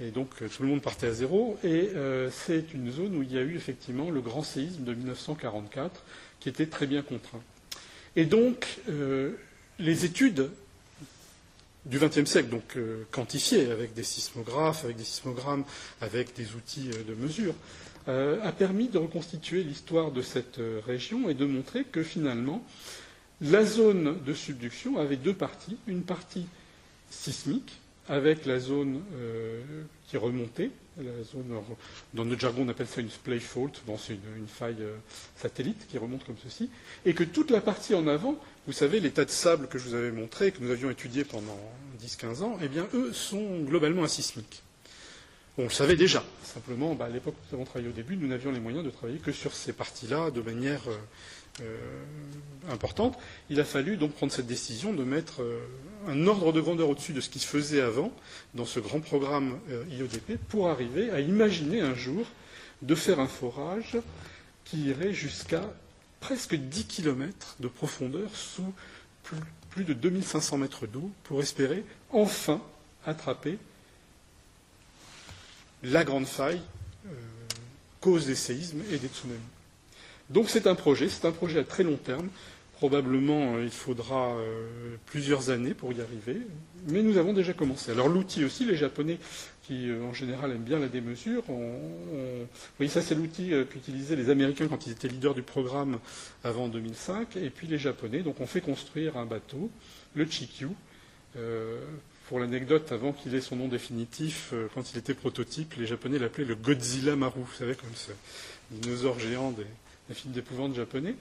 Et 0.00 0.10
donc 0.10 0.30
euh, 0.42 0.48
tout 0.48 0.62
le 0.62 0.68
monde 0.68 0.82
partait 0.82 1.06
à 1.06 1.12
zéro. 1.12 1.58
Et 1.62 1.90
euh, 1.94 2.30
c'est 2.30 2.72
une 2.74 2.90
zone 2.90 3.16
où 3.16 3.22
il 3.22 3.32
y 3.32 3.38
a 3.38 3.42
eu 3.42 3.56
effectivement 3.56 4.10
le 4.10 4.20
grand 4.20 4.42
séisme 4.42 4.84
de 4.84 4.94
1944, 4.94 6.02
qui 6.40 6.48
était 6.48 6.66
très 6.66 6.86
bien 6.86 7.02
contraint. 7.02 7.42
Et 8.16 8.24
donc, 8.24 8.66
euh, 8.88 9.32
les 9.78 10.04
études 10.04 10.50
du 11.86 11.98
XXe 11.98 12.24
siècle, 12.24 12.48
donc 12.48 12.76
euh, 12.76 13.04
quantifié 13.10 13.70
avec 13.70 13.94
des 13.94 14.02
sismographes, 14.02 14.84
avec 14.84 14.96
des 14.96 15.04
sismogrammes, 15.04 15.64
avec 16.00 16.34
des 16.34 16.54
outils 16.54 16.90
euh, 16.94 17.04
de 17.04 17.14
mesure, 17.14 17.54
euh, 18.08 18.42
a 18.42 18.52
permis 18.52 18.88
de 18.88 18.98
reconstituer 18.98 19.62
l'histoire 19.62 20.10
de 20.10 20.22
cette 20.22 20.60
région 20.86 21.28
et 21.28 21.34
de 21.34 21.44
montrer 21.44 21.84
que 21.84 22.02
finalement, 22.02 22.64
la 23.40 23.64
zone 23.64 24.22
de 24.24 24.34
subduction 24.34 24.98
avait 24.98 25.16
deux 25.16 25.34
parties. 25.34 25.76
Une 25.86 26.02
partie 26.02 26.46
sismique, 27.10 27.80
avec 28.08 28.44
la 28.44 28.58
zone 28.58 29.02
qui 30.08 30.18
remontait, 30.18 30.70
la 30.98 31.22
zone, 31.24 31.58
dans 32.12 32.24
notre 32.26 32.40
jargon 32.40 32.64
on 32.66 32.68
appelle 32.68 32.86
ça 32.86 33.00
une 33.00 33.08
splay 33.10 33.40
fault, 33.40 33.70
c'est 33.98 34.12
une, 34.12 34.46
faille 34.46 34.84
satellite 35.36 35.86
qui 35.88 35.96
remonte 35.96 36.24
comme 36.24 36.36
ceci, 36.44 36.68
et 37.06 37.14
que 37.14 37.24
toute 37.24 37.50
la 37.50 37.62
partie 37.62 37.94
en 37.94 38.06
avant 38.06 38.36
vous 38.66 38.72
savez, 38.72 39.00
les 39.00 39.10
tas 39.10 39.24
de 39.24 39.30
sable 39.30 39.68
que 39.68 39.78
je 39.78 39.88
vous 39.88 39.94
avais 39.94 40.10
montrés, 40.10 40.50
que 40.50 40.62
nous 40.62 40.70
avions 40.70 40.90
étudiés 40.90 41.24
pendant 41.24 41.58
10-15 42.02 42.42
ans, 42.42 42.58
eh 42.62 42.68
bien, 42.68 42.86
eux 42.94 43.12
sont 43.12 43.60
globalement 43.60 44.04
asismiques. 44.04 44.62
On 45.56 45.64
le 45.64 45.70
savait 45.70 45.96
déjà. 45.96 46.24
Simplement, 46.42 46.94
bah, 46.94 47.04
à 47.04 47.08
l'époque 47.08 47.34
où 47.34 47.46
nous 47.48 47.56
avons 47.56 47.64
travaillé 47.64 47.88
au 47.88 47.92
début, 47.92 48.16
nous 48.16 48.26
n'avions 48.26 48.50
les 48.50 48.58
moyens 48.58 48.84
de 48.84 48.90
travailler 48.90 49.18
que 49.18 49.32
sur 49.32 49.54
ces 49.54 49.72
parties-là 49.72 50.30
de 50.30 50.40
manière 50.40 50.80
euh, 50.88 51.62
euh, 51.62 52.72
importante. 52.72 53.16
Il 53.50 53.60
a 53.60 53.64
fallu 53.64 53.96
donc 53.96 54.12
prendre 54.14 54.32
cette 54.32 54.46
décision 54.46 54.92
de 54.92 55.04
mettre 55.04 55.42
euh, 55.42 55.60
un 56.08 56.26
ordre 56.26 56.52
de 56.52 56.60
grandeur 56.60 56.88
au-dessus 56.88 57.12
de 57.12 57.20
ce 57.20 57.28
qui 57.28 57.38
se 57.38 57.46
faisait 57.46 57.82
avant 57.82 58.12
dans 58.54 58.64
ce 58.64 58.80
grand 58.80 59.00
programme 59.00 59.58
IODP 59.90 60.38
pour 60.48 60.68
arriver 60.68 61.10
à 61.10 61.20
imaginer 61.20 61.80
un 61.80 61.94
jour 61.94 62.26
de 62.82 62.94
faire 62.94 63.20
un 63.20 63.28
forage 63.28 63.96
qui 64.64 64.86
irait 64.86 65.12
jusqu'à 65.12 65.62
presque 66.24 66.54
10 66.54 66.86
km 66.86 67.56
de 67.60 67.68
profondeur 67.68 68.34
sous 68.34 68.72
plus, 69.24 69.36
plus 69.68 69.84
de 69.84 69.92
2500 69.92 70.56
mètres 70.56 70.86
d'eau 70.86 71.10
pour 71.24 71.42
espérer 71.42 71.84
enfin 72.12 72.62
attraper 73.04 73.58
la 75.82 76.02
grande 76.02 76.24
faille 76.24 76.62
euh, 77.06 77.10
cause 78.00 78.24
des 78.24 78.36
séismes 78.36 78.80
et 78.90 78.96
des 78.96 79.08
tsunamis. 79.08 79.38
Donc 80.30 80.48
c'est 80.48 80.66
un 80.66 80.74
projet, 80.74 81.10
c'est 81.10 81.26
un 81.26 81.32
projet 81.32 81.58
à 81.58 81.64
très 81.64 81.82
long 81.82 81.98
terme. 81.98 82.30
Probablement, 82.76 83.54
euh, 83.54 83.64
il 83.64 83.70
faudra 83.70 84.34
euh, 84.34 84.96
plusieurs 85.06 85.50
années 85.50 85.74
pour 85.74 85.92
y 85.92 86.00
arriver, 86.00 86.38
mais 86.88 87.02
nous 87.02 87.18
avons 87.18 87.32
déjà 87.32 87.52
commencé. 87.52 87.92
Alors 87.92 88.08
l'outil 88.08 88.44
aussi, 88.44 88.64
les 88.64 88.74
Japonais 88.76 89.18
qui 89.62 89.88
euh, 89.88 90.02
en 90.02 90.12
général 90.12 90.50
aiment 90.50 90.64
bien 90.64 90.80
la 90.80 90.88
démesure. 90.88 91.44
On... 91.48 91.78
Oui, 92.80 92.88
ça 92.88 93.00
c'est 93.00 93.14
l'outil 93.14 93.52
qu'utilisaient 93.70 94.16
les 94.16 94.28
Américains 94.28 94.66
quand 94.66 94.86
ils 94.86 94.92
étaient 94.92 95.08
leaders 95.08 95.34
du 95.34 95.42
programme 95.42 95.98
avant 96.42 96.68
2005, 96.68 97.36
et 97.36 97.50
puis 97.50 97.68
les 97.68 97.78
Japonais. 97.78 98.22
Donc 98.22 98.40
on 98.40 98.46
fait 98.46 98.60
construire 98.60 99.16
un 99.16 99.26
bateau, 99.26 99.70
le 100.14 100.26
Chikyu. 100.26 100.68
Pour 102.28 102.40
l'anecdote, 102.40 102.90
avant 102.90 103.12
qu'il 103.12 103.34
ait 103.34 103.40
son 103.40 103.56
nom 103.56 103.68
définitif, 103.68 104.54
quand 104.74 104.92
il 104.92 104.98
était 104.98 105.14
prototype, 105.14 105.74
les 105.74 105.86
Japonais 105.86 106.18
l'appelaient 106.18 106.44
le 106.44 106.54
Godzilla 106.54 107.16
Maru, 107.16 107.40
vous 107.40 107.56
savez, 107.56 107.74
comme 107.74 107.94
ce 107.94 108.12
dinosaure 108.70 109.18
géant 109.18 109.50
des, 109.50 109.66
des 110.08 110.14
films 110.14 110.32
d'épouvante 110.32 110.74
japonais. 110.74 111.14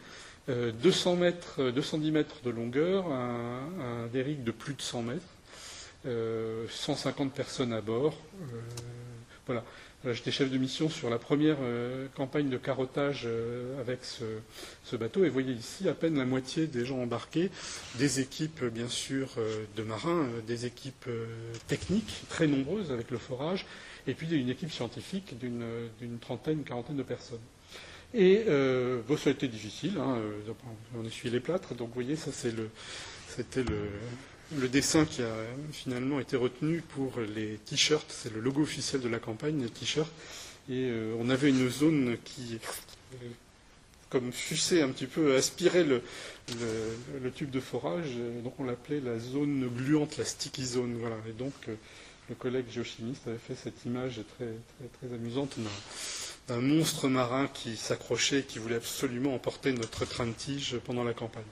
Euh, 0.50 0.72
200 0.72 1.16
mètres, 1.16 1.72
210 1.72 2.12
mètres 2.12 2.42
de 2.44 2.50
longueur, 2.50 3.08
un, 3.08 3.70
un 3.80 4.08
de 4.08 4.52
plus 4.52 4.74
de 4.74 4.82
100 4.82 5.04
mètres 5.04 5.24
euh, 6.06 6.66
150 6.70 7.34
personnes 7.34 7.74
à 7.74 7.82
bord. 7.82 8.16
Euh, 8.42 8.60
voilà. 9.46 9.64
J'étais 10.06 10.32
chef 10.32 10.52
de 10.52 10.58
mission 10.58 10.90
sur 10.90 11.10
la 11.10 11.18
première 11.18 11.56
euh, 11.62 12.08
campagne 12.14 12.50
de 12.50 12.58
carottage 12.58 13.24
euh, 13.26 13.80
avec 13.80 14.00
ce, 14.04 14.98
bateau 14.98 15.24
et 15.24 15.30
voyez 15.30 15.54
ici 15.54 15.88
à 15.88 15.94
peine 15.94 16.18
la 16.18 16.26
moitié 16.26 16.68
des 16.68 16.84
gens 16.84 17.00
embarqués, 17.00 17.50
des 17.96 18.20
équipes 18.20 18.66
bien 18.66 18.90
sûr 18.90 19.30
euh, 19.38 19.64
de 19.78 19.84
marins, 19.84 20.26
euh, 20.26 20.42
des 20.46 20.66
équipes 20.66 21.06
euh, 21.08 21.26
techniques 21.68 22.24
très 22.28 22.48
nombreuses 22.48 22.92
avec 22.92 23.12
le 23.12 23.18
forage 23.18 23.66
et 24.06 24.14
puis 24.14 24.30
une 24.30 24.50
équipe 24.50 24.74
scientifique 24.74 25.36
d'une 25.40 26.20
trentaine, 26.20 26.66
quarantaine 26.66 26.98
de 26.98 27.04
personnes. 27.04 27.40
Et 28.14 28.44
euh, 28.48 29.02
ça 29.18 29.30
a 29.30 29.34
été 29.34 29.48
difficile, 29.48 29.98
hein, 29.98 30.18
on 30.96 31.04
essuyait 31.04 31.34
les 31.34 31.40
plâtres, 31.40 31.74
donc 31.74 31.88
vous 31.90 31.94
voyez, 31.96 32.16
ça 32.16 32.32
c'était 32.32 33.64
le, 33.64 34.68
dessin 34.68 35.06
qui 35.06 35.24
a 35.24 35.34
finalement 35.72 36.20
été 36.20 36.36
retenu 36.36 36.82
pour 36.82 37.20
les 37.36 37.58
t-shirts, 37.66 38.06
c'est 38.10 38.32
le 38.32 38.40
logo 38.40 38.62
officiel 38.62 39.02
de 39.02 39.10
la 39.10 39.20
campagne, 39.20 39.62
les 39.64 39.70
t-shirts. 39.70 40.12
Et 40.70 40.90
euh, 40.90 41.16
on 41.20 41.30
avait 41.30 41.50
une 41.50 41.70
zone 41.70 42.18
qui, 42.24 42.58
euh, 43.14 43.18
comme 44.10 44.32
fussait 44.32 44.82
un 44.82 44.90
petit 44.90 45.08
peu, 45.08 45.36
aspirait 45.36 45.84
le, 45.84 46.02
tube 47.36 47.50
de 47.50 47.60
forage. 47.60 48.16
Donc 48.44 48.60
on 48.60 48.64
l'appelait 48.64 49.02
la 49.02 49.20
zone 49.20 49.68
gluante, 49.76 50.18
la 50.18 50.26
sticky 50.26 50.66
zone. 50.66 50.96
Voilà. 51.00 51.18
Et 51.28 51.34
donc 51.34 51.54
euh, 51.68 51.76
le 52.30 52.36
collègue 52.36 52.66
géochimiste 52.72 53.28
avait 53.28 53.38
fait 53.38 53.56
cette 53.56 53.84
image 53.86 54.22
très 54.30 55.14
amusante 55.14 55.58
d'un 56.48 56.60
monstre 56.60 57.08
marin 57.08 57.48
qui 57.48 57.78
s'accrochait, 57.78 58.44
qui 58.44 58.60
voulait 58.60 58.76
absolument 58.76 59.34
emporter 59.34 59.72
notre 59.72 60.06
train 60.06 60.26
de 60.26 60.34
tige 60.34 60.78
pendant 60.84 61.04
la 61.04 61.14
campagne. 61.14 61.44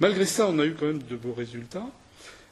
Malgré 0.00 0.24
ça, 0.24 0.46
on 0.48 0.58
a 0.58 0.64
eu 0.66 0.74
quand 0.74 0.86
même 0.86 1.02
de 1.02 1.16
beaux 1.16 1.32
résultats. 1.32 1.86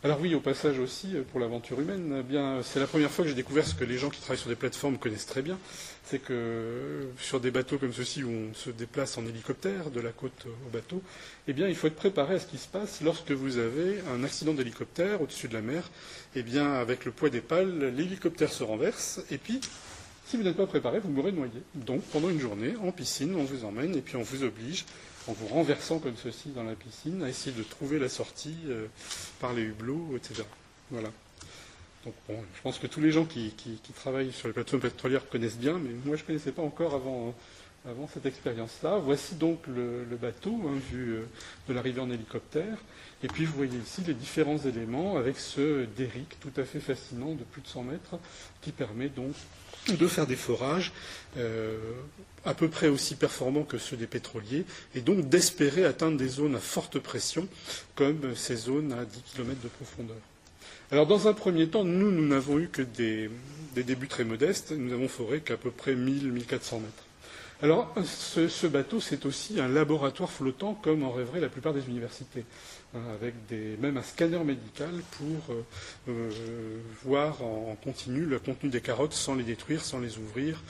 Alors 0.02 0.20
oui, 0.20 0.34
au 0.34 0.40
passage 0.40 0.78
aussi, 0.80 1.14
pour 1.30 1.40
l'aventure 1.40 1.80
humaine, 1.80 2.16
eh 2.20 2.22
bien, 2.22 2.60
c'est 2.62 2.78
la 2.78 2.86
première 2.86 3.10
fois 3.10 3.24
que 3.24 3.30
j'ai 3.30 3.34
découvert 3.34 3.66
ce 3.66 3.74
que 3.74 3.84
les 3.84 3.96
gens 3.96 4.10
qui 4.10 4.20
travaillent 4.20 4.36
sur 4.36 4.50
des 4.50 4.54
plateformes 4.54 4.98
connaissent 4.98 5.24
très 5.24 5.40
bien. 5.40 5.58
C'est 6.04 6.18
que 6.18 7.08
sur 7.18 7.40
des 7.40 7.50
bateaux 7.50 7.78
comme 7.78 7.94
ceux-ci 7.94 8.22
où 8.22 8.28
on 8.30 8.52
se 8.52 8.68
déplace 8.68 9.16
en 9.16 9.24
hélicoptère 9.24 9.90
de 9.90 10.00
la 10.00 10.10
côte 10.10 10.46
au 10.66 10.70
bateau, 10.70 11.00
eh 11.48 11.54
bien, 11.54 11.68
il 11.68 11.74
faut 11.74 11.86
être 11.86 11.96
préparé 11.96 12.34
à 12.34 12.38
ce 12.38 12.46
qui 12.46 12.58
se 12.58 12.68
passe 12.68 13.00
lorsque 13.00 13.30
vous 13.30 13.56
avez 13.56 14.00
un 14.14 14.24
accident 14.24 14.52
d'hélicoptère 14.52 15.22
au-dessus 15.22 15.48
de 15.48 15.54
la 15.54 15.62
mer. 15.62 15.88
Eh 16.36 16.42
bien, 16.42 16.74
avec 16.74 17.06
le 17.06 17.10
poids 17.10 17.30
des 17.30 17.40
pales, 17.40 17.94
l'hélicoptère 17.96 18.52
se 18.52 18.62
renverse 18.62 19.20
et 19.30 19.38
puis 19.38 19.58
si 20.26 20.36
vous 20.36 20.42
n'êtes 20.42 20.56
pas 20.56 20.66
préparé, 20.66 21.00
vous 21.00 21.10
mourrez 21.10 21.32
noyé. 21.32 21.52
Donc, 21.74 22.02
pendant 22.12 22.30
une 22.30 22.40
journée, 22.40 22.74
en 22.82 22.92
piscine, 22.92 23.34
on 23.36 23.44
vous 23.44 23.64
emmène 23.64 23.94
et 23.94 24.00
puis 24.00 24.16
on 24.16 24.22
vous 24.22 24.44
oblige 24.44 24.84
en 25.28 25.32
vous 25.32 25.46
renversant 25.46 25.98
comme 25.98 26.16
ceci 26.16 26.50
dans 26.50 26.64
la 26.64 26.74
piscine, 26.74 27.22
à 27.22 27.28
essayer 27.28 27.56
de 27.56 27.62
trouver 27.62 27.98
la 27.98 28.08
sortie 28.08 28.56
euh, 28.68 28.86
par 29.40 29.52
les 29.52 29.62
hublots, 29.62 30.16
etc. 30.16 30.42
Voilà. 30.90 31.10
Donc 32.04 32.14
bon, 32.28 32.36
je 32.54 32.62
pense 32.62 32.78
que 32.78 32.86
tous 32.86 33.00
les 33.00 33.10
gens 33.10 33.24
qui, 33.24 33.54
travaillent 33.94 34.32
sur 34.32 34.48
les 34.48 34.54
plateformes 34.54 34.82
pétrolières 34.82 35.26
connaissent 35.28 35.56
bien, 35.56 35.78
mais 35.78 35.90
moi 36.04 36.16
je 36.16 36.22
ne 36.22 36.26
connaissais 36.26 36.52
pas 36.52 36.62
encore 36.62 36.94
avant, 36.94 37.34
cette 38.12 38.26
expérience-là. 38.26 38.98
Voici 38.98 39.36
donc 39.36 39.66
le, 39.66 40.04
bateau, 40.20 40.60
hein, 40.66 40.78
vu 40.90 41.14
euh, 41.14 41.24
de 41.68 41.72
l'arrivée 41.72 42.00
en 42.00 42.10
hélicoptère. 42.10 42.76
Et 43.22 43.28
puis 43.28 43.46
vous 43.46 43.54
voyez 43.54 43.78
ici 43.78 44.02
les 44.06 44.12
différents 44.12 44.58
éléments 44.58 45.16
avec 45.16 45.38
ce 45.38 45.86
derrick 45.96 46.38
tout 46.40 46.52
à 46.58 46.64
fait 46.64 46.80
fascinant 46.80 47.34
de 47.34 47.44
plus 47.44 47.62
de 47.62 47.68
100 47.68 47.84
mètres 47.84 48.18
qui 48.60 48.70
permet 48.70 49.08
donc 49.08 49.32
de 49.88 50.06
faire 50.06 50.26
des 50.26 50.36
forages 50.36 50.92
euh, 51.36 51.76
à 52.44 52.54
peu 52.54 52.68
près 52.68 52.88
aussi 52.88 53.14
performants 53.14 53.64
que 53.64 53.78
ceux 53.78 53.96
des 53.96 54.06
pétroliers, 54.06 54.64
et 54.94 55.00
donc 55.00 55.28
d'espérer 55.28 55.84
atteindre 55.84 56.18
des 56.18 56.28
zones 56.28 56.54
à 56.54 56.60
forte 56.60 56.98
pression, 56.98 57.48
comme 57.94 58.36
ces 58.36 58.56
zones 58.56 58.92
à 58.92 59.04
10 59.04 59.22
km 59.34 59.60
de 59.62 59.68
profondeur. 59.68 60.16
Alors, 60.90 61.06
dans 61.06 61.26
un 61.26 61.32
premier 61.32 61.66
temps, 61.68 61.84
nous, 61.84 62.10
nous 62.10 62.26
n'avons 62.26 62.58
eu 62.58 62.68
que 62.68 62.82
des, 62.82 63.30
débuts 63.74 64.08
très 64.08 64.24
modestes. 64.24 64.72
Nous 64.72 64.92
avons 64.92 65.08
foré 65.08 65.40
qu'à 65.40 65.56
peu 65.56 65.70
près 65.70 65.94
1000-1400 65.94 66.80
mètres. 66.80 67.03
Alors, 67.64 67.94
ce, 68.04 68.66
bateau, 68.66 69.00
c'est 69.00 69.24
aussi 69.24 69.58
un 69.58 69.68
laboratoire 69.68 70.30
flottant, 70.30 70.74
comme 70.74 71.02
en 71.02 71.10
rêverait 71.10 71.40
la 71.40 71.48
plupart 71.48 71.72
des 71.72 71.86
universités, 71.88 72.44
hein, 72.94 73.00
avec 73.14 73.32
même 73.80 73.96
un 73.96 74.02
scanner 74.02 74.44
médical 74.44 74.90
pour 75.12 75.54
euh, 75.54 75.62
euh, 76.10 76.78
voir 77.04 77.42
en, 77.42 77.74
continu 77.82 78.26
le 78.26 78.38
contenu 78.38 78.68
des 78.68 78.82
carottes 78.82 79.14
sans 79.14 79.34
les 79.34 79.44
détruire, 79.44 79.82
sans 79.82 79.98
les 79.98 80.18
ouvrir, 80.18 80.62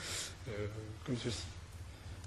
comme 1.04 1.16
ceci. 1.16 1.42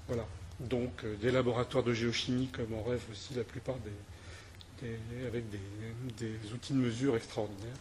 Voilà. 0.10 0.26
Donc 0.60 1.06
euh, 1.06 1.16
des 1.16 1.32
laboratoires 1.32 1.86
de 1.86 1.94
géochimie 1.94 2.48
comme 2.48 2.74
en 2.74 2.84
rêve 2.84 3.00
aussi 3.10 3.36
la 3.36 3.46
plupart 3.46 3.78
des, 4.82 4.90
avec 5.26 5.46
des, 5.50 6.54
outils 6.54 6.74
de 6.74 6.80
mesure 6.80 7.16
extraordinaires. 7.16 7.78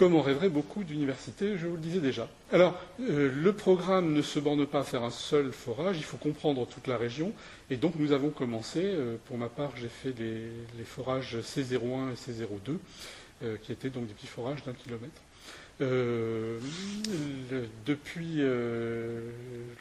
Comme 0.00 0.16
en 0.16 0.22
rêverait 0.22 0.48
beaucoup 0.48 0.82
d'universités, 0.82 1.58
je 1.58 1.66
vous 1.66 1.74
le 1.74 1.82
disais 1.82 2.00
déjà. 2.00 2.26
Alors, 2.52 2.74
euh, 3.00 3.30
le 3.30 3.52
programme 3.52 4.14
ne 4.14 4.22
se 4.22 4.38
borne 4.38 4.64
pas 4.64 4.80
à 4.80 4.82
faire 4.82 5.02
un 5.02 5.10
seul 5.10 5.52
forage, 5.52 5.98
il 5.98 6.04
faut 6.04 6.16
comprendre 6.16 6.66
toute 6.66 6.86
la 6.86 6.96
région. 6.96 7.34
Et 7.68 7.76
donc, 7.76 7.96
nous 7.98 8.12
avons 8.12 8.30
commencé, 8.30 8.80
euh, 8.82 9.18
pour 9.26 9.36
ma 9.36 9.50
part, 9.50 9.72
j'ai 9.76 9.90
fait 9.90 10.18
les, 10.18 10.40
les, 10.78 10.84
forages 10.84 11.36
C01 11.42 12.12
et 12.12 12.14
C02, 12.14 13.58
qui 13.60 13.72
étaient 13.72 13.90
donc 13.90 14.06
des 14.06 14.14
petits 14.14 14.26
forages 14.26 14.64
d'un 14.64 14.72
kilomètre. 14.72 15.20
Euh, 15.80 16.58
depuis 17.86 18.36
euh, 18.38 19.30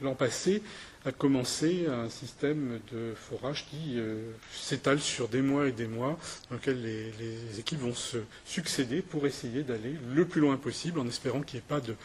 l'an 0.01 0.15
passé, 0.15 0.63
a 1.05 1.11
commencé 1.11 1.87
un 1.87 2.09
système 2.09 2.79
de 2.91 3.13
forage 3.15 3.65
qui 3.69 3.95
euh, 3.99 4.31
s'étale 4.51 4.99
sur 4.99 5.27
des 5.27 5.41
mois 5.41 5.67
et 5.67 5.71
des 5.71 5.87
mois, 5.87 6.17
dans 6.49 6.55
lequel 6.55 6.81
les, 6.81 7.59
équipes 7.59 7.79
vont 7.79 7.93
se 7.93 8.17
succéder 8.45 9.01
pour 9.01 9.27
essayer 9.27 9.63
d'aller 9.63 9.95
le 10.13 10.25
plus 10.25 10.41
loin 10.41 10.57
possible, 10.57 10.99
en 10.99 11.07
espérant 11.07 11.41
qu'il 11.41 11.59
n'y 11.59 11.65
ait 11.65 11.67
pas 11.67 11.81
de 11.81 11.95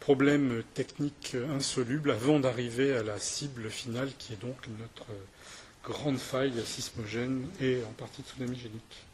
problème 0.00 0.62
technique 0.74 1.36
insoluble 1.54 2.10
avant 2.10 2.38
d'arriver 2.40 2.94
à 2.94 3.02
la 3.02 3.18
cible 3.18 3.70
finale, 3.70 4.10
qui 4.18 4.34
est 4.34 4.40
donc 4.42 4.56
notre 4.78 5.06
grande 5.84 6.18
faille 6.18 6.52
sismogène 6.64 7.46
et 7.60 7.78
en 7.88 7.92
partie 7.92 8.22
tsunamigénique 8.22 9.06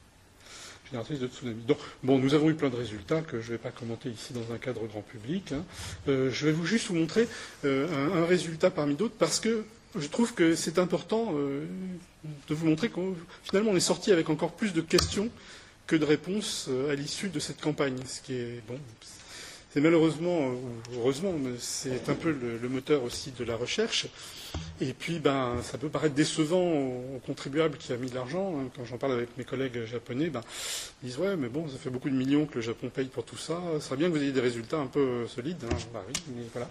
génératrice 0.91 1.21
de 1.21 1.27
tsunami. 1.27 1.63
Bon, 2.03 2.19
nous 2.19 2.35
avons 2.35 2.51
eu 2.51 2.55
plein 2.55 2.71
de 2.71 2.77
résultats 2.77 3.21
que 3.21 3.41
je 3.41 3.47
ne 3.47 3.53
vais 3.53 3.59
pas 3.59 3.71
commenter 3.71 4.09
ici 4.09 4.33
dans 4.33 4.55
un 4.55 4.59
cadre 4.59 4.87
grand 4.87 5.03
public. 5.03 5.53
Hein. 5.53 5.65
Euh, 6.09 6.31
je 6.31 6.47
vais 6.47 6.53
vous 6.53 6.67
juste 6.67 6.89
vous 6.89 6.95
montrer 6.95 7.29
euh, 7.65 8.23
un, 8.23 8.27
résultat 8.27 8.71
parmi 8.71 8.95
d'autres 8.95 9.15
parce 9.19 9.41
que 9.41 9.65
je 9.99 10.07
trouve 10.07 10.35
que 10.35 10.55
c'est 10.55 10.79
important 10.79 11.33
euh, 11.35 11.67
de 12.49 12.55
vous 12.55 12.67
montrer 12.67 12.89
que 12.89 13.01
finalement 13.43 13.71
on 13.73 13.77
est 13.77 13.81
sorti 13.81 14.13
avec 14.13 14.29
encore 14.29 14.53
plus 14.53 14.73
de 14.73 14.81
questions 14.81 15.31
que 15.87 15.97
de 15.97 16.05
réponses 16.05 16.69
à 16.91 16.95
l'issue 16.95 17.31
de 17.31 17.41
cette 17.41 17.63
campagne, 17.63 17.97
ce 18.07 18.21
qui 18.21 18.35
est 18.35 18.63
bon. 18.69 18.79
C'est 19.79 19.85
malheureusement, 19.85 20.49
ou 20.49 20.99
heureusement, 20.99 21.33
c'est 21.61 22.09
un 22.09 22.15
peu 22.15 22.33
le, 22.33 22.69
moteur 22.69 23.05
aussi 23.05 23.31
de 23.31 23.45
la 23.45 23.55
recherche. 23.55 24.09
Et 24.81 24.93
puis, 24.93 25.21
ben, 25.21 25.59
ça 25.63 25.79
peut 25.79 25.89
paraître 25.89 26.17
décevant 26.17 26.65
aux 26.65 27.21
contribuables 27.25 27.79
qui 27.79 27.93
a 27.93 27.97
mis 27.97 28.11
de 28.11 28.15
l'argent. 28.17 28.57
Hein. 28.59 28.71
Quand 28.75 28.85
j'en 28.85 28.99
parle 28.99 29.13
avec 29.13 29.29
mes 29.39 29.45
collègues 29.45 29.85
japonais, 29.85 30.31
ben, 30.31 30.41
ils 31.05 31.11
disent 31.11 31.19
ouais, 31.19 31.37
mais 31.37 31.49
bon, 31.49 31.69
ça 31.69 31.79
fait 31.79 31.91
beaucoup 31.91 32.11
de 32.11 32.17
millions 32.17 32.45
que 32.45 32.57
le 32.57 32.61
Japon 32.61 32.91
paye 32.93 33.07
pour 33.07 33.25
tout 33.25 33.37
ça. 33.37 33.63
Ce 33.75 33.87
serait 33.87 33.97
bien 33.97 34.09
que 34.09 34.17
vous 34.17 34.23
ayez 34.25 34.33
des 34.33 34.41
résultats 34.41 34.79
un 34.79 34.89
peu 34.89 35.29
solides. 35.29 35.65
Bah 35.95 36.03
oui, 36.09 36.15
mais 36.35 36.43
voilà. 36.53 36.69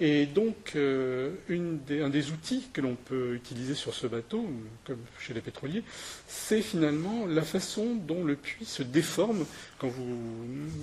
Et 0.00 0.26
donc, 0.26 0.72
euh, 0.76 1.32
un 1.50 2.08
des 2.08 2.30
outils 2.30 2.68
que 2.72 2.80
l'on 2.80 2.94
peut 2.94 3.34
utiliser 3.34 3.74
sur 3.74 3.94
ce 3.94 4.06
bateau, 4.06 4.48
comme 4.84 5.00
chez 5.18 5.34
les 5.34 5.40
pétroliers, 5.40 5.82
c'est 6.28 6.62
finalement 6.62 7.26
la 7.26 7.42
façon 7.42 7.96
dont 7.96 8.22
le 8.22 8.36
puits 8.36 8.64
se 8.64 8.84
déforme 8.84 9.44
quand 9.78 9.88
vous 9.88 10.16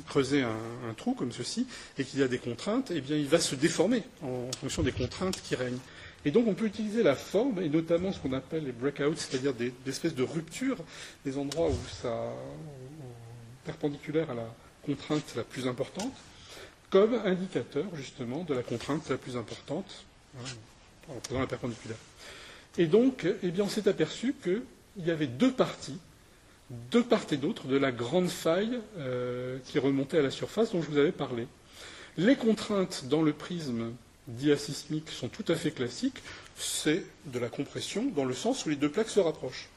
creusez 0.07 0.41
un, 0.41 0.93
trou 0.97 1.13
comme 1.13 1.32
ceci 1.32 1.66
et 1.97 2.03
qu'il 2.03 2.20
y 2.20 2.24
a 2.24 2.28
des 2.28 2.39
contraintes. 2.39 2.91
Eh 2.93 2.99
bien, 2.99 3.16
il 3.16 3.28
va 3.28 3.39
se 3.39 3.55
déformer 3.55 4.03
en 4.22 4.51
fonction 4.59 4.84
des 4.84 4.91
contraintes 4.91 5.41
qui 5.41 5.55
règnent. 5.55 5.80
Et 6.26 6.32
donc, 6.32 6.47
on 6.47 6.53
peut 6.53 6.66
utiliser 6.66 7.01
la 7.01 7.16
forme, 7.16 7.61
et 7.61 7.70
notamment 7.70 8.11
ce 8.11 8.20
qu'on 8.20 8.34
appelle 8.34 8.66
les 8.66 8.72
breakouts, 8.74 9.16
c'est-à-dire 9.16 9.53
des, 9.53 9.72
espèces 9.88 10.16
de 10.16 10.24
ruptures, 10.24 10.78
des 11.24 11.38
endroits 11.38 11.70
où 11.70 11.78
ça, 12.01 12.34
perpendiculaire 13.63 14.32
à 14.32 14.34
la 14.34 14.55
contrainte 14.84 15.36
la 15.36 15.43
plus 15.43 15.68
importante, 15.68 16.13
comme 16.96 17.20
indicateur 17.26 17.84
justement 17.93 18.46
de 18.46 18.54
la 18.54 18.64
contrainte 18.64 19.10
la 19.10 19.18
plus 19.18 19.36
importante 19.36 20.06
en 21.10 21.20
prenant 21.20 21.41
la 21.41 21.46
perpendiculaire. 21.46 21.98
Et 22.78 22.86
donc, 22.86 23.28
eh 23.43 23.52
bien, 23.52 23.66
on 23.66 23.68
s'est 23.68 23.89
aperçu 23.89 24.34
qu'il 24.41 24.62
y 25.06 25.12
avait 25.12 25.28
deux 25.28 25.52
parties, 25.52 25.98
de 26.93 27.02
part 27.02 27.26
et 27.32 27.36
d'autre, 27.36 27.68
de 27.68 27.76
la 27.76 27.91
grande 27.91 28.30
faille 28.30 28.80
euh, 28.98 29.58
qui 29.66 29.78
remontait 29.78 30.20
à 30.20 30.22
la 30.22 30.32
surface 30.32 30.72
dont 30.72 30.82
je 30.82 30.89
vous 30.89 30.98
avais 30.98 31.12
parlé. 31.12 31.48
Les 32.16 32.38
contraintes 32.38 33.04
dans 33.10 33.24
le 33.24 33.34
prisme 33.34 33.91
diasismique 34.30 35.10
sont 35.10 35.28
tout 35.28 35.43
à 35.50 35.56
fait 35.56 35.72
classiques, 35.72 36.24
c'est 36.56 37.04
de 37.26 37.39
la 37.39 37.50
compression 37.50 38.06
dans 38.06 38.24
le 38.24 38.34
sens 38.34 38.66
où 38.66 38.70
les 38.70 38.78
deux 38.78 38.89
plaques 38.89 39.10
se 39.10 39.20
rapprochent. 39.20 39.68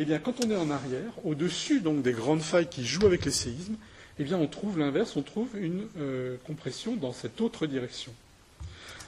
Eh 0.00 0.04
bien, 0.04 0.18
quand 0.18 0.44
on 0.44 0.50
est 0.50 0.56
en 0.56 0.70
arrière, 0.72 1.12
au-dessus 1.22 1.78
donc 1.80 2.02
des 2.02 2.12
grandes 2.12 2.42
failles 2.42 2.68
qui 2.68 2.84
jouent 2.84 3.06
avec 3.06 3.24
les 3.24 3.30
séismes, 3.30 3.76
eh 4.18 4.24
bien, 4.24 4.38
on 4.38 4.46
trouve 4.46 4.78
l'inverse, 4.78 5.16
on 5.16 5.22
trouve 5.22 5.48
une 5.56 5.88
euh, 5.98 6.36
compression 6.46 6.96
dans 6.96 7.12
cette 7.12 7.40
autre 7.40 7.66
direction. 7.66 8.12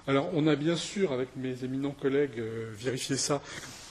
Alors, 0.08 0.30
on 0.34 0.46
a 0.46 0.56
bien 0.56 0.76
sûr, 0.76 1.12
avec 1.12 1.28
mes 1.36 1.64
éminents 1.64 1.94
collègues, 2.00 2.38
euh, 2.38 2.70
vérifié 2.78 3.16
ça 3.16 3.42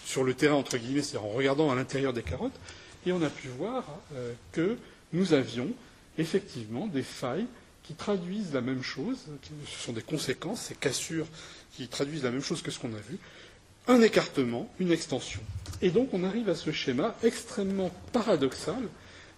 sur 0.05 0.23
le 0.23 0.33
terrain, 0.33 0.55
entre 0.55 0.77
guillemets, 0.77 1.01
c'est-à-dire 1.01 1.27
en 1.27 1.33
regardant 1.33 1.71
à 1.71 1.75
l'intérieur 1.75 2.13
des 2.13 2.23
carottes, 2.23 2.57
et 3.05 3.11
on 3.11 3.21
a 3.21 3.29
pu 3.29 3.47
voir 3.49 3.83
euh, 4.15 4.33
que 4.51 4.77
nous 5.13 5.33
avions 5.33 5.69
effectivement 6.17 6.87
des 6.87 7.03
failles 7.03 7.45
qui 7.83 7.93
traduisent 7.93 8.53
la 8.53 8.61
même 8.61 8.81
chose, 8.81 9.17
ce 9.67 9.85
sont 9.85 9.93
des 9.93 10.01
conséquences, 10.01 10.61
ces 10.61 10.75
cassures 10.75 11.27
qui 11.73 11.87
traduisent 11.87 12.23
la 12.23 12.31
même 12.31 12.41
chose 12.41 12.61
que 12.61 12.71
ce 12.71 12.79
qu'on 12.79 12.93
a 12.93 12.99
vu, 13.09 13.17
un 13.87 14.01
écartement, 14.01 14.71
une 14.79 14.91
extension. 14.91 15.41
Et 15.81 15.91
donc 15.91 16.09
on 16.13 16.23
arrive 16.23 16.49
à 16.49 16.55
ce 16.55 16.71
schéma 16.71 17.15
extrêmement 17.23 17.91
paradoxal 18.11 18.81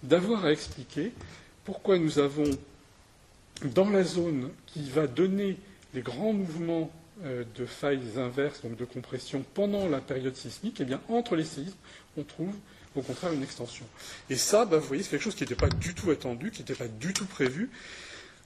d'avoir 0.03 0.45
à 0.45 0.51
expliquer 0.51 1.11
pourquoi 1.68 1.97
nous 1.97 2.18
avons, 2.18 2.49
dans 3.76 3.89
la 3.89 4.05
zone 4.05 4.51
qui 4.68 4.89
va 4.89 5.05
donner 5.05 5.57
les 5.93 5.99
grands 5.99 6.32
mouvements 6.32 6.89
euh, 7.26 7.43
de 7.57 7.65
failles 7.65 7.99
inverses, 8.15 8.61
donc 8.61 8.78
de 8.78 8.86
compression, 8.86 9.43
pendant 9.53 9.89
la 9.89 9.99
période 9.99 10.38
sismique, 10.38 10.78
eh 10.80 10.86
bien, 10.86 11.01
entre 11.09 11.36
les 11.36 11.43
séismes, 11.43 11.76
on 12.15 12.24
trouve 12.24 12.53
au 12.95 13.01
contraire 13.01 13.34
une 13.34 13.43
extension. 13.43 13.86
Et 14.30 14.38
ça, 14.38 14.63
bah, 14.63 14.78
vous 14.78 14.88
voyez, 14.88 15.03
c'est 15.03 15.09
quelque 15.09 15.24
chose 15.24 15.36
qui 15.36 15.43
n'était 15.43 15.55
pas 15.55 15.68
du 15.68 15.93
tout 15.93 16.09
attendu, 16.09 16.51
qui 16.51 16.61
n'était 16.61 16.74
pas 16.74 16.88
du 16.88 17.11
tout 17.11 17.26
prévu. 17.26 17.70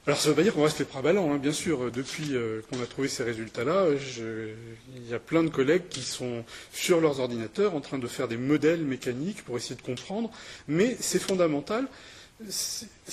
Alors 0.07 0.19
ça 0.19 0.29
ne 0.29 0.31
veut 0.31 0.37
pas 0.37 0.43
dire 0.43 0.55
qu'on 0.55 0.63
reste 0.63 0.79
les 0.79 0.85
bras 0.85 1.03
bien 1.37 1.51
sûr. 1.51 1.91
Depuis 1.91 2.33
euh, 2.35 2.61
qu'on 2.71 2.81
a 2.81 2.87
trouvé 2.87 3.07
ces 3.07 3.21
résultats-là, 3.21 3.85
il 4.95 5.07
y 5.07 5.13
a 5.13 5.19
plein 5.19 5.43
de 5.43 5.49
collègues 5.49 5.89
qui 5.91 6.01
sont 6.01 6.43
sur 6.73 6.99
leurs 6.99 7.19
ordinateurs 7.19 7.75
en 7.75 7.81
train 7.81 7.99
de 7.99 8.07
faire 8.07 8.27
des 8.27 8.37
modèles 8.37 8.81
mécaniques 8.83 9.43
pour 9.43 9.57
essayer 9.57 9.75
de 9.75 9.83
comprendre, 9.83 10.31
mais 10.67 10.97
c'est 10.99 11.19
fondamental 11.19 11.87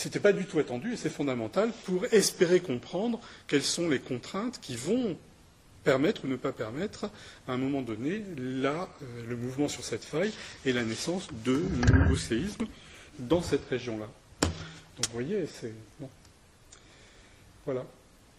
n'était 0.05 0.21
pas 0.21 0.33
du 0.33 0.47
tout 0.47 0.59
attendu 0.59 0.93
et 0.93 0.97
c'est 0.97 1.11
fondamental 1.11 1.73
pour 1.85 2.05
espérer 2.13 2.61
comprendre 2.61 3.21
quelles 3.47 3.63
sont 3.63 3.89
les 3.89 3.99
contraintes 3.99 4.61
qui 4.61 4.77
vont 4.77 5.17
permettre 5.85 6.25
ou 6.25 6.29
ne 6.29 6.37
pas 6.37 6.53
permettre 6.53 7.11
à 7.47 7.53
un 7.53 7.57
moment 7.57 7.83
donné 7.83 8.23
euh, 8.39 8.87
le 9.27 9.37
mouvement 9.37 9.69
sur 9.69 9.85
cette 9.85 10.05
faille 10.05 10.33
et 10.65 10.73
la 10.73 10.85
naissance 10.85 11.29
de 11.45 11.63
nouveaux 11.93 12.17
séismes 12.17 12.67
dans 13.19 13.43
cette 13.43 13.67
région-là. 13.69 14.09
Donc 14.43 15.07
vous 15.07 15.13
voyez, 15.13 15.47
c'est. 15.47 15.73
Bon. 16.01 16.09
Voilà. 17.65 17.85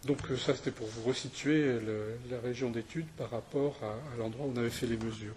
Donc 0.06 0.20
ça, 0.38 0.56
c'était 0.56 0.72
pour 0.72 0.88
vous 0.88 1.04
resituer 1.04 1.80
la 2.30 2.40
région 2.40 2.70
d'étude 2.70 3.06
par 3.18 3.30
rapport 3.32 3.78
à, 3.84 4.18
l'endroit 4.18 4.46
où 4.46 4.54
on 4.56 4.58
avait 4.58 4.70
fait 4.70 4.88
les 4.88 4.98
mesures. 4.98 5.36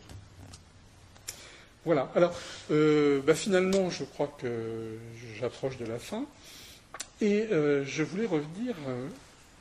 Voilà. 1.84 2.10
Alors, 2.14 2.32
euh, 2.70 3.20
bah, 3.22 3.34
finalement, 3.34 3.90
je 3.90 4.04
crois 4.04 4.32
que 4.38 4.96
j'approche 5.38 5.78
de 5.78 5.84
la 5.84 5.98
fin. 5.98 6.24
Et 7.20 7.48
euh, 7.52 7.84
je 7.84 8.02
voulais 8.02 8.26
revenir. 8.26 8.74
Euh, 8.88 9.08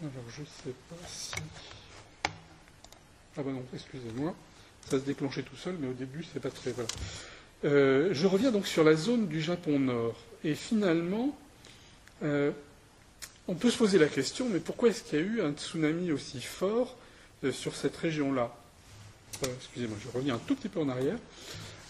alors, 0.02 0.26
je 0.36 0.42
ne 0.42 0.46
sais 0.46 0.76
pas 0.90 1.08
si. 1.08 1.32
Ah 3.38 3.44
ben 3.44 3.54
non, 3.54 3.64
excusez-moi. 3.74 4.36
Ça 4.90 5.00
se 5.00 5.06
déclenchait 5.06 5.44
tout 5.44 5.56
seul, 5.56 5.76
mais 5.80 5.88
au 5.88 5.94
début, 5.94 6.24
c'est 6.32 6.40
pas 6.40 6.50
très. 6.50 6.72
Voilà. 6.72 6.90
je 7.64 8.28
reviens 8.28 8.52
donc 8.52 8.68
sur 8.68 8.84
la 8.84 8.96
zone 8.96 9.28
du 9.28 9.42
Japon 9.42 9.80
Nord. 9.80 10.18
Et 10.44 10.54
finalement, 10.56 11.36
on 12.22 13.56
peut 13.56 13.70
se 13.70 13.78
poser 13.78 14.00
la 14.00 14.08
question, 14.08 14.50
mais 14.50 14.60
pourquoi 14.60 14.90
est-ce 14.90 15.04
qu'il 15.04 15.20
y 15.20 15.22
a 15.22 15.26
eu 15.26 15.42
un 15.42 15.54
tsunami 15.54 16.12
aussi 16.12 16.42
fort 16.42 16.98
sur 17.52 17.76
cette 17.76 17.96
région-là? 17.96 18.54
Excusez-moi, 19.60 19.98
je 20.04 20.18
reviens 20.18 20.36
un 20.36 20.40
tout 20.40 20.56
petit 20.56 20.70
peu 20.70 20.80
en 20.80 20.90
arrière. 20.90 21.18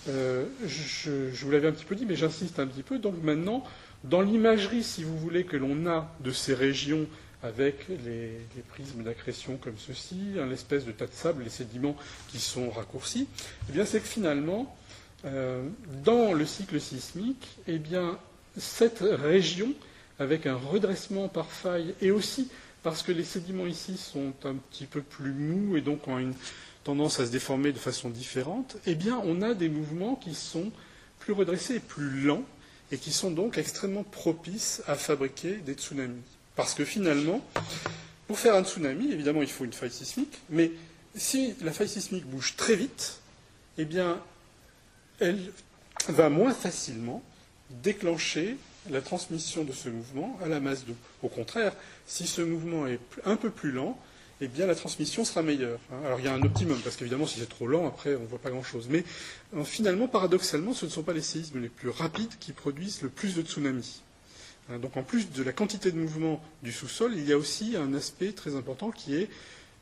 Euh, 0.10 0.46
je, 0.66 1.30
vous 1.44 1.52
l'avais 1.52 1.68
un 1.68 1.72
petit 1.72 1.86
peu 1.86 1.96
dit, 1.96 2.06
mais 2.06 2.16
j'insiste 2.16 2.60
un 2.60 2.68
petit 2.68 2.84
peu. 2.84 3.00
Donc 3.00 3.22
maintenant, 3.24 3.64
dans 4.04 4.22
l'imagerie, 4.22 4.84
si 4.84 5.04
vous 5.04 5.18
voulez, 5.18 5.44
que 5.44 5.58
l'on 5.58 5.86
a 5.88 6.12
de 6.22 6.32
ces 6.32 6.54
régions 6.54 7.06
avec 7.44 7.88
les, 8.06 8.32
prismes 8.70 9.04
d'accrétion 9.04 9.58
comme 9.58 9.78
ceci, 9.78 10.34
l'espèce 10.50 10.86
de 10.86 10.92
tas 10.92 11.08
de 11.08 11.14
sable, 11.14 11.44
les 11.44 11.50
sédiments 11.50 11.96
qui 12.30 12.40
sont 12.40 12.70
raccourcis, 12.70 13.28
eh 13.70 13.74
bien, 13.74 13.84
c'est 13.84 14.00
que 14.00 14.08
finalement, 14.08 14.76
dans 16.04 16.34
le 16.34 16.46
cycle 16.46 16.80
sismique, 16.80 17.48
eh 17.68 17.80
bien, 17.80 18.20
cette 18.58 19.00
région 19.02 19.74
avec 20.20 20.46
un 20.46 20.56
redressement 20.56 21.28
par 21.30 21.48
faille, 21.48 21.96
et 22.00 22.12
aussi 22.12 22.50
parce 22.84 23.04
que 23.04 23.12
les 23.12 23.24
sédiments 23.24 23.66
ici 23.66 23.98
sont 23.98 24.34
un 24.44 24.56
petit 24.56 24.86
peu 24.86 25.02
plus 25.02 25.32
mous 25.32 25.78
et 25.78 25.82
donc 25.82 26.08
ont 26.08 26.18
une 26.18 26.34
tendance 26.84 27.20
à 27.20 27.26
se 27.26 27.32
déformer 27.32 27.72
de 27.72 27.78
façon 27.78 28.10
différente, 28.10 28.78
eh 28.86 28.96
bien, 28.96 29.22
on 29.24 29.42
a 29.42 29.54
des 29.54 29.70
mouvements 29.70 30.16
qui 30.16 30.34
sont 30.34 30.72
plus 31.20 31.34
redressés 31.34 31.76
et 31.76 31.80
plus 31.80 32.22
lents, 32.22 32.44
et 32.92 32.98
qui 32.98 33.12
sont 33.12 33.32
donc 33.32 33.58
extrêmement 33.58 34.04
propices 34.04 34.82
à 34.88 34.96
fabriquer 34.96 35.56
des 35.58 35.74
tsunamis. 35.74 36.22
Parce 36.56 36.74
que 36.74 36.84
finalement, 36.84 37.42
pour 38.28 38.38
faire 38.38 38.56
un 38.56 38.64
tsunami, 38.64 39.12
évidemment, 39.12 39.42
il 39.42 39.48
faut 39.48 39.66
une 39.66 39.74
faille 39.74 39.92
sismique, 39.92 40.40
mais 40.50 40.72
si 41.16 41.56
la 41.62 41.72
faille 41.72 41.90
sismique 41.90 42.26
bouge 42.26 42.56
très 42.58 42.76
vite, 42.76 43.20
eh 43.78 43.88
elle 45.20 45.52
va 46.10 46.30
moins 46.30 46.54
facilement 46.54 47.24
déclencher 47.70 48.58
la 48.90 49.02
transmission 49.02 49.64
de 49.64 49.72
ce 49.72 49.90
mouvement 49.90 50.38
à 50.44 50.48
la 50.48 50.60
masse 50.60 50.86
d'eau. 50.86 50.96
Au 51.22 51.30
contraire, 51.30 51.74
si 52.08 52.28
ce 52.28 52.42
mouvement 52.42 52.88
est 52.88 53.00
un 53.24 53.36
peu 53.36 53.50
plus 53.50 53.72
lent, 53.72 53.98
eh 54.42 54.66
la 54.66 54.76
transmission 54.76 55.24
sera 55.26 55.42
meilleure. 55.42 55.80
Hein. 55.92 56.06
Alors 56.06 56.20
il 56.20 56.26
y 56.26 56.28
a 56.28 56.34
un 56.34 56.42
optimum, 56.42 56.80
parce 56.84 56.96
qu'évidemment 56.96 57.28
si 57.28 57.40
c'est 57.40 57.50
trop 57.50 57.68
lent, 57.68 57.88
après 57.88 58.16
on 58.16 58.22
ne 58.22 58.28
voit 58.28 58.40
pas 58.40 58.50
grand-chose. 58.50 58.88
Mais 58.90 59.04
euh, 59.56 59.64
finalement, 59.64 60.08
paradoxalement, 60.08 60.74
ce 60.74 60.86
ne 60.86 60.92
sont 60.92 61.04
pas 61.04 61.14
les 61.14 61.22
séismes 61.22 61.62
les 61.62 61.70
plus 61.70 61.90
rapides 61.90 62.38
qui 62.40 62.52
produisent 62.52 63.02
le 63.02 63.10
plus 63.10 63.36
de 63.36 63.42
tsunamis. 63.42 64.02
Hein. 64.70 64.80
donc 64.80 64.98
en 64.98 65.04
plus 65.04 65.32
de 65.32 65.44
la 65.44 65.54
quantité 65.54 65.92
de 65.92 65.98
mouvement 65.98 66.44
du 66.64 66.72
sous-sol, 66.72 67.14
il 67.16 67.28
y 67.28 67.34
a 67.34 67.38
aussi 67.38 67.76
un 67.76 67.94
aspect 67.94 68.32
très 68.32 68.56
important 68.56 68.92
qui 68.92 69.16
est 69.16 69.30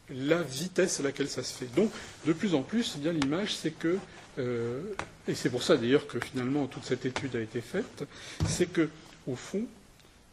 la 0.10 0.42
vitesse 0.42 1.00
à 1.00 1.04
laquelle 1.04 1.30
ça 1.30 1.44
se 1.44 1.54
fait. 1.54 1.74
Donc 1.76 1.92
de 2.26 2.34
plus 2.34 2.56
en 2.56 2.62
plus, 2.64 2.98
eh 3.04 3.12
l'image, 3.12 3.56
c'est 3.56 3.72
que 3.72 3.98
euh, 4.40 4.82
et 5.28 5.36
c'est 5.36 5.50
pour 5.50 5.64
ça 5.64 5.78
d'ailleurs 5.78 6.08
que 6.08 6.20
finalement 6.20 6.68
toute 6.68 6.86
cette 6.86 7.06
étude 7.06 7.36
a 7.36 7.42
été 7.42 7.62
faite, 7.62 8.06
c'est 8.48 8.72
que, 8.72 8.90
au 9.28 9.36
fond, 9.36 9.66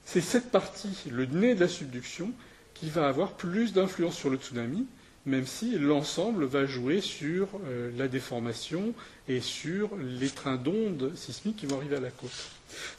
c'est 0.05 0.21
cette 0.21 0.51
partie, 0.51 0.97
le 1.11 1.27
nez 1.27 1.55
de 1.55 1.61
la 1.61 1.69
subduction, 1.69 2.31
qui 2.79 2.91
va 2.91 3.09
avoir 3.09 3.33
plus 3.33 3.73
d'influence 3.73 4.17
sur 4.17 4.31
le 4.31 4.37
tsunami, 4.37 4.87
même 5.25 5.47
si 5.47 5.79
l'ensemble 5.79 6.45
va 6.45 6.67
jouer 6.67 7.01
sur 7.01 7.49
euh, 7.67 7.91
la 7.97 8.07
déformation 8.07 8.95
et 9.29 9.41
sur 9.41 9.91
les 9.97 10.29
trains 10.29 10.57
d'ondes 10.57 11.13
sismiques 11.17 11.57
qui 11.57 11.67
vont 11.67 11.77
arriver 11.77 11.97
à 11.97 12.01
la 12.01 12.11
côte. 12.11 12.31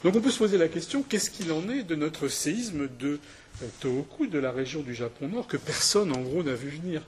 Donc 0.04 0.14
on 0.14 0.20
peut 0.20 0.30
se 0.30 0.38
poser 0.38 0.58
la 0.58 0.68
question, 0.68 1.02
qu'est-ce 1.02 1.30
qu'il 1.30 1.52
en 1.52 1.68
est 1.70 1.84
de 1.84 1.94
notre 1.94 2.28
séisme 2.28 2.88
de 2.98 3.18
euh, 3.62 3.66
Tohoku, 3.80 4.26
de 4.26 4.38
la 4.38 4.52
région 4.52 4.80
du 4.80 4.94
Japon 4.94 5.28
Nord, 5.28 5.46
que 5.46 5.56
personne 5.56 6.12
en 6.12 6.20
gros 6.20 6.42
n'a 6.42 6.54
vu 6.54 6.68
venir? 6.68 7.02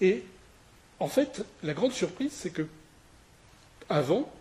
Et 0.00 0.22
en 1.00 1.08
fait, 1.08 1.44
la 1.62 1.74
grande 1.74 1.92
surprise, 1.92 2.32
c'est 2.32 2.50
que 2.50 2.66
avant 3.88 4.32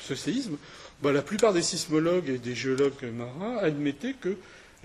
ce 0.00 0.14
séisme, 0.14 0.56
bah, 1.02 1.12
la 1.12 1.22
plupart 1.22 1.52
des 1.52 1.62
sismologues 1.62 2.28
et 2.28 2.38
des 2.38 2.54
géologues 2.54 3.04
marins 3.12 3.58
admettaient 3.58 4.14
que 4.14 4.36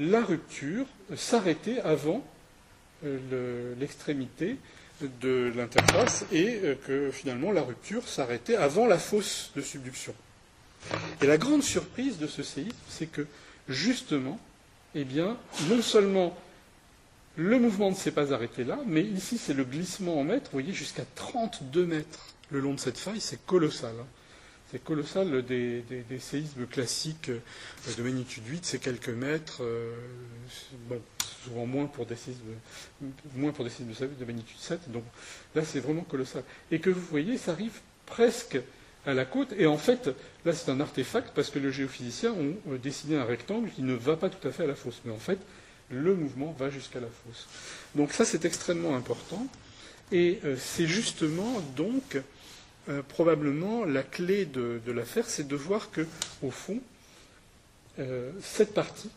la 0.01 0.23
rupture 0.23 0.85
s'arrêtait 1.15 1.79
avant 1.81 2.25
euh, 3.05 3.75
l'extrémité 3.79 4.57
de 5.21 5.51
l'interface 5.55 6.25
et 6.31 6.59
euh, 6.63 6.75
que 6.87 7.11
finalement 7.11 7.51
la 7.51 7.61
rupture 7.61 8.07
s'arrêtait 8.07 8.55
avant 8.55 8.87
la 8.87 8.97
fosse 8.97 9.51
de 9.55 9.61
subduction. 9.61 10.13
Et 11.21 11.27
la 11.27 11.37
grande 11.37 11.61
surprise 11.61 12.17
de 12.17 12.25
ce 12.25 12.41
séisme, 12.41 12.75
c'est 12.89 13.05
que 13.05 13.27
justement, 13.69 14.39
eh 14.95 15.05
non 15.69 15.81
seulement 15.83 16.35
le 17.35 17.59
mouvement 17.59 17.91
ne 17.91 17.95
s'est 17.95 18.11
pas 18.11 18.33
arrêté 18.33 18.63
là, 18.63 18.79
mais 18.87 19.03
ici 19.03 19.37
c'est 19.37 19.53
le 19.53 19.63
glissement 19.63 20.19
en 20.19 20.23
mètres, 20.23 20.49
vous 20.51 20.59
voyez, 20.59 20.73
jusqu'à 20.73 21.05
32 21.15 21.85
mètres 21.85 22.33
le 22.49 22.59
long 22.59 22.73
de 22.73 22.79
cette 22.79 22.97
faille, 22.97 23.21
c'est 23.21 23.45
colossal. 23.45 23.93
Hein. 23.99 24.05
C'est 24.71 24.81
colossal 24.81 25.43
des, 25.43 25.83
séismes 26.19 26.65
classiques 26.65 27.27
euh, 27.29 27.39
de 27.97 28.03
magnitude 28.03 28.47
8, 28.47 28.63
c'est 28.63 28.79
quelques 28.79 29.09
mètres, 29.09 29.61
euh, 29.63 29.93
souvent 31.43 31.65
moins 31.65 31.87
pour 31.87 32.05
des 32.05 32.15
séismes, 32.15 32.55
moins 33.35 33.51
pour 33.51 33.65
des 33.65 33.69
séismes 33.69 33.91
de 34.17 34.25
magnitude 34.25 34.57
7, 34.57 34.89
donc 34.89 35.03
là 35.55 35.65
c'est 35.65 35.81
vraiment 35.81 36.03
colossal. 36.03 36.43
Et 36.71 36.79
que 36.79 36.89
vous 36.89 37.01
voyez, 37.01 37.37
ça 37.37 37.51
arrive 37.51 37.81
presque 38.05 38.59
à 39.05 39.13
la 39.13 39.25
côte, 39.25 39.53
et 39.57 39.65
en 39.65 39.77
fait, 39.77 40.09
là 40.45 40.53
c'est 40.53 40.71
un 40.71 40.79
artefact 40.79 41.31
parce 41.35 41.49
que 41.49 41.59
le 41.59 41.69
géophysicien 41.69 42.33
a 42.33 42.77
dessiné 42.77 43.17
un 43.17 43.25
rectangle 43.25 43.69
qui 43.71 43.81
ne 43.81 43.93
va 43.93 44.15
pas 44.15 44.29
tout 44.29 44.47
à 44.47 44.51
fait 44.51 44.63
à 44.63 44.67
la 44.67 44.75
fosse, 44.75 45.01
mais 45.03 45.11
en 45.11 45.19
fait, 45.19 45.39
le 45.89 46.15
mouvement 46.15 46.55
va 46.57 46.69
jusqu'à 46.69 47.01
la 47.01 47.07
fosse. 47.07 47.47
Donc 47.95 48.13
ça 48.13 48.23
c'est 48.23 48.45
extrêmement 48.45 48.95
important, 48.95 49.45
et 50.13 50.39
euh, 50.45 50.55
c'est 50.57 50.87
justement 50.87 51.59
donc 51.75 52.21
euh, 52.89 53.01
probablement 53.03 53.85
la 53.85 54.03
clé 54.03 54.45
de, 54.45 54.81
l'affaire, 54.91 55.25
c'est 55.27 55.47
de 55.47 55.55
voir 55.55 55.91
que, 55.91 56.05
au 56.41 56.49
fond, 56.49 56.79
euh, 57.99 58.31
cette 58.41 58.73
partie, 58.73 59.09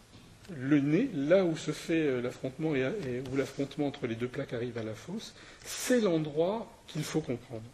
le 0.55 0.81
nez, 0.81 1.09
là 1.15 1.45
où 1.45 1.57
se 1.57 1.71
fait 1.71 2.07
euh, 2.07 2.21
l'affrontement 2.21 2.75
et, 2.75 2.85
où 3.33 3.37
l'affrontement 3.37 3.87
entre 3.87 4.07
les 4.07 4.15
deux 4.15 4.29
plaques 4.29 4.53
arrive 4.53 4.77
à 4.77 4.83
la 4.83 4.95
fosse, 4.95 5.35
c'est 5.65 6.01
l'endroit 6.01 6.71
qu'il 6.89 7.05
faut 7.05 7.23
comprendre. 7.23 7.65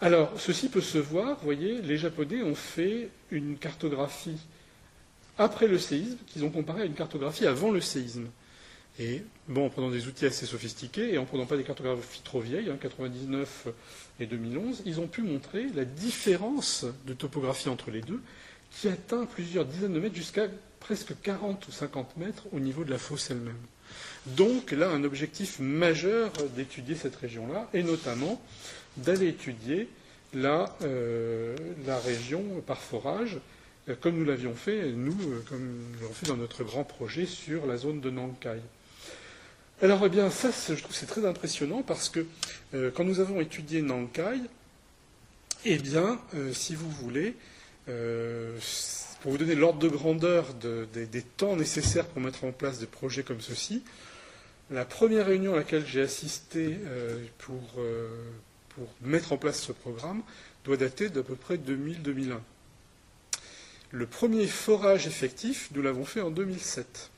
Alors, 0.00 0.32
ceci 0.38 0.68
peut 0.68 0.80
se 0.80 0.98
voir, 0.98 1.36
vous 1.38 1.44
voyez, 1.44 1.82
les 1.82 1.98
Japonais 1.98 2.42
ont 2.42 2.54
fait 2.54 3.10
une 3.30 3.58
cartographie 3.58 4.38
après 5.36 5.66
le 5.66 5.78
séisme 5.78 6.16
qu'ils 6.26 6.44
ont 6.44 6.50
comparé 6.50 6.82
à 6.82 6.84
une 6.84 6.94
cartographie 6.94 7.46
avant 7.46 7.70
le 7.72 7.80
séisme. 7.80 8.28
Et 9.00 9.22
bon, 9.46 9.66
en 9.66 9.70
prenant 9.70 9.90
des 9.90 10.08
outils 10.08 10.26
assez 10.26 10.44
sophistiqués 10.44 11.14
et 11.14 11.18
en 11.18 11.24
prenant 11.24 11.46
pas 11.46 11.56
des 11.56 11.62
cartographies 11.62 12.22
trop 12.24 12.40
vieilles, 12.40 12.68
hein, 12.68 12.78
99 12.80 13.68
et 14.18 14.26
2011, 14.26 14.82
ils 14.86 15.00
ont 15.00 15.06
pu 15.06 15.22
montrer 15.22 15.66
la 15.74 15.84
différence 15.84 16.84
de 17.06 17.14
topographie 17.14 17.68
entre 17.68 17.92
les 17.92 18.00
deux, 18.00 18.20
qui 18.72 18.88
atteint 18.88 19.24
plusieurs 19.24 19.64
dizaines 19.64 19.92
de 19.92 20.00
mètres 20.00 20.16
jusqu'à 20.16 20.48
presque 20.80 21.14
40 21.22 21.68
ou 21.68 21.72
50 21.72 22.16
mètres 22.16 22.46
au 22.52 22.58
niveau 22.58 22.84
de 22.84 22.90
la 22.90 22.98
fosse 22.98 23.30
elle-même. 23.30 23.54
Donc 24.26 24.72
là, 24.72 24.90
un 24.90 25.04
objectif 25.04 25.60
majeur 25.60 26.32
d'étudier 26.56 26.96
cette 26.96 27.16
région-là, 27.16 27.68
et 27.72 27.84
notamment 27.84 28.42
d'aller 28.96 29.28
étudier 29.28 29.88
la, 30.34 30.76
euh, 30.82 31.56
la 31.86 31.98
région 31.98 32.42
par 32.66 32.78
forage, 32.78 33.38
euh, 33.88 33.94
comme 33.98 34.18
nous 34.18 34.24
l'avions 34.24 34.54
fait, 34.54 34.90
nous, 34.92 35.16
euh, 35.30 35.44
comme 35.48 35.62
nous 35.62 36.00
l'avons 36.00 36.12
fait 36.12 36.26
dans 36.26 36.36
notre 36.36 36.64
grand 36.64 36.84
projet 36.84 37.26
sur 37.26 37.64
la 37.64 37.76
zone 37.76 38.00
de 38.00 38.10
Nankai. 38.10 38.60
Alors, 39.80 40.04
eh 40.04 40.08
bien, 40.08 40.28
ça, 40.28 40.50
je 40.50 40.82
trouve 40.82 40.92
c'est 40.94 41.06
très 41.06 41.24
impressionnant 41.24 41.82
parce 41.82 42.08
que 42.08 42.26
euh, 42.74 42.90
quand 42.92 43.04
nous 43.04 43.20
avons 43.20 43.40
étudié 43.40 43.80
Nankai, 43.80 44.40
eh 45.64 45.78
bien, 45.78 46.20
euh, 46.34 46.52
si 46.52 46.74
vous 46.74 46.90
voulez, 46.90 47.36
euh, 47.88 48.58
pour 49.20 49.30
vous 49.30 49.38
donner 49.38 49.54
l'ordre 49.54 49.78
de 49.78 49.86
grandeur 49.86 50.52
des 50.54 51.22
temps 51.22 51.54
nécessaires 51.54 52.06
pour 52.06 52.20
mettre 52.20 52.42
en 52.42 52.50
place 52.50 52.80
des 52.80 52.86
projets 52.86 53.22
comme 53.22 53.40
ceci, 53.40 53.84
la 54.72 54.84
première 54.84 55.26
réunion 55.26 55.54
à 55.54 55.58
laquelle 55.58 55.86
j'ai 55.86 56.02
assisté 56.02 56.76
pour, 57.38 57.62
pour, 58.70 58.88
mettre 59.02 59.32
en 59.32 59.36
place 59.36 59.60
ce 59.60 59.72
programme 59.72 60.22
doit 60.64 60.76
dater 60.76 61.08
d'à 61.08 61.22
peu 61.22 61.34
près 61.34 61.56
2000-2001. 61.56 62.38
Le 63.90 64.06
premier 64.06 64.46
forage 64.46 65.06
effectif, 65.06 65.70
nous 65.74 65.82
l'avons 65.82 66.04
fait 66.04 66.20
en 66.20 66.30
2007. 66.30 67.10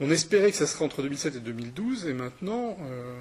On 0.00 0.10
espérait 0.10 0.50
que 0.50 0.56
ça 0.56 0.66
serait 0.66 0.84
entre 0.84 1.02
2007 1.02 1.36
et 1.36 1.40
2012, 1.40 2.06
et 2.06 2.12
maintenant, 2.12 2.76
euh, 2.82 3.14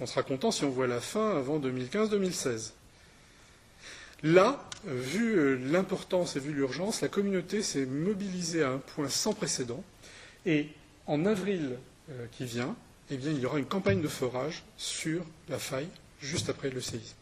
on, 0.00 0.06
sera 0.06 0.22
content 0.22 0.50
si 0.50 0.64
on 0.64 0.70
voit 0.70 0.86
la 0.86 1.00
fin 1.00 1.36
avant 1.36 1.60
2015-2016. 1.60 2.72
Là, 4.24 4.68
vu 4.86 5.58
l'importance 5.58 6.36
et 6.36 6.40
vu 6.40 6.52
l'urgence, 6.52 7.00
la 7.00 7.08
communauté 7.08 7.62
s'est 7.62 7.86
mobilisée 7.86 8.62
à 8.62 8.70
un 8.70 8.78
point 8.78 9.08
sans 9.08 9.32
précédent. 9.32 9.82
Et 10.46 10.68
en 11.06 11.26
avril 11.26 11.76
qui 12.30 12.44
vient, 12.44 12.76
eh 13.10 13.16
bien, 13.16 13.32
il 13.32 13.40
y 13.40 13.46
aura 13.46 13.58
une 13.58 13.66
campagne 13.66 14.00
de 14.00 14.08
forage 14.08 14.62
sur 14.76 15.24
la 15.48 15.58
faille 15.58 15.88
juste 16.20 16.48
après 16.48 16.70
le 16.70 16.80
séisme. 16.80 17.16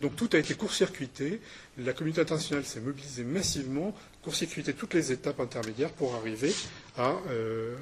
Donc 0.00 0.14
tout 0.14 0.28
a 0.32 0.38
été 0.38 0.54
court-circuité. 0.54 1.40
La 1.78 1.92
communauté 1.92 2.20
internationale 2.20 2.64
s'est 2.64 2.80
mobilisée 2.80 3.24
massivement, 3.24 3.94
court-circuité 4.28 4.74
toutes 4.74 4.92
les 4.92 5.10
étapes 5.10 5.40
intermédiaires 5.40 5.90
pour 5.90 6.14
arriver 6.14 6.54
à 6.98 7.14
euh, 7.30 7.74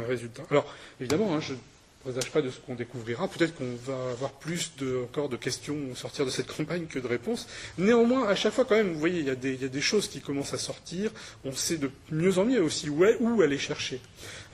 un, 0.00 0.06
résultat. 0.06 0.44
Alors 0.48 0.72
évidemment, 1.00 1.34
hein, 1.34 1.40
je 1.40 1.54
ne 1.54 1.58
présage 2.04 2.30
pas 2.30 2.42
de 2.42 2.50
ce 2.50 2.60
qu'on 2.60 2.76
découvrira. 2.76 3.26
Peut-être 3.26 3.56
qu'on 3.56 3.74
va 3.84 4.12
avoir 4.12 4.30
plus 4.30 4.70
de, 4.78 5.02
encore 5.02 5.28
de 5.28 5.36
questions 5.36 5.76
au 5.90 5.96
sortir 5.96 6.24
de 6.24 6.30
cette 6.30 6.46
campagne 6.56 6.86
que 6.86 7.00
de 7.00 7.08
réponses. 7.08 7.48
Néanmoins, 7.76 8.28
à 8.28 8.36
chaque 8.36 8.52
fois, 8.52 8.64
quand 8.64 8.76
même, 8.76 8.92
vous 8.92 9.00
voyez, 9.00 9.18
il 9.18 9.26
y, 9.26 9.30
a 9.30 9.34
des, 9.68 9.80
choses 9.80 10.06
qui 10.06 10.20
commencent 10.20 10.54
à 10.54 10.58
sortir. 10.58 11.10
On 11.44 11.50
sait 11.50 11.76
de 11.76 11.90
mieux 12.12 12.38
en 12.38 12.44
mieux 12.44 12.62
aussi 12.62 12.88
où, 12.88 13.04
où 13.18 13.42
aller 13.42 13.58
chercher. 13.58 14.00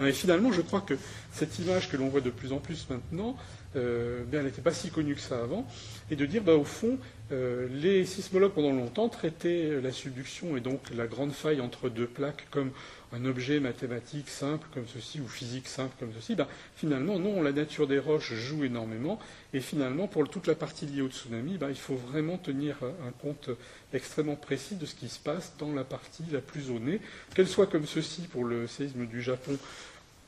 Hein, 0.00 0.06
et 0.06 0.12
finalement, 0.12 0.52
je 0.52 0.62
crois 0.62 0.80
que 0.80 0.94
cette 1.34 1.58
image 1.58 1.90
que 1.90 1.98
l'on 1.98 2.08
voit 2.08 2.22
de 2.22 2.30
plus 2.30 2.50
en 2.52 2.60
plus 2.60 2.86
maintenant, 2.88 3.36
euh, 3.76 4.24
elle 4.32 4.44
n'était 4.44 4.62
pas 4.62 4.72
si 4.72 4.90
connue 4.90 5.14
que 5.14 5.20
ça 5.20 5.42
avant, 5.42 5.66
et 6.10 6.16
de 6.16 6.26
dire, 6.26 6.42
bah, 6.42 6.54
au 6.54 6.64
fond, 6.64 6.98
euh, 7.32 7.68
les 7.72 8.04
sismologues 8.04 8.52
pendant 8.52 8.72
longtemps 8.72 9.08
traitaient 9.08 9.80
la 9.82 9.90
subduction 9.90 10.56
et 10.56 10.60
donc 10.60 10.80
la 10.94 11.06
grande 11.06 11.32
faille 11.32 11.60
entre 11.60 11.88
deux 11.88 12.06
plaques 12.06 12.46
comme 12.52 12.70
un 13.12 13.24
objet 13.24 13.58
mathématique 13.58 14.28
simple 14.28 14.68
comme 14.72 14.86
ceci 14.86 15.20
ou 15.20 15.26
physique 15.26 15.66
simple 15.66 15.94
comme 15.98 16.12
ceci. 16.14 16.34
Bah, 16.34 16.48
finalement, 16.76 17.18
non, 17.18 17.42
la 17.42 17.52
nature 17.52 17.86
des 17.86 17.98
roches 17.98 18.34
joue 18.34 18.64
énormément, 18.64 19.18
et 19.52 19.60
finalement, 19.60 20.06
pour 20.06 20.28
toute 20.28 20.46
la 20.46 20.54
partie 20.54 20.86
liée 20.86 21.02
au 21.02 21.08
tsunami, 21.08 21.58
bah, 21.58 21.68
il 21.70 21.76
faut 21.76 21.96
vraiment 21.96 22.38
tenir 22.38 22.76
un 22.82 23.10
compte 23.20 23.50
extrêmement 23.92 24.36
précis 24.36 24.76
de 24.76 24.86
ce 24.86 24.94
qui 24.94 25.08
se 25.08 25.18
passe 25.18 25.54
dans 25.58 25.72
la 25.72 25.84
partie 25.84 26.24
la 26.30 26.40
plus 26.40 26.70
nez, 26.70 27.00
qu'elle 27.34 27.48
soit 27.48 27.66
comme 27.66 27.86
ceci 27.86 28.22
pour 28.22 28.44
le 28.44 28.66
séisme 28.66 29.06
du 29.06 29.22
Japon 29.22 29.58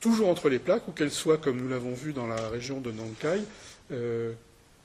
toujours 0.01 0.29
entre 0.29 0.49
les 0.49 0.59
plaques, 0.59 0.87
ou 0.89 0.93
qu'elles 0.93 1.11
soient, 1.11 1.39
comme 1.39 1.61
nous 1.61 1.69
l'avons 1.69 1.95
vu 1.95 2.13
dans 2.13 2.27
la 2.27 2.49
région 2.49 2.81
de 2.81 2.91
Nankai, 2.91 3.41
euh, 3.93 4.33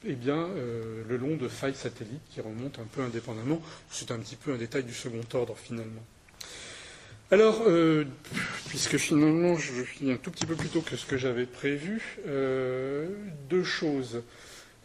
eh 0.06 0.14
bien, 0.14 0.38
euh, 0.38 1.04
le 1.08 1.18
long 1.18 1.36
de 1.36 1.48
failles 1.48 1.76
satellites 1.76 2.22
qui 2.30 2.42
remontent 2.42 2.82
un 2.82 2.86
peu 2.86 3.02
indépendamment. 3.02 3.62
C'est 3.90 4.12
un 4.12 4.20
petit 4.20 4.36
peu 4.36 4.54
un 4.54 4.58
détail 4.58 4.84
du 4.84 4.94
second 4.94 5.22
ordre, 5.34 5.56
finalement. 5.58 6.04
Alors, 7.32 7.64
euh, 7.68 8.06
puisque 8.70 8.98
finalement 8.98 9.58
je 9.58 9.72
finis 9.84 10.12
un 10.12 10.18
tout 10.18 10.30
petit 10.30 10.46
peu 10.46 10.56
plus 10.56 10.70
tôt 10.70 10.82
que 10.82 10.96
ce 10.96 11.06
que 11.06 11.18
j'avais 11.18 11.46
prévu, 11.46 12.20
deux 13.50 13.64
choses. 13.64 14.22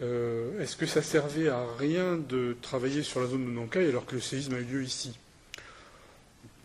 Est-ce 0.00 0.76
que 0.76 0.86
ça 0.86 1.02
servait 1.02 1.48
à 1.48 1.66
rien 1.78 2.16
de 2.16 2.56
travailler 2.62 3.02
sur 3.02 3.20
la 3.20 3.26
zone 3.26 3.44
de 3.44 3.50
Nankai 3.50 3.88
alors 3.88 4.06
que 4.06 4.14
le 4.14 4.22
séisme 4.22 4.54
a 4.54 4.60
eu 4.60 4.64
lieu 4.64 4.82
ici? 4.82 5.18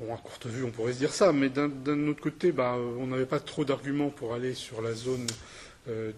Bon, 0.06 0.14
à 0.14 0.18
courte 0.18 0.47
vue, 0.47 0.64
on 0.64 0.72
pourrait 0.72 0.93
se 0.93 0.97
dire 0.97 1.14
ça, 1.14 1.32
mais 1.32 1.49
d'un 1.49 2.08
autre 2.08 2.22
côté, 2.22 2.51
bah, 2.51 2.76
on 2.99 3.08
n'avait 3.08 3.26
pas 3.26 3.39
trop 3.39 3.64
d'arguments 3.64 4.10
pour 4.10 4.34
aller 4.34 4.54
sur 4.54 4.82
la 4.82 4.93
zone 4.93 5.26
euh, 5.88 6.12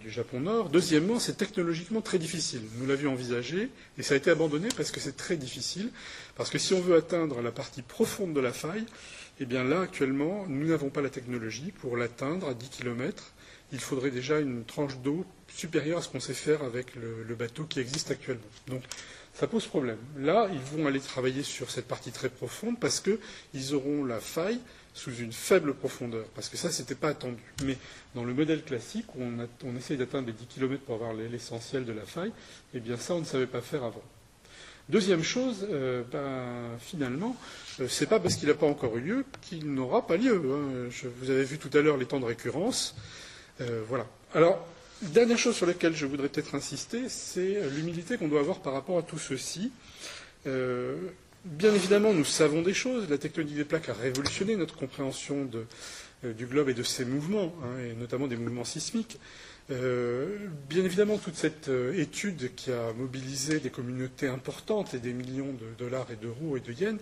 du 0.00 0.10
Japon 0.10 0.40
Nord. 0.40 0.68
Deuxièmement, 0.68 1.20
c'est 1.20 1.36
technologiquement 1.36 2.00
très 2.00 2.18
difficile. 2.18 2.62
Nous 2.78 2.86
l'avions 2.86 3.12
envisagé, 3.12 3.68
et 3.98 4.02
ça 4.02 4.14
a 4.14 4.16
été 4.16 4.30
abandonné 4.30 4.68
parce 4.76 4.90
que 4.90 4.98
c'est 4.98 5.16
très 5.16 5.36
difficile. 5.36 5.90
Parce 6.36 6.50
que 6.50 6.58
si 6.58 6.74
on 6.74 6.80
veut 6.80 6.96
atteindre 6.96 7.40
la 7.40 7.52
partie 7.52 7.82
profonde 7.82 8.32
de 8.32 8.40
la 8.40 8.52
faille, 8.52 8.86
eh 9.38 9.44
bien 9.46 9.62
là, 9.62 9.82
actuellement, 9.82 10.46
nous 10.48 10.66
n'avons 10.66 10.90
pas 10.90 11.00
la 11.00 11.10
technologie 11.10 11.72
pour 11.72 11.96
l'atteindre 11.96 12.48
à 12.48 12.54
10 12.54 12.68
km. 12.68 13.32
Il 13.72 13.78
faudrait 13.78 14.10
déjà 14.10 14.40
une 14.40 14.64
tranche 14.64 14.96
d'eau 14.98 15.24
supérieure 15.48 15.98
à 15.98 16.02
ce 16.02 16.08
qu'on 16.08 16.20
sait 16.20 16.34
faire 16.34 16.64
avec 16.64 16.96
le, 16.96 17.34
bateau 17.36 17.64
qui 17.64 17.78
existe 17.78 18.10
actuellement. 18.10 18.42
Ça 19.40 19.46
pose 19.46 19.66
problème. 19.66 19.96
Là, 20.18 20.50
ils 20.52 20.78
vont 20.78 20.86
aller 20.86 21.00
travailler 21.00 21.42
sur 21.42 21.70
cette 21.70 21.88
partie 21.88 22.12
très 22.12 22.28
profonde 22.28 22.78
parce 22.78 23.00
qu'ils 23.00 23.74
auront 23.74 24.04
la 24.04 24.20
faille 24.20 24.60
sous 24.92 25.14
une 25.14 25.32
faible 25.32 25.72
profondeur, 25.72 26.26
parce 26.34 26.50
que 26.50 26.58
ça, 26.58 26.70
ce 26.70 26.82
n'était 26.82 26.94
pas 26.94 27.08
attendu. 27.08 27.42
Mais 27.64 27.78
dans 28.14 28.24
le 28.24 28.34
modèle 28.34 28.62
classique, 28.62 29.06
on, 29.18 29.76
essaye 29.76 29.96
d'atteindre 29.96 30.26
les 30.26 30.34
10 30.34 30.44
km 30.44 30.82
pour 30.84 30.96
avoir 30.96 31.14
l'essentiel 31.14 31.86
de 31.86 31.92
la 31.92 32.02
faille, 32.02 32.32
eh 32.74 32.80
bien 32.80 32.98
ça, 32.98 33.14
on 33.14 33.20
ne 33.20 33.24
savait 33.24 33.46
pas 33.46 33.62
faire 33.62 33.82
avant. 33.82 34.02
Deuxième 34.90 35.22
chose, 35.22 35.66
euh, 35.70 36.02
ben, 36.12 36.76
finalement, 36.78 37.34
euh, 37.80 37.88
ce 37.88 38.04
n'est 38.04 38.10
pas 38.10 38.20
parce 38.20 38.34
qu'il 38.34 38.48
n'a 38.48 38.54
pas 38.54 38.66
encore 38.66 38.98
eu 38.98 39.00
lieu 39.00 39.24
qu'il 39.40 39.72
n'aura 39.72 40.06
pas 40.06 40.18
lieu. 40.18 40.34
Hein. 40.34 40.90
Vous 41.22 41.30
avez 41.30 41.44
vu 41.44 41.56
tout 41.56 41.70
à 41.78 41.80
l'heure 41.80 41.96
les 41.96 42.06
temps 42.06 42.20
de 42.20 42.26
récurrence. 42.26 42.94
Euh, 43.62 43.82
voilà. 43.88 44.06
Alors, 44.34 44.66
Dernière 45.02 45.38
chose 45.38 45.56
sur 45.56 45.64
laquelle 45.64 45.96
je 45.96 46.04
voudrais 46.04 46.28
peut-être 46.28 46.54
insister, 46.54 47.08
c'est 47.08 47.58
l'humilité 47.70 48.18
qu'on 48.18 48.28
doit 48.28 48.40
avoir 48.40 48.60
par 48.60 48.74
rapport 48.74 48.98
à 48.98 49.02
tout 49.02 49.18
ceci. 49.18 49.72
Euh, 50.46 50.94
bien 51.46 51.72
évidemment, 51.74 52.12
nous 52.12 52.26
savons 52.26 52.60
des 52.60 52.74
choses. 52.74 53.08
La 53.08 53.16
tectonique 53.16 53.54
des 53.54 53.64
plaques 53.64 53.88
a 53.88 53.94
révolutionné 53.94 54.56
notre 54.56 54.76
compréhension 54.76 55.48
euh, 56.24 56.34
du 56.34 56.44
globe 56.44 56.68
et 56.68 56.74
de 56.74 56.82
ses 56.82 57.06
mouvements, 57.06 57.54
hein, 57.64 57.82
et 57.82 57.94
notamment 57.94 58.26
des 58.26 58.36
mouvements 58.36 58.64
sismiques. 58.64 59.18
Euh, 59.70 60.36
bien 60.68 60.84
évidemment, 60.84 61.16
toute 61.16 61.36
cette 61.36 61.70
étude 61.94 62.54
qui 62.54 62.70
a 62.70 62.92
mobilisé 62.92 63.58
des 63.58 63.70
communautés 63.70 64.28
importantes 64.28 64.92
et 64.92 64.98
des 64.98 65.14
millions 65.14 65.54
de 65.54 65.66
dollars 65.78 66.08
et 66.12 66.16
d'euros 66.16 66.58
et 66.58 66.60
de 66.60 66.72
yens 66.72 67.00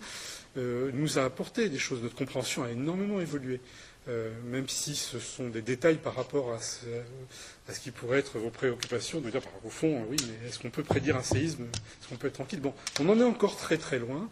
nous 0.55 1.19
a 1.19 1.23
apporté 1.25 1.67
des 1.67 1.79
choses. 1.79 2.01
Notre 2.01 2.15
compréhension 2.15 2.63
a 2.63 2.71
énormément 2.71 3.19
évolué. 3.19 3.59
Euh, 4.07 4.31
même 4.45 4.67
si 4.67 4.95
ce 4.95 5.19
sont 5.19 5.49
des 5.49 5.61
détails 5.61 5.97
par 5.97 6.15
rapport 6.15 6.53
à 6.53 6.59
ce, 6.59 7.79
qui 7.79 7.91
pourrait 7.91 8.19
être 8.19 8.39
vos 8.39 8.49
préoccupations, 8.49 9.19
de 9.19 9.29
dire, 9.29 9.41
au 9.63 9.69
fond, 9.69 10.05
oui, 10.09 10.17
mais 10.27 10.47
est-ce 10.47 10.57
qu'on 10.59 10.69
peut 10.69 10.83
prédire 10.83 11.15
un 11.17 11.21
séisme? 11.21 11.65
Est-ce 11.65 12.09
qu'on 12.09 12.15
peut 12.15 12.27
être 12.27 12.33
tranquille? 12.33 12.61
Bon, 12.61 12.73
on 12.99 13.09
en 13.09 13.19
est 13.19 13.23
encore 13.23 13.55
très 13.57 13.77
très 13.77 13.99
loin. 13.99 14.29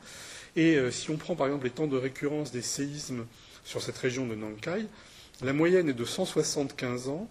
Et 0.55 0.77
euh, 0.77 0.89
si 0.89 1.11
on 1.11 1.17
prend 1.17 1.35
par 1.35 1.47
exemple 1.47 1.65
les 1.65 1.71
temps 1.71 1.85
de 1.85 1.97
récurrence 1.97 2.51
des 2.51 2.63
séismes 2.63 3.27
sur 3.63 3.81
cette 3.83 3.97
région 3.97 4.25
de 4.25 4.33
Nankai, 4.33 4.87
la 5.41 5.53
moyenne 5.53 5.89
est 5.89 5.93
de 5.93 6.05
175 6.05 7.09
ans, 7.09 7.29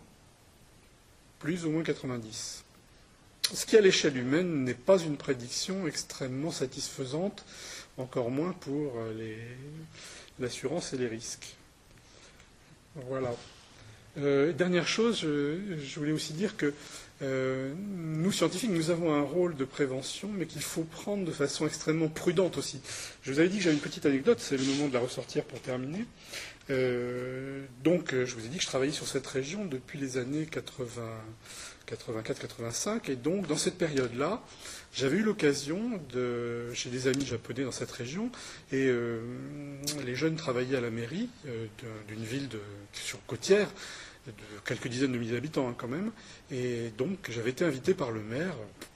plus 1.41 1.64
ou 1.64 1.70
moins 1.70 1.82
90. 1.82 2.64
Ce 3.53 3.66
qui, 3.66 3.76
à 3.76 3.80
l'échelle 3.80 4.16
humaine, 4.16 4.64
n'est 4.64 4.74
pas 4.74 4.99
une 4.99 5.16
prédiction 5.16 5.87
extrêmement 5.87 6.51
satisfaisante, 6.51 7.45
encore 7.97 8.30
moins 8.30 8.53
pour 8.53 8.93
euh, 8.97 9.37
l'assurance 10.39 10.93
et 10.93 10.99
les 10.99 11.09
risques. 11.09 11.57
Voilà. 13.09 13.34
Euh, 14.18 14.53
dernière 14.53 14.88
chose, 14.88 15.20
je, 15.20 15.99
voulais 15.99 16.12
aussi 16.12 16.32
dire 16.32 16.57
que 16.57 16.72
euh, 17.22 17.74
nous, 17.76 18.32
scientifiques, 18.32 18.70
nous 18.70 18.90
avons 18.90 19.14
un 19.14 19.22
rôle 19.22 19.57
de 19.57 19.64
prévention, 19.64 20.30
mais 20.32 20.47
qu'il 20.47 20.62
faut 20.62 20.84
prendre 20.84 21.24
de 21.24 21.30
façon 21.30 21.66
extrêmement 21.66 22.09
prudente 22.09 22.57
aussi. 22.57 22.80
Je 23.22 23.32
vous 23.32 23.38
avais 23.38 23.49
dit 23.49 23.59
que 23.59 23.64
j'avais 23.64 23.76
une 23.76 23.82
petite 23.82 24.07
anecdote, 24.07 24.38
c'est 24.40 24.57
le 24.57 24.64
moment 24.64 24.88
de 24.88 24.94
la 24.94 25.01
ressortir 25.01 25.44
pour 25.44 25.61
terminer. 25.61 26.07
Euh, 26.70 27.64
donc, 27.84 28.12
je 28.12 28.34
vous 28.34 28.44
ai 28.44 28.49
dit 28.49 28.57
que 28.57 28.62
je 28.62 28.68
travaillais 28.68 28.92
sur 28.92 29.07
cette 29.07 29.26
région 29.26 29.66
depuis 29.66 29.99
les 29.99 30.16
années 30.16 30.47
80, 30.47 31.03
84-85, 31.86 33.11
et 33.11 33.16
donc 33.16 33.47
dans 33.47 33.57
cette 33.57 33.76
période-là, 33.76 34.42
j'avais 34.97 35.18
eu 35.18 35.22
l'occasion 35.22 36.01
de, 36.12 36.72
chez 36.72 36.88
des 36.88 37.07
amis 37.07 37.26
japonais 37.26 37.64
dans 37.64 37.72
cette 37.72 37.90
région, 37.90 38.30
et 38.72 38.86
euh, 38.86 39.20
les 40.05 40.16
jeunes 40.16 40.36
travaillaient 40.36 40.78
à 40.78 40.80
la 40.80 40.90
mairie 40.90 41.28
euh, 41.47 41.66
d'une 42.09 42.24
ville 42.24 42.49
sur 42.92 43.24
côtière, 43.26 43.68
de 44.26 44.32
quelques 44.64 44.88
dizaines 44.88 45.12
de 45.12 45.18
milliers 45.18 45.34
d'habitants 45.34 45.68
hein, 45.68 45.74
quand 45.76 45.86
même, 45.86 46.11
et 46.51 46.90
donc 46.99 47.30
j'avais 47.30 47.51
été 47.51 47.64
invité 47.64 47.94
par 47.94 48.11
le 48.11 48.20
maire, 48.20 48.55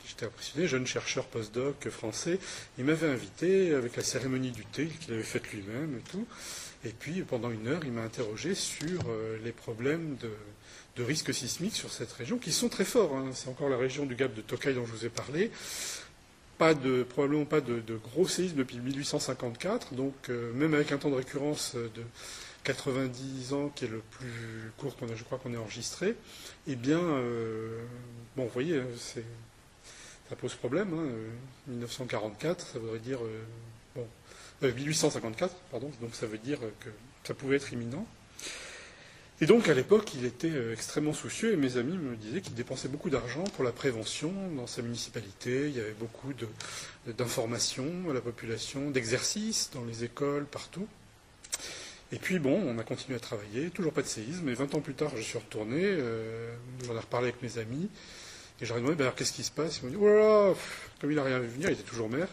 j'étais 0.08 0.26
impressionné, 0.26 0.66
jeune 0.66 0.86
chercheur 0.86 1.26
postdoc 1.26 1.88
français, 1.90 2.38
il 2.78 2.84
m'avait 2.84 3.08
invité 3.08 3.74
avec 3.74 3.94
la 3.94 4.02
cérémonie 4.02 4.50
du 4.50 4.64
thé 4.64 4.86
qu'il 4.86 5.14
avait 5.14 5.22
faite 5.22 5.52
lui-même 5.52 5.98
et 5.98 6.10
tout, 6.10 6.26
et 6.84 6.88
puis 6.88 7.22
pendant 7.22 7.50
une 7.50 7.68
heure 7.68 7.82
il 7.84 7.92
m'a 7.92 8.02
interrogé 8.02 8.54
sur 8.54 9.02
euh, 9.08 9.38
les 9.44 9.52
problèmes 9.52 10.16
de 10.16 10.30
de 11.00 11.04
risques 11.04 11.32
sismiques 11.32 11.76
sur 11.76 11.90
cette 11.90 12.12
région, 12.12 12.36
qui 12.36 12.52
sont 12.52 12.68
très 12.68 12.84
forts. 12.84 13.16
Hein. 13.16 13.30
C'est 13.32 13.48
encore 13.48 13.70
la 13.70 13.78
région 13.78 14.04
du 14.04 14.14
Gap 14.14 14.34
de 14.34 14.42
Tokai 14.42 14.74
dont 14.74 14.84
je 14.84 14.92
vous 14.92 15.06
ai 15.06 15.08
parlé. 15.08 15.50
Pas 16.58 16.74
de, 16.74 17.04
probablement 17.04 17.46
pas 17.46 17.62
de, 17.62 17.82
gros 17.96 18.28
séismes 18.28 18.56
depuis 18.56 18.78
1854, 18.78 19.94
donc 19.94 20.14
euh, 20.28 20.52
même 20.52 20.74
avec 20.74 20.92
un 20.92 20.98
temps 20.98 21.08
de 21.08 21.14
récurrence 21.14 21.74
de 21.74 22.02
90 22.64 23.54
ans, 23.54 23.70
qui 23.74 23.86
est 23.86 23.88
le 23.88 24.02
plus 24.10 24.70
court 24.76 24.94
qu'on 24.96 25.08
a, 25.08 25.14
je 25.14 25.24
crois 25.24 25.38
qu'on 25.38 25.54
ait 25.54 25.56
enregistré, 25.56 26.16
eh 26.66 26.76
bien, 26.76 27.00
euh, 27.00 27.82
bon, 28.36 28.44
vous 28.44 28.50
voyez, 28.50 28.82
ça 30.28 30.36
pose 30.36 30.54
problème. 30.54 30.94
1944, 31.68 32.60
hein. 32.60 32.66
ça 32.74 32.78
voudrait 32.78 32.98
dire, 32.98 33.20
euh, 33.24 33.42
bon, 33.96 34.06
1854, 34.60 35.54
pardon, 35.70 35.90
donc 36.02 36.14
ça 36.14 36.26
veut 36.26 36.36
dire 36.36 36.58
que 36.80 36.90
ça 37.24 37.32
pouvait 37.32 37.56
être 37.56 37.72
imminent. 37.72 38.06
Et 39.42 39.46
donc, 39.46 39.68
à 39.68 39.74
l'époque, 39.74 40.12
il 40.14 40.26
était 40.26 40.50
euh, 40.50 40.74
extrêmement 40.74 41.14
soucieux, 41.14 41.54
et 41.54 41.56
mes 41.56 41.78
amis 41.78 41.96
me 41.96 42.14
disaient 42.14 42.42
qu'il 42.42 42.54
dépensait 42.54 42.88
beaucoup 42.88 43.08
d'argent 43.08 43.44
pour 43.54 43.64
la 43.64 43.72
prévention 43.72 44.32
dans 44.54 44.66
sa 44.66 44.82
municipalité. 44.82 45.68
Il 45.68 45.76
y 45.76 45.80
avait 45.80 45.94
beaucoup 45.98 46.34
d'informations 47.06 48.10
à 48.10 48.12
la 48.12 48.20
population, 48.20 48.90
d'exercices 48.90 49.70
dans 49.72 49.84
les 49.84 50.04
écoles, 50.04 50.44
partout. 50.44 50.86
Et 52.12 52.18
puis, 52.18 52.38
bon, 52.38 52.60
on 52.66 52.78
a 52.78 52.82
continué 52.82 53.16
à 53.16 53.20
travailler, 53.20 53.70
toujours 53.70 53.94
pas 53.94 54.02
de 54.02 54.08
séisme, 54.08 54.46
et 54.50 54.54
20 54.54 54.74
ans 54.74 54.80
plus 54.80 54.94
tard, 54.94 55.10
je 55.16 55.22
suis 55.22 55.38
retourné, 55.38 55.80
euh, 55.82 56.52
j'en 56.84 56.94
ai 56.94 56.98
reparlé 56.98 57.28
avec 57.28 57.40
mes 57.40 57.56
amis, 57.56 57.88
Et 58.60 58.66
j'aurais 58.66 58.80
demandé, 58.80 58.96
ben 58.96 59.04
alors 59.04 59.14
qu'est-ce 59.14 59.32
qui 59.32 59.44
se 59.44 59.50
passe? 59.50 59.78
Ils 59.78 59.84
m'ont 59.86 59.90
dit, 59.90 59.96
oh 59.98 60.06
là 60.06 60.54
comme 61.00 61.10
il 61.12 61.16
n'a 61.16 61.24
rien 61.24 61.38
vu 61.38 61.48
venir, 61.48 61.70
il 61.70 61.72
était 61.72 61.82
toujours 61.82 62.10
maire, 62.10 62.28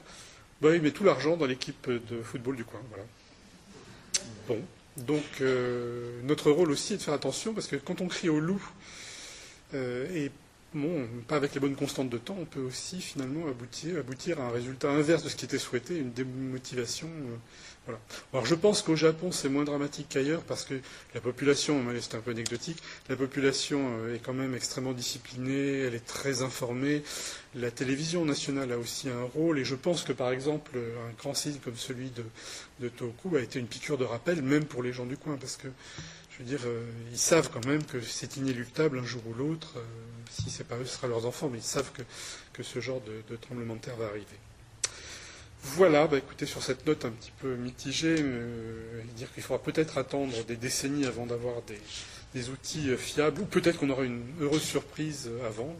ben, 0.62 0.74
il 0.74 0.82
met 0.82 0.92
tout 0.92 1.06
l'argent 1.06 1.38
dans 1.38 1.46
l'équipe 1.46 1.90
de 1.90 2.22
football 2.22 2.58
du 2.58 2.66
coin. 2.66 2.82
Voilà. 2.90 3.06
Bon, 4.50 4.62
donc 5.06 5.24
euh, 5.42 6.22
notre 6.24 6.52
rôle 6.52 6.72
aussi 6.72 6.94
est 6.94 6.98
de 6.98 7.02
faire 7.02 7.14
attention, 7.14 7.54
parce 7.54 7.68
que 7.68 7.76
quand 7.76 8.02
on 8.02 8.08
crie 8.08 8.30
au 8.30 8.40
loup, 8.40 8.62
euh, 9.74 10.08
et 10.14 10.32
bon, 10.74 11.08
pas 11.28 11.36
avec 11.36 11.54
les 11.54 11.60
bonnes 11.60 11.76
constantes 11.76 12.10
de 12.10 12.18
temps, 12.18 12.38
on 12.40 12.46
peut 12.46 12.62
aussi 12.62 13.02
finalement 13.02 13.48
aboutir, 13.48 14.00
aboutir 14.00 14.40
à 14.40 14.46
un 14.46 14.52
résultat 14.52 14.90
inverse 14.90 15.24
de 15.24 15.30
ce 15.30 15.36
qui 15.36 15.46
était 15.46 15.60
souhaité, 15.60 15.98
une 15.98 16.12
démotivation. 16.12 17.10
Alors 18.34 18.46
je 18.46 18.56
pense 18.56 18.82
qu'au 18.82 18.96
Japon 18.96 19.32
c'est 19.32 19.50
moins 19.50 19.64
dramatique 19.64 20.08
qu'ailleurs 20.10 20.42
parce 20.42 20.66
que 20.66 20.76
la 21.14 21.22
population, 21.22 21.84
c'est 22.00 22.16
un 22.16 22.22
peu 22.22 22.32
anecdotique, 22.32 22.82
la 23.10 23.16
population 23.16 23.98
euh, 24.00 24.16
est 24.16 24.20
quand 24.20 24.34
même 24.34 24.56
extrêmement 24.56 24.94
disciplinée, 24.94 25.80
elle 25.80 25.96
est 25.96 26.06
très 26.06 26.42
informée. 26.42 27.04
La 27.56 27.72
télévision 27.72 28.26
nationale 28.26 28.72
a 28.72 28.78
aussi 28.78 29.10
un 29.10 29.24
rôle 29.24 29.60
et 29.60 29.66
je 29.66 29.76
pense 29.76 30.04
que 30.04 30.14
par 30.14 30.32
exemple 30.32 30.72
un 30.78 31.14
grand 31.18 31.34
site 31.34 31.64
comme 31.64 31.76
celui 31.76 32.10
de, 32.10 32.24
de 32.80 32.90
Toku 32.90 33.36
a 33.36 33.42
été 33.42 33.60
une 33.60 33.68
piqûre 33.68 33.98
de 33.98 34.06
rappel 34.06 34.42
même 34.42 34.66
pour 34.66 34.84
les 34.84 34.94
gens 34.94 35.06
du 35.06 35.18
coin 35.18 35.38
parce 35.38 35.58
que 35.58 35.68
je 36.38 36.44
veux 36.44 36.50
dire, 36.50 36.68
euh, 36.68 36.86
ils 37.12 37.18
savent 37.18 37.50
quand 37.52 37.66
même 37.66 37.84
que 37.84 38.00
c'est 38.00 38.38
inéluctable 38.38 39.00
un 39.00 39.04
jour 39.06 39.24
ou 39.28 39.34
l'autre. 39.34 39.74
Euh, 39.78 39.84
si 40.30 40.52
c'est 40.52 40.68
pas 40.68 40.76
eux, 40.78 40.86
ce 40.86 40.96
sera 40.96 41.08
leurs 41.08 41.26
enfants, 41.26 41.50
mais 41.52 41.58
ils 41.58 41.64
savent 41.64 41.92
que, 42.54 42.64
ce 42.64 42.80
genre 42.80 43.02
de, 43.02 43.36
tremblement 43.38 43.76
de 43.76 43.80
terre 43.80 43.96
va 43.96 44.06
arriver. 44.06 44.26
Voilà, 45.64 46.08
bah 46.08 46.18
écoutez, 46.18 46.46
sur 46.46 46.64
cette 46.64 46.86
note 46.86 47.06
un 47.06 47.12
petit 47.12 47.32
peu 47.40 47.56
mitigée, 47.56 48.16
euh, 48.20 49.02
dire 49.16 49.32
qu'il 49.34 49.44
faudra 49.44 49.62
peut-être 49.62 49.98
attendre 49.98 50.44
des 50.46 50.56
décennies 50.56 51.06
avant 51.06 51.26
d'avoir 51.26 51.62
des, 51.64 52.50
outils 52.50 52.96
fiables, 52.98 53.42
ou 53.42 53.46
peut-être 53.46 53.80
qu'on 53.80 53.90
aura 53.90 54.04
une 54.04 54.24
heureuse 54.40 54.62
surprise 54.62 55.30
avant. 55.48 55.76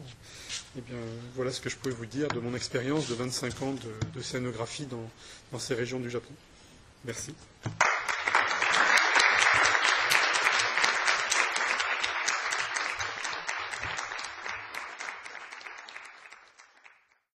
Eh 0.76 0.80
bien, 0.80 0.98
voilà 1.36 1.52
ce 1.52 1.60
que 1.60 1.70
je 1.70 1.76
pouvais 1.76 1.94
vous 1.94 2.06
dire 2.06 2.26
de 2.28 2.40
mon 2.40 2.54
expérience 2.54 3.08
de 3.08 3.14
25 3.14 3.62
ans 3.62 3.74
de, 4.14 4.20
scénographie 4.20 4.86
dans 4.86 5.58
ces 5.58 5.74
régions 5.74 6.00
du 6.00 6.10
Japon. 6.10 6.34
Merci. 7.04 7.32